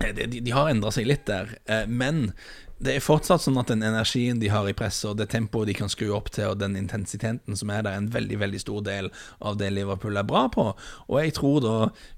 Eh, 0.04 0.16
de, 0.16 0.26
de, 0.28 0.40
de 0.44 0.52
har 0.52 0.70
endra 0.70 0.92
seg 0.92 1.08
litt 1.08 1.26
der, 1.30 1.56
eh, 1.72 1.86
men 1.88 2.34
det 2.80 2.96
er 2.96 3.04
fortsatt 3.04 3.42
sånn 3.46 3.60
at 3.62 3.70
den 3.72 3.84
energien 3.88 4.40
de 4.42 4.50
har 4.52 4.68
i 4.68 4.74
presset, 4.76 5.08
og 5.12 5.20
det 5.20 5.30
tempoet 5.32 5.70
de 5.70 5.76
kan 5.78 5.92
skru 5.92 6.10
opp 6.16 6.28
til, 6.36 6.50
og 6.52 6.60
den 6.60 6.76
intensiteten 6.76 7.56
som 7.56 7.70
er 7.72 7.86
der, 7.86 7.94
er 7.96 8.04
en 8.04 8.10
veldig 8.12 8.40
veldig 8.42 8.60
stor 8.60 8.82
del 8.84 9.08
av 9.40 9.56
det 9.62 9.70
Liverpool 9.72 10.18
er 10.20 10.28
bra 10.28 10.48
på. 10.52 10.66
Og 11.08 11.22
jeg 11.22 11.38
tror 11.38 11.62
da, 11.64 11.76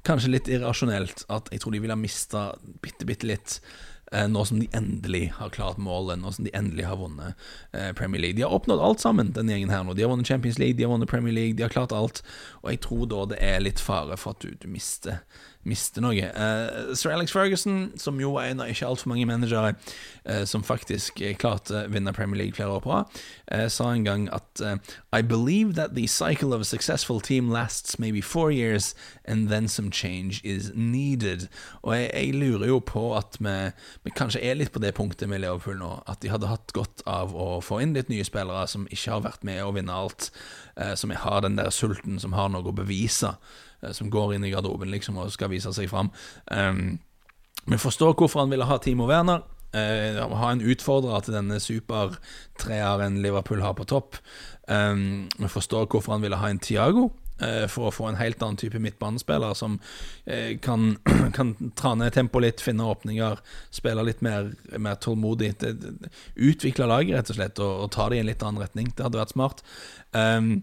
kanskje 0.08 0.34
litt 0.34 0.50
irrasjonelt, 0.50 1.28
at 1.30 1.52
jeg 1.54 1.62
tror 1.62 1.78
de 1.78 1.84
ville 1.84 1.94
ha 1.94 2.02
mista 2.02 2.48
bitte, 2.82 3.06
bitte 3.06 3.30
litt. 3.30 3.60
eh, 4.12 4.26
Nå 4.28 4.46
som 4.48 4.60
de 4.60 4.70
endelig 4.74 5.34
har 5.38 5.50
klart 5.54 5.78
målet, 5.78 6.18
nå 6.22 6.32
som 6.32 6.46
de 6.48 6.54
endelig 6.56 6.86
har 6.88 6.98
vunnet 6.98 7.36
eh, 7.74 7.92
Premier 7.94 8.22
League. 8.22 8.38
De 8.38 8.46
har 8.46 8.56
oppnådd 8.56 8.80
alt 8.82 9.04
sammen, 9.04 9.34
denne 9.36 9.52
gjengen 9.54 9.70
her 9.74 9.84
nå. 9.84 9.94
De 9.94 10.06
har 10.06 10.10
vunnet 10.10 10.28
Champions 10.28 10.58
League, 10.60 10.78
de 10.80 10.88
har 10.88 10.94
vunnet 10.94 11.12
Premier 11.12 11.36
League, 11.36 11.58
de 11.60 11.64
har 11.68 11.74
klart 11.74 11.92
alt. 11.92 12.24
Og 12.64 12.72
jeg 12.72 12.82
tror 12.88 13.06
da 13.12 13.26
det 13.34 13.42
er 13.44 13.60
litt 13.62 13.84
fare 13.84 14.18
for 14.18 14.34
at 14.34 14.42
du, 14.42 14.56
du 14.56 14.68
mister 14.72 15.20
mister 15.68 16.04
noe. 16.04 16.30
Uh, 16.32 16.94
Sir 16.96 17.12
Alex 17.14 17.34
Ferguson, 17.36 17.92
som 18.00 18.20
jo 18.22 18.36
er 18.40 18.52
en 18.52 18.64
av 18.64 18.72
ikke 18.72 18.88
altfor 18.88 19.12
mange 19.12 19.28
managere 19.30 19.76
uh, 19.76 20.44
som 20.48 20.64
faktisk 20.66 21.22
eh, 21.22 21.36
klarte 21.38 21.84
å 21.84 21.88
vinne 21.92 22.14
Premier 22.16 22.42
League 22.42 22.58
flere 22.58 22.78
år 22.78 22.84
på 22.84 22.98
eh, 23.52 23.68
sa 23.72 23.92
en 23.94 24.06
gang 24.06 24.28
at 24.36 24.62
I 25.14 25.22
believe 25.22 25.76
that 25.76 25.96
the 25.96 26.08
cycle 26.08 26.54
of 26.54 26.62
a 26.62 26.66
successful 26.66 27.20
team 27.22 27.50
lasts 27.50 28.00
maybe 28.00 28.22
four 28.22 28.52
years, 28.52 28.96
and 29.26 29.50
then 29.50 29.68
some 29.68 29.92
change 29.92 30.42
is 30.44 30.72
needed. 30.76 31.48
Og 31.84 31.96
jeg, 31.96 32.12
jeg 32.14 32.34
lurer 32.34 32.68
jo 32.68 32.80
på 32.80 33.04
at 33.18 33.38
vi, 33.40 33.56
vi 34.04 34.14
kanskje 34.16 34.44
er 34.44 34.60
litt 34.60 34.74
på 34.74 34.84
det 34.84 34.94
punktet 34.98 35.30
med 35.30 35.44
Liverpool 35.44 35.80
nå, 35.80 35.92
at 36.08 36.22
de 36.22 36.32
hadde 36.32 36.52
hatt 36.52 36.74
godt 36.76 37.04
av 37.08 37.36
å 37.36 37.60
få 37.64 37.82
inn 37.84 37.96
litt 37.98 38.12
nye 38.12 38.26
spillere 38.28 38.68
som 38.70 38.88
ikke 38.92 39.16
har 39.16 39.26
vært 39.26 39.48
med 39.48 39.64
å 39.64 39.74
vinne 39.76 39.94
alt, 39.94 40.32
som 40.96 41.12
har 41.12 41.42
den 41.42 41.58
der 41.58 41.72
sulten, 41.74 42.20
som 42.20 42.36
har 42.38 42.50
noe 42.54 42.70
å 42.70 42.76
bevise 42.76 43.34
eh, 43.82 43.92
som 43.92 44.12
går 44.14 44.36
inn 44.36 44.48
i 44.48 44.54
garderoben 44.54 44.92
liksom 44.94 45.20
og 45.22 45.34
skal 45.34 45.52
vise 45.54 45.74
seg 45.74 45.90
fram. 45.92 46.12
Um, 46.52 46.98
vi 47.68 47.80
forstår 47.82 48.16
hvorfor 48.16 48.44
han 48.44 48.54
ville 48.54 48.68
ha 48.68 48.80
Timo 48.80 49.08
Werner. 49.10 49.46
Uh, 49.76 50.22
ha 50.40 50.52
en 50.54 50.64
utfordrer 50.64 51.26
til 51.26 51.36
denne 51.36 51.60
supertreeren 51.60 53.20
Liverpool 53.22 53.62
har 53.66 53.76
på 53.78 53.88
topp. 53.90 54.20
Um, 54.68 55.28
vi 55.38 55.50
forstår 55.52 55.90
hvorfor 55.92 56.16
han 56.16 56.24
ville 56.24 56.40
ha 56.40 56.52
en 56.52 56.62
Tiago. 56.64 57.10
Eh, 57.42 57.66
for 57.72 57.90
å 57.90 57.94
få 57.94 58.08
en 58.10 58.20
helt 58.20 58.42
annen 58.44 58.60
type 58.60 58.80
midtbanespiller 58.82 59.58
som 59.58 59.80
eh, 60.26 60.58
kan, 60.64 60.96
kan 61.38 61.54
tra 61.80 61.94
ned 61.98 62.16
tempoet 62.16 62.48
litt, 62.48 62.64
finne 62.66 62.88
åpninger, 62.88 63.42
spille 63.74 64.06
litt 64.08 64.24
mer, 64.26 64.54
mer 64.78 64.98
tålmodig. 65.04 65.54
Utvikle 66.36 66.90
laget, 66.90 67.18
rett 67.18 67.34
og 67.34 67.40
slett, 67.40 67.62
og, 67.64 67.86
og 67.86 67.94
ta 67.96 68.10
det 68.10 68.20
i 68.20 68.26
en 68.26 68.32
litt 68.32 68.46
annen 68.46 68.64
retning. 68.64 68.92
Det 68.94 69.06
hadde 69.08 69.22
vært 69.22 69.36
smart. 69.36 69.64
Um, 70.14 70.60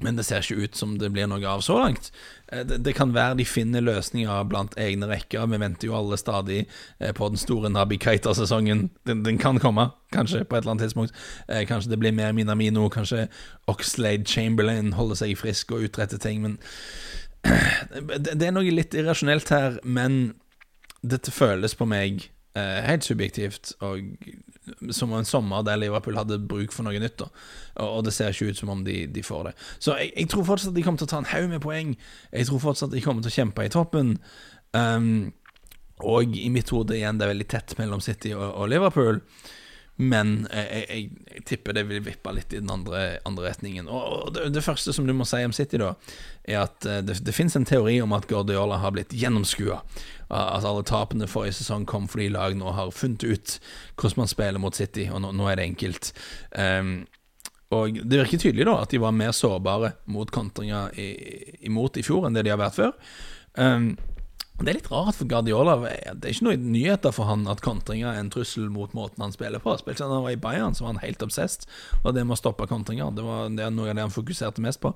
men 0.00 0.16
det 0.16 0.24
ser 0.28 0.44
ikke 0.44 0.62
ut 0.68 0.76
som 0.78 0.96
det 0.98 1.10
blir 1.10 1.26
noe 1.26 1.42
av 1.50 1.60
så 1.66 1.78
langt. 1.80 2.10
Eh, 2.52 2.64
Det, 2.64 2.78
det 2.86 2.94
kan 2.94 3.14
være 3.14 3.38
de 3.40 3.44
finner 3.44 3.82
løsninger 3.82 4.44
blant 4.48 4.76
egne 4.78 5.08
rekker. 5.10 5.46
Vi 5.50 5.58
venter 5.58 5.88
jo 5.88 5.96
alle 5.98 6.16
stadig 6.16 6.60
eh, 7.00 7.12
på 7.12 7.28
den 7.28 7.40
store 7.40 7.70
Nabi 7.70 7.98
Keita-sesongen. 7.98 8.90
Den, 9.06 9.22
den 9.26 9.38
kan 9.38 9.58
komme, 9.58 9.90
kanskje, 10.14 10.44
på 10.44 10.56
et 10.56 10.62
eller 10.62 10.76
annet 10.76 10.86
tidspunkt. 10.86 11.14
Eh, 11.48 11.66
Kanskje 11.66 11.90
det 11.90 11.98
blir 11.98 12.12
mer 12.14 12.32
Minamino. 12.32 12.88
Kanskje 12.88 13.28
Oxlade 13.66 14.24
Chamberlain 14.24 14.92
holder 14.92 15.18
seg 15.24 15.36
frisk 15.38 15.72
og 15.72 15.88
utretter 15.88 16.18
ting. 16.22 16.42
Men 16.42 16.58
det, 18.18 18.34
det 18.38 18.46
er 18.46 18.54
noe 18.54 18.70
litt 18.70 18.94
irrasjonelt 18.94 19.50
her. 19.54 19.80
Men 19.84 20.34
dette 21.02 21.30
føles 21.34 21.74
på 21.78 21.86
meg 21.86 22.28
helt 22.86 23.06
subjektivt 23.06 23.74
og 23.84 24.14
som 24.90 25.12
en 25.12 25.24
sommer 25.24 25.62
der 25.62 25.78
Liverpool 25.80 26.16
hadde 26.18 26.38
bruk 26.48 26.72
for 26.74 26.86
noe 26.86 27.00
nytt. 27.00 27.22
Og, 27.80 28.02
det 28.04 28.12
ser 28.14 28.34
ikke 28.34 28.52
ut 28.52 28.60
som 28.60 28.72
om 28.72 28.84
de, 28.84 29.00
de 29.10 29.24
får 29.24 29.48
det. 29.48 29.54
Så 29.78 29.96
jeg, 29.98 30.12
jeg 30.16 30.30
tror 30.32 30.46
fortsatt 30.48 30.72
at 30.72 30.78
de 30.78 30.84
kommer 30.86 31.00
til 31.00 31.08
å 31.08 31.12
ta 31.12 31.22
en 31.22 31.30
haug 31.32 31.48
med 31.52 31.62
poeng. 31.64 31.94
Jeg 32.32 32.48
tror 32.48 32.64
fortsatt 32.66 32.90
at 32.90 32.98
de 32.98 33.04
kommer 33.04 33.24
til 33.24 33.32
å 33.32 33.38
kjempe 33.38 33.66
i 33.66 33.72
toppen. 33.72 34.16
Um, 34.76 35.30
og 36.06 36.36
i 36.38 36.48
mitt 36.54 36.70
hode 36.70 36.98
igjen, 36.98 37.18
det 37.18 37.26
er 37.26 37.34
veldig 37.34 37.48
tett 37.50 37.74
mellom 37.80 38.02
City 38.04 38.34
og, 38.36 38.46
og 38.50 38.70
Liverpool. 38.70 39.22
Men 39.98 40.46
jeg, 40.54 40.82
jeg, 40.86 41.06
jeg 41.34 41.44
tipper 41.50 41.74
det 41.74 41.82
vil 41.88 42.02
vippe 42.06 42.30
litt 42.30 42.52
i 42.54 42.60
den 42.60 42.70
andre, 42.70 43.18
andre 43.26 43.48
retningen. 43.48 43.88
Og 43.90 44.30
det, 44.36 44.44
det 44.54 44.62
første 44.62 44.94
som 44.94 45.08
du 45.08 45.14
må 45.16 45.26
si 45.26 45.40
om 45.42 45.54
City, 45.54 45.80
da, 45.82 45.92
er 46.46 46.60
at 46.62 46.86
eh, 46.86 47.00
det, 47.02 47.18
det 47.26 47.34
finnes 47.34 47.58
en 47.58 47.66
teori 47.66 47.96
om 48.04 48.14
at 48.14 48.28
Guardiola 48.30 48.78
har 48.78 48.94
blitt 48.94 49.14
gjennomskua. 49.18 49.80
At 50.28 50.66
alle 50.68 50.84
tapene 50.86 51.26
forrige 51.26 51.56
sesong 51.58 51.86
kom 51.88 52.06
fordi 52.10 52.28
lag 52.30 52.54
nå 52.54 52.70
har 52.76 52.92
funnet 52.94 53.24
ut 53.26 53.54
hvordan 53.96 54.22
man 54.22 54.30
spiller 54.30 54.62
mot 54.62 54.76
City, 54.76 55.08
og 55.10 55.24
nå, 55.24 55.32
nå 55.34 55.48
er 55.50 55.58
det 55.58 55.66
enkelt. 55.72 56.12
Um, 56.52 57.00
og 57.74 57.98
det 57.98 58.22
virker 58.22 58.40
tydelig 58.40 58.68
da 58.68 58.78
at 58.84 58.92
de 58.92 59.00
var 59.02 59.16
mer 59.16 59.34
sårbare 59.36 59.96
mot 60.08 60.30
kontringer 60.32 60.94
imot 61.64 61.98
i 62.00 62.04
fjor 62.06 62.28
enn 62.28 62.38
det 62.38 62.46
de 62.46 62.52
har 62.54 62.60
vært 62.60 62.78
før. 62.78 62.94
Um, 63.58 63.90
det 64.58 64.72
er 64.72 64.78
litt 64.80 64.90
rart 64.90 65.14
for 65.14 65.30
Guardiola. 65.30 65.76
Det 66.18 66.26
er 66.26 66.34
ikke 66.34 66.48
noen 66.48 66.68
nyheter 66.74 67.14
for 67.14 67.30
han 67.30 67.46
at 67.50 67.62
kontringer 67.62 68.10
er 68.10 68.18
en 68.18 68.30
trussel 68.34 68.66
mot 68.74 68.94
måten 68.96 69.22
han 69.22 69.34
spiller 69.34 69.62
på. 69.62 69.76
Spilte 69.78 70.08
han 70.08 70.24
var 70.24 70.34
i 70.34 70.40
Bayern, 70.40 70.74
så 70.74 70.84
var 70.84 70.96
han 70.96 71.04
helt 71.04 71.22
obsessed, 71.22 71.68
og 72.02 72.16
det 72.16 72.26
med 72.26 72.34
å 72.34 72.40
stoppe 72.40 72.66
kontringer 72.70 73.14
det 73.14 73.26
var 73.26 73.52
det 73.54 73.70
noe 73.74 73.92
av 73.92 73.98
det 73.98 74.06
han 74.08 74.14
fokuserte 74.14 74.64
mest 74.64 74.82
på. 74.82 74.90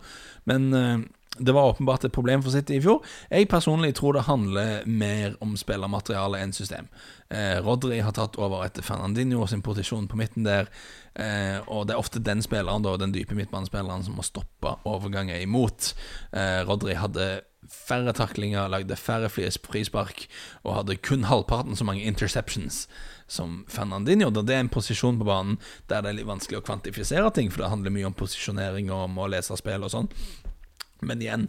Men 0.51 0.71
uh, 0.75 1.05
det 1.39 1.53
var 1.53 1.71
åpenbart 1.71 2.05
et 2.05 2.13
problem 2.13 2.43
for 2.45 2.53
City 2.53 2.77
i 2.77 2.83
fjor. 2.85 3.01
Jeg 3.31 3.49
personlig 3.49 3.95
tror 3.97 4.13
det 4.19 4.27
handler 4.27 4.83
mer 4.85 5.39
om 5.41 5.55
spillermateriale 5.57 6.43
enn 6.45 6.53
system. 6.53 6.91
Eh, 7.33 7.57
Rodri 7.65 8.03
har 8.05 8.13
tatt 8.13 8.37
over 8.37 8.67
etter 8.67 8.85
Fernandinho 8.85 9.47
sin 9.49 9.63
posisjon 9.65 10.11
på 10.11 10.19
midten 10.21 10.45
der. 10.45 10.69
Eh, 11.15 11.57
og 11.73 11.87
det 11.89 11.95
er 11.95 12.03
ofte 12.03 12.21
den 12.21 12.45
spilleren, 12.45 12.85
da, 12.85 12.99
den 13.01 13.15
dype 13.17 13.37
midtbanespilleren, 13.39 14.05
som 14.05 14.19
må 14.21 14.27
stoppe 14.27 14.75
overganger 14.85 15.41
imot. 15.41 15.95
Eh, 16.37 16.61
Rodri 16.69 16.99
hadde 17.01 17.31
færre 17.73 18.13
taklinger, 18.17 18.69
lagde 18.71 18.97
færre 18.97 19.31
frispark 19.33 20.27
og 20.63 20.77
hadde 20.77 20.99
kun 21.01 21.27
halvparten 21.29 21.77
så 21.77 21.87
mange 21.89 22.05
interceptions 22.05 22.87
som 23.27 23.63
Fernandinho. 23.69 24.31
Da 24.31 24.45
det 24.45 24.57
er 24.57 24.65
en 24.67 24.73
posisjon 24.73 25.19
på 25.19 25.29
banen 25.29 25.59
der 25.91 26.05
det 26.05 26.13
er 26.13 26.21
litt 26.21 26.31
vanskelig 26.31 26.61
å 26.61 26.67
kvantifisere 26.67 27.33
ting, 27.35 27.51
for 27.51 27.65
det 27.65 27.73
handler 27.73 27.95
mye 27.95 28.09
om 28.11 28.17
posisjonering 28.17 28.93
og 28.93 29.09
om 29.09 29.23
å 29.25 29.31
lese 29.33 29.57
spill 29.59 29.87
og 29.87 29.95
sånn. 29.95 30.11
Men 31.03 31.23
igjen, 31.23 31.49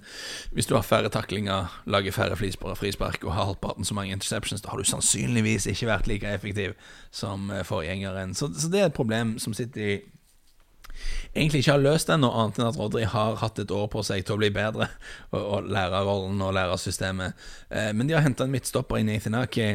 hvis 0.51 0.65
du 0.65 0.73
har 0.73 0.85
færre 0.85 1.11
taklinger, 1.13 1.69
lager 1.85 2.15
færre 2.15 2.37
frispark 2.39 3.21
og 3.21 3.35
har 3.35 3.51
halvparten 3.51 3.85
så 3.85 3.93
mange 3.93 4.15
interceptions, 4.15 4.63
da 4.65 4.71
har 4.71 4.81
du 4.81 4.89
sannsynligvis 4.89 5.67
ikke 5.69 5.91
vært 5.91 6.09
like 6.09 6.31
effektiv 6.39 6.73
som 7.13 7.51
eh, 7.53 7.61
forgjengeren. 7.67 8.33
Så, 8.33 8.49
så 8.57 8.71
det 8.73 8.81
er 8.81 8.89
et 8.89 8.97
problem 8.97 9.35
som 9.41 9.53
City 9.53 9.99
egentlig 11.33 11.63
ikke 11.63 11.75
har 11.75 11.83
løst 11.83 12.11
ennå, 12.13 12.29
annet 12.29 12.59
enn 12.59 12.69
at 12.69 12.79
Rodri 12.79 13.05
har 13.09 13.39
hatt 13.41 13.61
et 13.61 13.73
år 13.73 13.87
på 13.93 14.03
seg 14.05 14.25
til 14.25 14.37
å 14.37 14.41
bli 14.41 14.51
bedre 14.53 14.89
og, 15.31 15.41
og 15.41 15.71
lære 15.73 16.03
rollen 16.07 16.41
og 16.43 16.53
lære 16.57 16.77
systemet. 16.81 17.39
Eh, 17.69 17.91
men 17.93 18.09
de 18.09 18.17
har 18.17 18.25
henta 18.25 18.47
en 18.47 18.53
midtstopper 18.53 19.01
i 19.01 19.07
Nathan 19.07 19.41
Aki. 19.41 19.71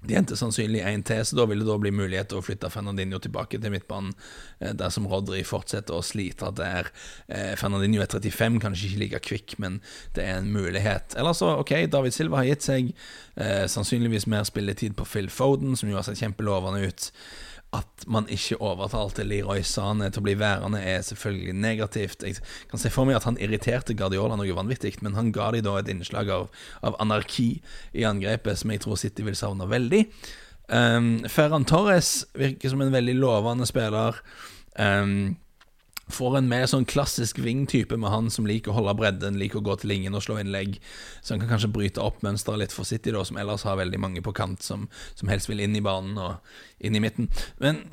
De 0.00 0.16
henter 0.16 0.38
sannsynlig 0.38 0.80
én 0.88 1.02
til, 1.04 1.20
så 1.28 1.36
da 1.36 1.44
vil 1.48 1.60
det 1.60 1.66
da 1.68 1.74
bli 1.80 1.90
mulighet 1.92 2.30
til 2.32 2.40
å 2.40 2.44
flytte 2.44 2.70
Fernandinho 2.72 3.18
tilbake 3.20 3.58
til 3.60 3.72
midtbanen 3.74 4.14
eh, 4.62 4.72
dersom 4.76 5.08
Rodri 5.10 5.42
fortsetter 5.44 5.98
å 5.98 6.04
slite 6.04 6.48
der. 6.56 6.88
Eh, 7.28 7.52
Fernandinho 7.60 8.00
er 8.00 8.08
35, 8.08 8.56
kanskje 8.64 8.88
ikke 8.88 9.02
like 9.02 9.22
kvikk, 9.28 9.58
men 9.60 9.78
det 10.16 10.24
er 10.24 10.38
en 10.38 10.48
mulighet. 10.54 11.18
Eller 11.20 11.36
så, 11.36 11.52
ok, 11.60 11.74
David 11.92 12.16
Silva 12.16 12.40
har 12.40 12.48
gitt 12.48 12.64
seg. 12.64 12.94
Eh, 13.36 13.66
sannsynligvis 13.68 14.28
mer 14.30 14.48
spilletid 14.48 14.96
på 14.96 15.04
Phil 15.08 15.28
Foden, 15.32 15.76
som 15.76 15.92
jo 15.92 16.00
har 16.00 16.08
sett 16.08 16.22
kjempelovende 16.22 16.88
ut. 16.88 17.10
At 17.76 18.04
man 18.10 18.26
ikke 18.32 18.58
overtalte 18.58 19.22
Leroy 19.22 19.62
Sane 19.62 20.08
til 20.10 20.22
å 20.22 20.26
bli 20.26 20.34
værende, 20.40 20.80
er 20.82 21.04
selvfølgelig 21.06 21.54
negativt. 21.54 22.24
Jeg 22.26 22.40
kan 22.70 22.82
se 22.82 22.90
for 22.90 23.06
meg 23.06 23.20
at 23.20 23.28
han 23.28 23.38
irriterte 23.38 23.94
Guardiola 23.94 24.38
noe 24.38 24.56
vanvittig, 24.56 24.96
men 25.06 25.14
han 25.14 25.30
ga 25.34 25.52
de 25.54 25.62
da 25.62 25.76
et 25.78 25.90
innslag 25.92 26.32
av, 26.34 26.48
av 26.82 26.98
anarki 27.02 27.52
i 27.94 28.06
angrepet 28.08 28.58
som 28.58 28.74
jeg 28.74 28.82
tror 28.82 28.98
City 28.98 29.26
vil 29.26 29.38
savne 29.38 29.70
veldig. 29.70 30.02
Um, 30.70 31.12
Ferran 31.30 31.66
Torres 31.66 32.24
virker 32.38 32.70
som 32.72 32.82
en 32.82 32.94
veldig 32.94 33.16
lovende 33.18 33.66
spiller. 33.70 34.18
Um, 34.74 35.36
Får 36.10 36.38
en 36.38 36.48
mer 36.50 36.66
sånn 36.70 36.86
klassisk 36.88 37.38
wing-type 37.42 37.96
med 38.00 38.12
han 38.12 38.30
som 38.32 38.48
liker 38.48 38.72
å 38.72 38.78
holde 38.80 38.96
bredden, 38.98 39.38
liker 39.40 39.60
å 39.60 39.64
gå 39.66 39.76
til 39.80 39.92
linjen 39.92 40.16
og 40.16 40.24
slå 40.24 40.38
innlegg. 40.40 40.78
Så 41.22 41.34
han 41.34 41.42
kan 41.42 41.52
kanskje 41.54 41.72
bryte 41.74 42.02
opp 42.02 42.20
mønsteret 42.26 42.64
litt 42.64 42.74
for 42.74 42.88
City, 42.88 43.14
da, 43.14 43.24
som 43.26 43.38
ellers 43.40 43.66
har 43.68 43.80
veldig 43.80 44.00
mange 44.02 44.24
på 44.24 44.34
kant 44.36 44.64
som, 44.66 44.88
som, 45.14 45.30
helst 45.32 45.50
vil 45.50 45.62
inn 45.64 45.76
i 45.78 45.84
banen 45.84 46.18
og 46.20 46.82
inn 46.82 46.98
i 46.98 47.02
midten. 47.02 47.30
Men 47.62 47.84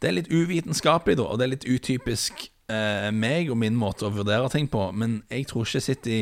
det 0.00 0.10
er 0.10 0.18
litt 0.20 0.32
uvitenskapelig, 0.32 1.18
da, 1.20 1.28
og 1.28 1.40
det 1.40 1.46
er 1.46 1.54
litt 1.56 1.68
utypisk 1.68 2.46
eh, 2.72 3.10
meg 3.14 3.50
og 3.52 3.58
min 3.60 3.76
måte 3.78 4.06
å 4.06 4.14
vurdere 4.14 4.50
ting 4.52 4.68
på. 4.72 4.88
Men 4.96 5.20
jeg 5.32 5.48
tror 5.50 5.66
ikke 5.66 5.84
City 5.84 6.20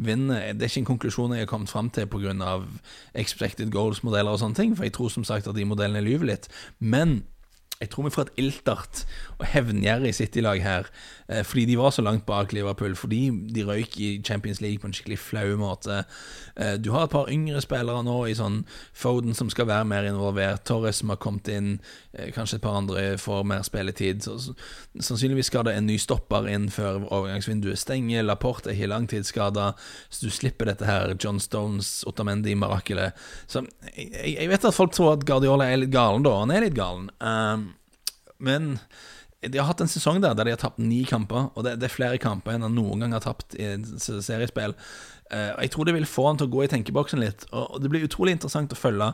vinner. 0.00 0.52
Det 0.54 0.64
er 0.64 0.72
ikke 0.72 0.84
en 0.84 0.92
konklusjon 0.94 1.34
jeg 1.36 1.44
har 1.44 1.50
kommet 1.50 1.72
fram 1.72 1.90
til 1.92 2.08
pga. 2.08 2.32
expected 3.14 3.70
goals-modeller 3.72 4.32
og 4.32 4.40
sånne 4.40 4.56
ting, 4.56 4.76
for 4.76 4.86
jeg 4.86 4.96
tror 4.96 5.12
som 5.12 5.24
sagt 5.24 5.48
at 5.48 5.56
de 5.56 5.66
modellene 5.68 6.04
lyver 6.04 6.32
litt. 6.32 6.48
Men 6.78 7.22
jeg 7.80 7.88
tror 7.90 8.04
vi 8.04 8.12
får 8.12 8.26
et 8.28 8.40
iltert 8.42 9.04
og 9.38 9.46
hevngjerrig 9.54 10.12
City-lag 10.14 10.60
her. 10.60 10.88
Eh, 11.28 11.40
fordi 11.44 11.64
de 11.64 11.78
var 11.78 11.90
så 11.90 12.02
langt 12.02 12.26
bak 12.26 12.52
Liverpool. 12.52 12.96
Fordi 12.96 13.30
de 13.54 13.64
røyk 13.64 13.96
i 14.00 14.10
Champions 14.26 14.60
League 14.60 14.78
på 14.78 14.86
en 14.86 14.92
skikkelig 14.92 15.18
flau 15.18 15.56
måte. 15.56 16.02
Eh, 16.56 16.74
du 16.76 16.90
har 16.92 17.06
et 17.06 17.14
par 17.14 17.30
yngre 17.32 17.62
spillere 17.64 18.02
nå 18.04 18.18
i 18.28 18.36
sånn 18.36 18.66
Foden 18.92 19.32
som 19.34 19.48
skal 19.48 19.70
være 19.70 19.88
mer 19.88 20.04
involvert. 20.04 20.66
Torres 20.68 21.00
som 21.00 21.08
har 21.08 21.20
kommet 21.22 21.48
inn. 21.48 21.78
Eh, 22.12 22.28
kanskje 22.36 22.58
et 22.58 22.66
par 22.66 22.76
andre 22.82 23.16
får 23.16 23.48
mer 23.48 23.64
spilletid. 23.64 24.28
Så, 24.28 24.52
sannsynligvis 25.00 25.48
skal 25.48 25.64
det 25.64 25.78
en 25.78 25.88
ny 25.88 25.96
stopper 25.96 26.50
inn 26.52 26.68
før 26.68 27.06
overgangsvinduet 27.08 27.80
stenger. 27.80 28.28
Laporte 28.28 28.68
er 28.68 28.76
ikke 28.76 28.92
langtidsskada, 28.92 29.72
så 30.10 30.28
du 30.28 30.30
slipper 30.34 30.68
dette 30.68 30.84
her 30.84 31.16
John 31.16 31.40
Stones, 31.40 32.02
Otamendi-mirakelet. 32.04 33.16
Så 33.48 33.64
jeg, 33.96 34.36
jeg, 34.36 34.52
vet 34.52 34.68
at 34.68 34.76
folk 34.76 34.92
tror 34.92 35.14
at 35.16 35.24
Guardiola 35.24 35.70
er 35.70 35.80
litt 35.80 35.96
galen, 35.96 36.28
da. 36.28 36.36
Han 36.42 36.52
er 36.52 36.68
litt 36.68 36.76
galen. 36.76 37.08
Um, 37.24 37.69
men 38.40 38.78
de 39.40 39.56
har 39.56 39.70
hatt 39.70 39.80
en 39.80 39.88
sesong 39.88 40.20
der 40.20 40.34
der 40.36 40.48
de 40.48 40.54
har 40.54 40.60
tapt 40.60 40.80
ni 40.82 41.04
kamper, 41.08 41.48
og 41.54 41.64
det, 41.64 41.78
det 41.80 41.88
er 41.88 41.94
flere 41.94 42.20
kamper 42.20 42.56
enn 42.56 42.66
han 42.66 42.76
noen 42.76 43.00
gang 43.04 43.16
har 43.16 43.24
tapt 43.24 43.56
i 43.56 43.72
seriespill. 44.00 44.76
Uh, 45.30 45.54
jeg 45.62 45.70
tror 45.70 45.86
det 45.86 45.94
vil 45.94 46.08
få 46.10 46.24
han 46.26 46.38
til 46.40 46.48
å 46.48 46.50
gå 46.50 46.64
i 46.64 46.68
tenkeboksen 46.72 47.20
litt, 47.22 47.44
og 47.54 47.76
det 47.78 47.90
blir 47.92 48.02
utrolig 48.02 48.32
interessant 48.34 48.72
å 48.74 48.78
følge. 48.78 49.12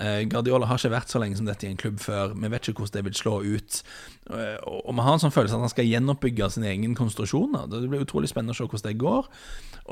Uh, 0.00 0.22
Guardiola 0.30 0.68
har 0.70 0.80
ikke 0.80 0.94
vært 0.94 1.12
så 1.12 1.20
lenge 1.20 1.36
som 1.36 1.48
dette 1.48 1.66
i 1.66 1.68
en 1.68 1.80
klubb 1.80 1.98
før. 2.00 2.32
Vi 2.32 2.48
vet 2.48 2.70
ikke 2.70 2.86
hvordan 2.86 2.96
det 2.96 3.02
vil 3.10 3.18
slå 3.18 3.34
ut. 3.44 3.80
Uh, 4.30 4.56
og 4.64 4.94
vi 4.96 5.04
har 5.04 5.16
en 5.16 5.22
sånn 5.26 5.34
følelse 5.34 5.58
at 5.58 5.66
han 5.66 5.72
skal 5.74 5.90
gjenoppbygge 5.90 6.48
sin 6.54 6.64
egen 6.70 6.94
konstruksjon. 6.96 7.58
Det 7.68 7.82
blir 7.84 8.06
utrolig 8.06 8.30
spennende 8.32 8.56
å 8.56 8.58
se 8.58 8.64
hvordan 8.64 8.86
det 8.88 9.02
går. 9.02 9.28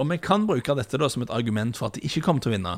Og 0.00 0.08
vi 0.12 0.18
kan 0.24 0.46
bruke 0.48 0.78
dette 0.80 1.00
da 1.00 1.10
som 1.12 1.26
et 1.26 1.34
argument 1.34 1.76
for 1.76 1.90
at 1.90 1.98
de 1.98 2.04
ikke 2.08 2.24
kommer 2.24 2.44
til 2.44 2.52
å 2.52 2.56
vinne, 2.56 2.72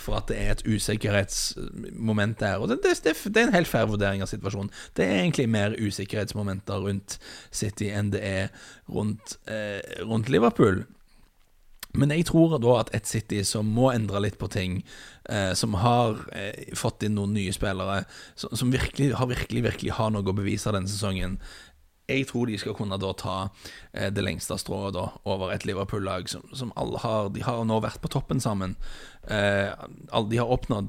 for 0.00 0.16
at 0.16 0.30
det 0.30 0.38
er 0.40 0.54
et 0.54 0.62
usikkerhetsmoment 0.64 2.38
der. 2.40 2.56
Og 2.56 2.72
det, 2.72 2.78
det, 2.86 2.94
det 3.04 3.42
er 3.42 3.50
en 3.50 3.56
helt 3.56 3.68
fair 3.68 3.84
vurdering 3.90 4.24
av 4.24 4.30
situasjonen. 4.32 4.72
Det 4.96 5.04
er 5.04 5.18
egentlig 5.26 5.44
mer 5.52 5.76
usikkerhetsmomenter 5.76 6.80
rundt 6.86 7.18
City 7.52 7.90
enn 7.92 8.14
det 8.16 8.24
er 8.24 8.48
rundt, 8.88 9.36
rundt 10.08 10.32
Liverpool. 10.32 10.86
Men 11.96 12.12
jeg 12.12 12.26
tror 12.28 12.58
da 12.60 12.74
at 12.80 12.90
et 12.96 13.08
City 13.08 13.40
som 13.48 13.70
må 13.72 13.88
endre 13.94 14.20
litt 14.20 14.36
på 14.40 14.50
ting, 14.52 14.82
eh, 15.30 15.54
som 15.56 15.78
har 15.80 16.20
eh, 16.36 16.74
fått 16.76 17.06
inn 17.06 17.16
noen 17.16 17.32
nye 17.36 17.54
spillere, 17.54 18.02
som, 18.36 18.52
som 18.52 18.74
virkelig, 18.74 19.14
har 19.16 19.30
virkelig, 19.30 19.64
virkelig 19.70 19.96
har 19.96 20.12
noe 20.12 20.26
å 20.26 20.36
bevise 20.36 20.74
denne 20.74 20.90
sesongen 20.90 21.38
jeg 22.08 22.24
tror 22.30 22.48
de 22.48 22.56
skal 22.56 22.76
kunne 22.76 22.96
da 23.00 23.12
ta 23.16 23.36
eh, 23.92 24.08
det 24.12 24.24
lengste 24.24 24.56
strået 24.60 24.96
da, 24.96 25.10
over 25.28 25.52
et 25.52 25.66
Liverpool-lag 25.68 26.28
som, 26.32 26.44
som, 26.56 26.72
alle 26.80 27.00
har 27.04 27.32
De 27.34 27.44
har 27.44 27.64
nå 27.68 27.80
vært 27.84 28.00
på 28.00 28.10
toppen 28.12 28.40
sammen. 28.40 28.76
Eh, 29.28 29.68
de 30.30 30.40
har 30.40 30.54
oppnådd 30.54 30.88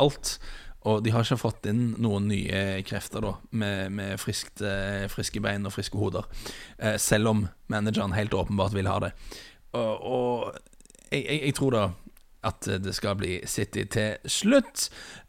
alt. 0.00 0.36
Og 0.82 1.04
de 1.04 1.12
har 1.14 1.22
ikke 1.22 1.38
fått 1.38 1.66
inn 1.70 1.92
noen 2.02 2.24
nye 2.26 2.80
krefter 2.86 3.22
da 3.22 3.36
med, 3.54 3.92
med 3.94 4.18
friskt, 4.18 4.64
eh, 4.66 5.06
friske 5.10 5.38
bein 5.42 5.68
og 5.68 5.74
friske 5.76 5.98
hoder. 5.98 6.26
Eh, 6.78 6.96
selv 6.98 7.30
om 7.30 7.44
manageren 7.70 8.16
helt 8.16 8.34
åpenbart 8.34 8.74
vil 8.74 8.90
ha 8.90 8.98
det. 9.04 9.12
Og, 9.78 10.52
jeg, 11.10 11.22
jeg, 11.24 11.40
jeg, 11.48 11.54
tror 11.58 11.76
da 11.76 11.88
at 12.42 12.66
det 12.82 12.94
skal 12.96 13.14
bli 13.20 13.36
City 13.46 13.84
til 13.86 14.30
slutt. 14.30 14.88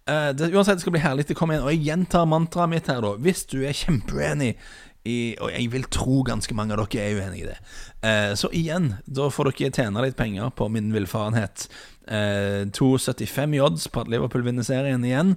Uh, 0.10 0.32
det, 0.36 0.50
uansett, 0.50 0.80
det 0.80 0.86
skal 0.86 0.96
bli 0.96 1.04
herlig 1.04 1.28
å 1.30 1.38
komme 1.38 1.58
inn. 1.58 1.66
Og 1.66 1.76
jeg 1.76 1.86
gjentar 1.86 2.26
mantraet 2.30 2.72
mitt 2.72 2.90
her, 2.90 3.04
da. 3.06 3.14
Hvis 3.22 3.46
du 3.52 3.60
er 3.62 3.78
kjempeuenig 3.78 4.56
i, 5.04 5.36
og 5.44 5.52
jeg 5.52 5.68
vil 5.74 5.86
tro 5.92 6.22
ganske 6.26 6.56
mange 6.56 6.76
av 6.76 6.86
dere 6.88 7.04
er 7.04 7.20
uenig 7.20 7.44
i 7.44 7.48
det. 7.52 7.58
Uh, 8.04 8.34
så 8.40 8.50
igjen, 8.56 8.94
da 9.06 9.30
får 9.32 9.52
dere 9.52 9.76
tjene 9.76 10.06
litt 10.06 10.18
penger 10.20 10.52
på 10.58 10.70
min 10.74 10.90
villfarenhet. 10.96 11.68
Uh, 12.04 12.68
2,75 12.76 13.56
i 13.56 13.60
odds 13.64 13.86
på 13.88 14.02
at 14.04 14.10
Liverpool 14.12 14.44
vinner 14.44 14.66
serien 14.68 15.06
igjen. 15.08 15.36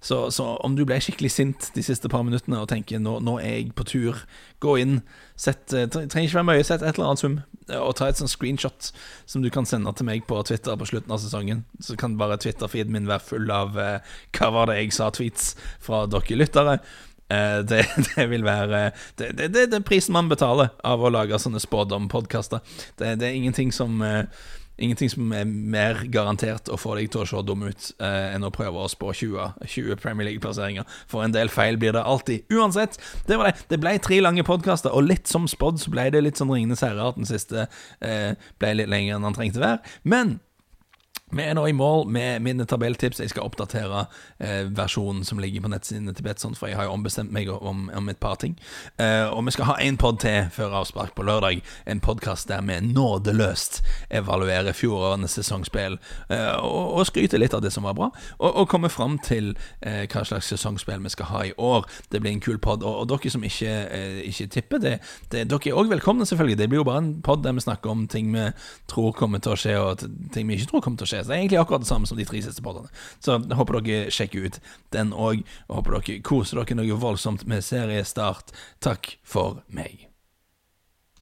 Så, 0.00 0.30
så, 0.30 0.44
om 0.64 0.76
du 0.76 0.84
ble 0.88 0.96
skikkelig 1.02 1.32
sint 1.34 1.68
de 1.74 1.82
siste 1.84 2.08
par 2.08 2.22
minuttene 2.24 2.60
og 2.62 2.70
tenker 2.70 3.00
nå, 3.02 3.18
nå 3.24 3.36
er 3.42 3.58
jeg 3.58 3.74
på 3.76 3.84
tur, 3.88 4.22
gå 4.64 4.76
inn. 4.80 5.00
Sett, 5.36 5.66
uh, 5.74 5.84
trenger 5.92 6.28
ikke 6.28 6.38
være 6.40 6.48
mye, 6.52 6.64
sett 6.64 6.84
et 6.84 6.96
eller 6.96 7.10
annet 7.10 7.24
sum, 7.24 7.40
og 7.80 7.96
ta 7.98 8.08
et 8.08 8.20
sånt 8.20 8.32
screenshot 8.32 8.92
som 9.28 9.44
du 9.44 9.50
kan 9.52 9.68
sende 9.68 9.92
til 9.98 10.08
meg 10.08 10.24
på 10.30 10.38
Twitter 10.48 10.78
på 10.78 10.88
slutten 10.88 11.12
av 11.12 11.20
sesongen. 11.20 11.66
Så 11.82 11.98
kan 12.00 12.16
bare 12.20 12.38
Twitter-feeden 12.40 12.94
min 12.94 13.10
være 13.10 13.26
full 13.26 13.52
av 13.52 13.76
uh, 13.76 14.16
hva 14.38 14.52
var 14.54 14.72
det 14.72 14.80
jeg 14.80 14.96
sa-tweets 14.96 15.52
fra 15.84 16.06
dere 16.10 16.40
lyttere. 16.40 16.78
Uh, 17.26 17.58
det, 17.66 17.82
det, 18.14 18.28
vil 18.30 18.44
være 18.46 18.92
det, 19.18 19.32
det, 19.38 19.48
det, 19.50 19.74
er 19.74 19.82
prisen 19.82 20.14
man 20.14 20.28
betaler 20.30 20.70
av 20.86 21.02
å 21.02 21.10
lage 21.10 21.40
sånne 21.42 21.58
spådom-podkaster. 21.62 22.62
Det, 22.94 23.16
det, 23.18 23.26
er 23.26 23.34
ingenting 23.34 23.72
som 23.74 23.98
uh, 23.98 24.22
Ingenting 24.78 25.10
som 25.12 25.32
er 25.32 25.46
mer 25.48 26.02
garantert 26.12 26.68
å 26.68 26.76
få 26.80 26.96
deg 26.98 27.10
til 27.12 27.22
å 27.22 27.28
se 27.28 27.42
dum 27.48 27.64
ut 27.64 27.90
eh, 27.96 28.34
enn 28.34 28.44
å 28.44 28.52
prøve 28.54 28.82
å 28.82 28.90
spå 28.92 29.12
20, 29.16 29.62
20 29.64 30.00
Premier 30.02 30.28
League-plasseringer. 30.28 30.86
For 31.08 31.24
en 31.24 31.34
del 31.34 31.52
feil 31.52 31.80
blir 31.80 31.96
det 31.96 32.04
alltid. 32.04 32.44
Uansett, 32.52 32.98
det 33.28 33.40
var 33.40 33.50
det. 33.50 33.66
Det 33.72 33.80
ble 33.80 33.96
tre 34.04 34.20
lange 34.24 34.44
podkaster, 34.46 34.92
og 34.92 35.08
litt 35.08 35.30
som 35.30 35.48
spådd 35.48 35.80
så 35.82 35.92
ble 35.94 36.10
det 36.12 36.24
litt 36.26 36.40
sånn 36.40 36.52
Ringenes 36.52 36.84
herre 36.84 37.08
at 37.08 37.16
den 37.16 37.28
siste 37.28 37.68
eh, 38.04 38.34
ble 38.60 38.74
litt 38.76 38.92
lenger 38.92 39.16
enn 39.16 39.28
den 39.30 39.38
trengte 39.38 39.64
være. 39.64 39.96
Men 40.04 40.38
vi 41.34 41.42
er 41.42 41.56
nå 41.58 41.64
i 41.66 41.74
mål 41.74 42.04
med 42.06 42.42
mine 42.44 42.64
tabelltips. 42.64 43.18
Jeg 43.18 43.32
skal 43.32 43.48
oppdatere 43.48 44.04
eh, 44.38 44.68
versjonen 44.70 45.24
som 45.26 45.40
ligger 45.42 45.64
på 45.64 45.70
nettsidene 45.72 46.12
til 46.14 46.22
Betson, 46.22 46.54
for 46.54 46.70
jeg 46.70 46.78
har 46.78 46.86
jo 46.86 46.92
ombestemt 46.94 47.32
meg 47.34 47.48
om, 47.50 47.88
om 47.90 48.10
et 48.12 48.20
par 48.22 48.36
ting. 48.38 48.54
Eh, 49.02 49.26
og 49.26 49.42
vi 49.48 49.56
skal 49.56 49.72
ha 49.72 49.74
en 49.82 49.98
pod 49.98 50.20
til 50.22 50.46
før 50.54 50.76
avspark 50.78 51.16
på 51.18 51.26
lørdag. 51.26 51.64
En 51.90 52.00
podkast 52.00 52.46
der 52.46 52.62
vi 52.62 52.78
nådeløst 52.78 53.80
evaluerer 54.14 54.70
fjorårenes 54.76 55.34
sesongspill 55.34 55.98
eh, 56.30 56.52
og, 56.62 56.94
og 57.00 57.08
skryter 57.10 57.42
litt 57.42 57.58
av 57.58 57.64
det 57.64 57.74
som 57.74 57.88
var 57.90 57.98
bra, 57.98 58.12
og, 58.38 58.46
og 58.62 58.70
kommer 58.70 58.92
fram 58.94 59.18
til 59.18 59.56
eh, 59.80 60.06
hva 60.06 60.22
slags 60.30 60.52
sesongspill 60.54 61.02
vi 61.02 61.14
skal 61.16 61.30
ha 61.32 61.42
i 61.50 61.52
år. 61.58 61.90
Det 62.14 62.22
blir 62.22 62.36
en 62.36 62.44
kul 62.44 62.62
pod. 62.62 62.86
Og, 62.86 63.02
og 63.02 63.10
dere 63.10 63.34
som 63.34 63.42
ikke, 63.42 63.74
eh, 63.90 64.22
ikke 64.30 64.46
tipper, 64.54 64.84
det, 64.86 64.94
det, 65.34 65.48
dere 65.50 65.74
er 65.74 65.82
òg 65.82 65.90
velkomne, 65.90 66.22
selvfølgelig. 66.30 66.62
Det 66.62 66.70
blir 66.70 66.84
jo 66.84 66.88
bare 66.92 67.02
en 67.02 67.12
pod 67.26 67.42
der 67.42 67.58
vi 67.58 67.66
snakker 67.66 67.90
om 67.90 68.06
ting 68.06 68.30
vi 68.30 68.46
tror 68.86 69.10
kommer 69.18 69.42
til 69.42 69.56
å 69.56 69.60
skje, 69.60 69.76
og 69.82 70.06
ting 70.30 70.46
vi 70.46 70.60
ikke 70.60 70.70
tror 70.70 70.86
kommer 70.86 71.02
til 71.02 71.10
å 71.10 71.12
skje. 71.16 71.25
Så 71.26 71.32
det 71.32 71.36
er 71.36 71.42
egentlig 71.42 71.58
akkurat 71.58 71.82
det 71.82 71.90
samme 71.90 72.06
som 72.06 72.18
de 72.20 72.24
tre 72.28 72.38
siste 72.44 72.62
podene. 72.62 72.86
Så 73.18 73.34
jeg 73.34 73.58
håper 73.58 73.80
dere 73.82 74.12
sjekker 74.14 74.46
ut 74.46 74.60
den 74.94 75.10
òg, 75.10 75.42
håper 75.66 75.98
dere 75.98 76.20
koser 76.22 76.62
dere 76.62 76.78
noe 76.78 77.00
voldsomt 77.02 77.42
med 77.50 77.66
seriestart. 77.66 78.54
Takk 78.78 79.16
for 79.26 79.64
meg. 79.66 80.05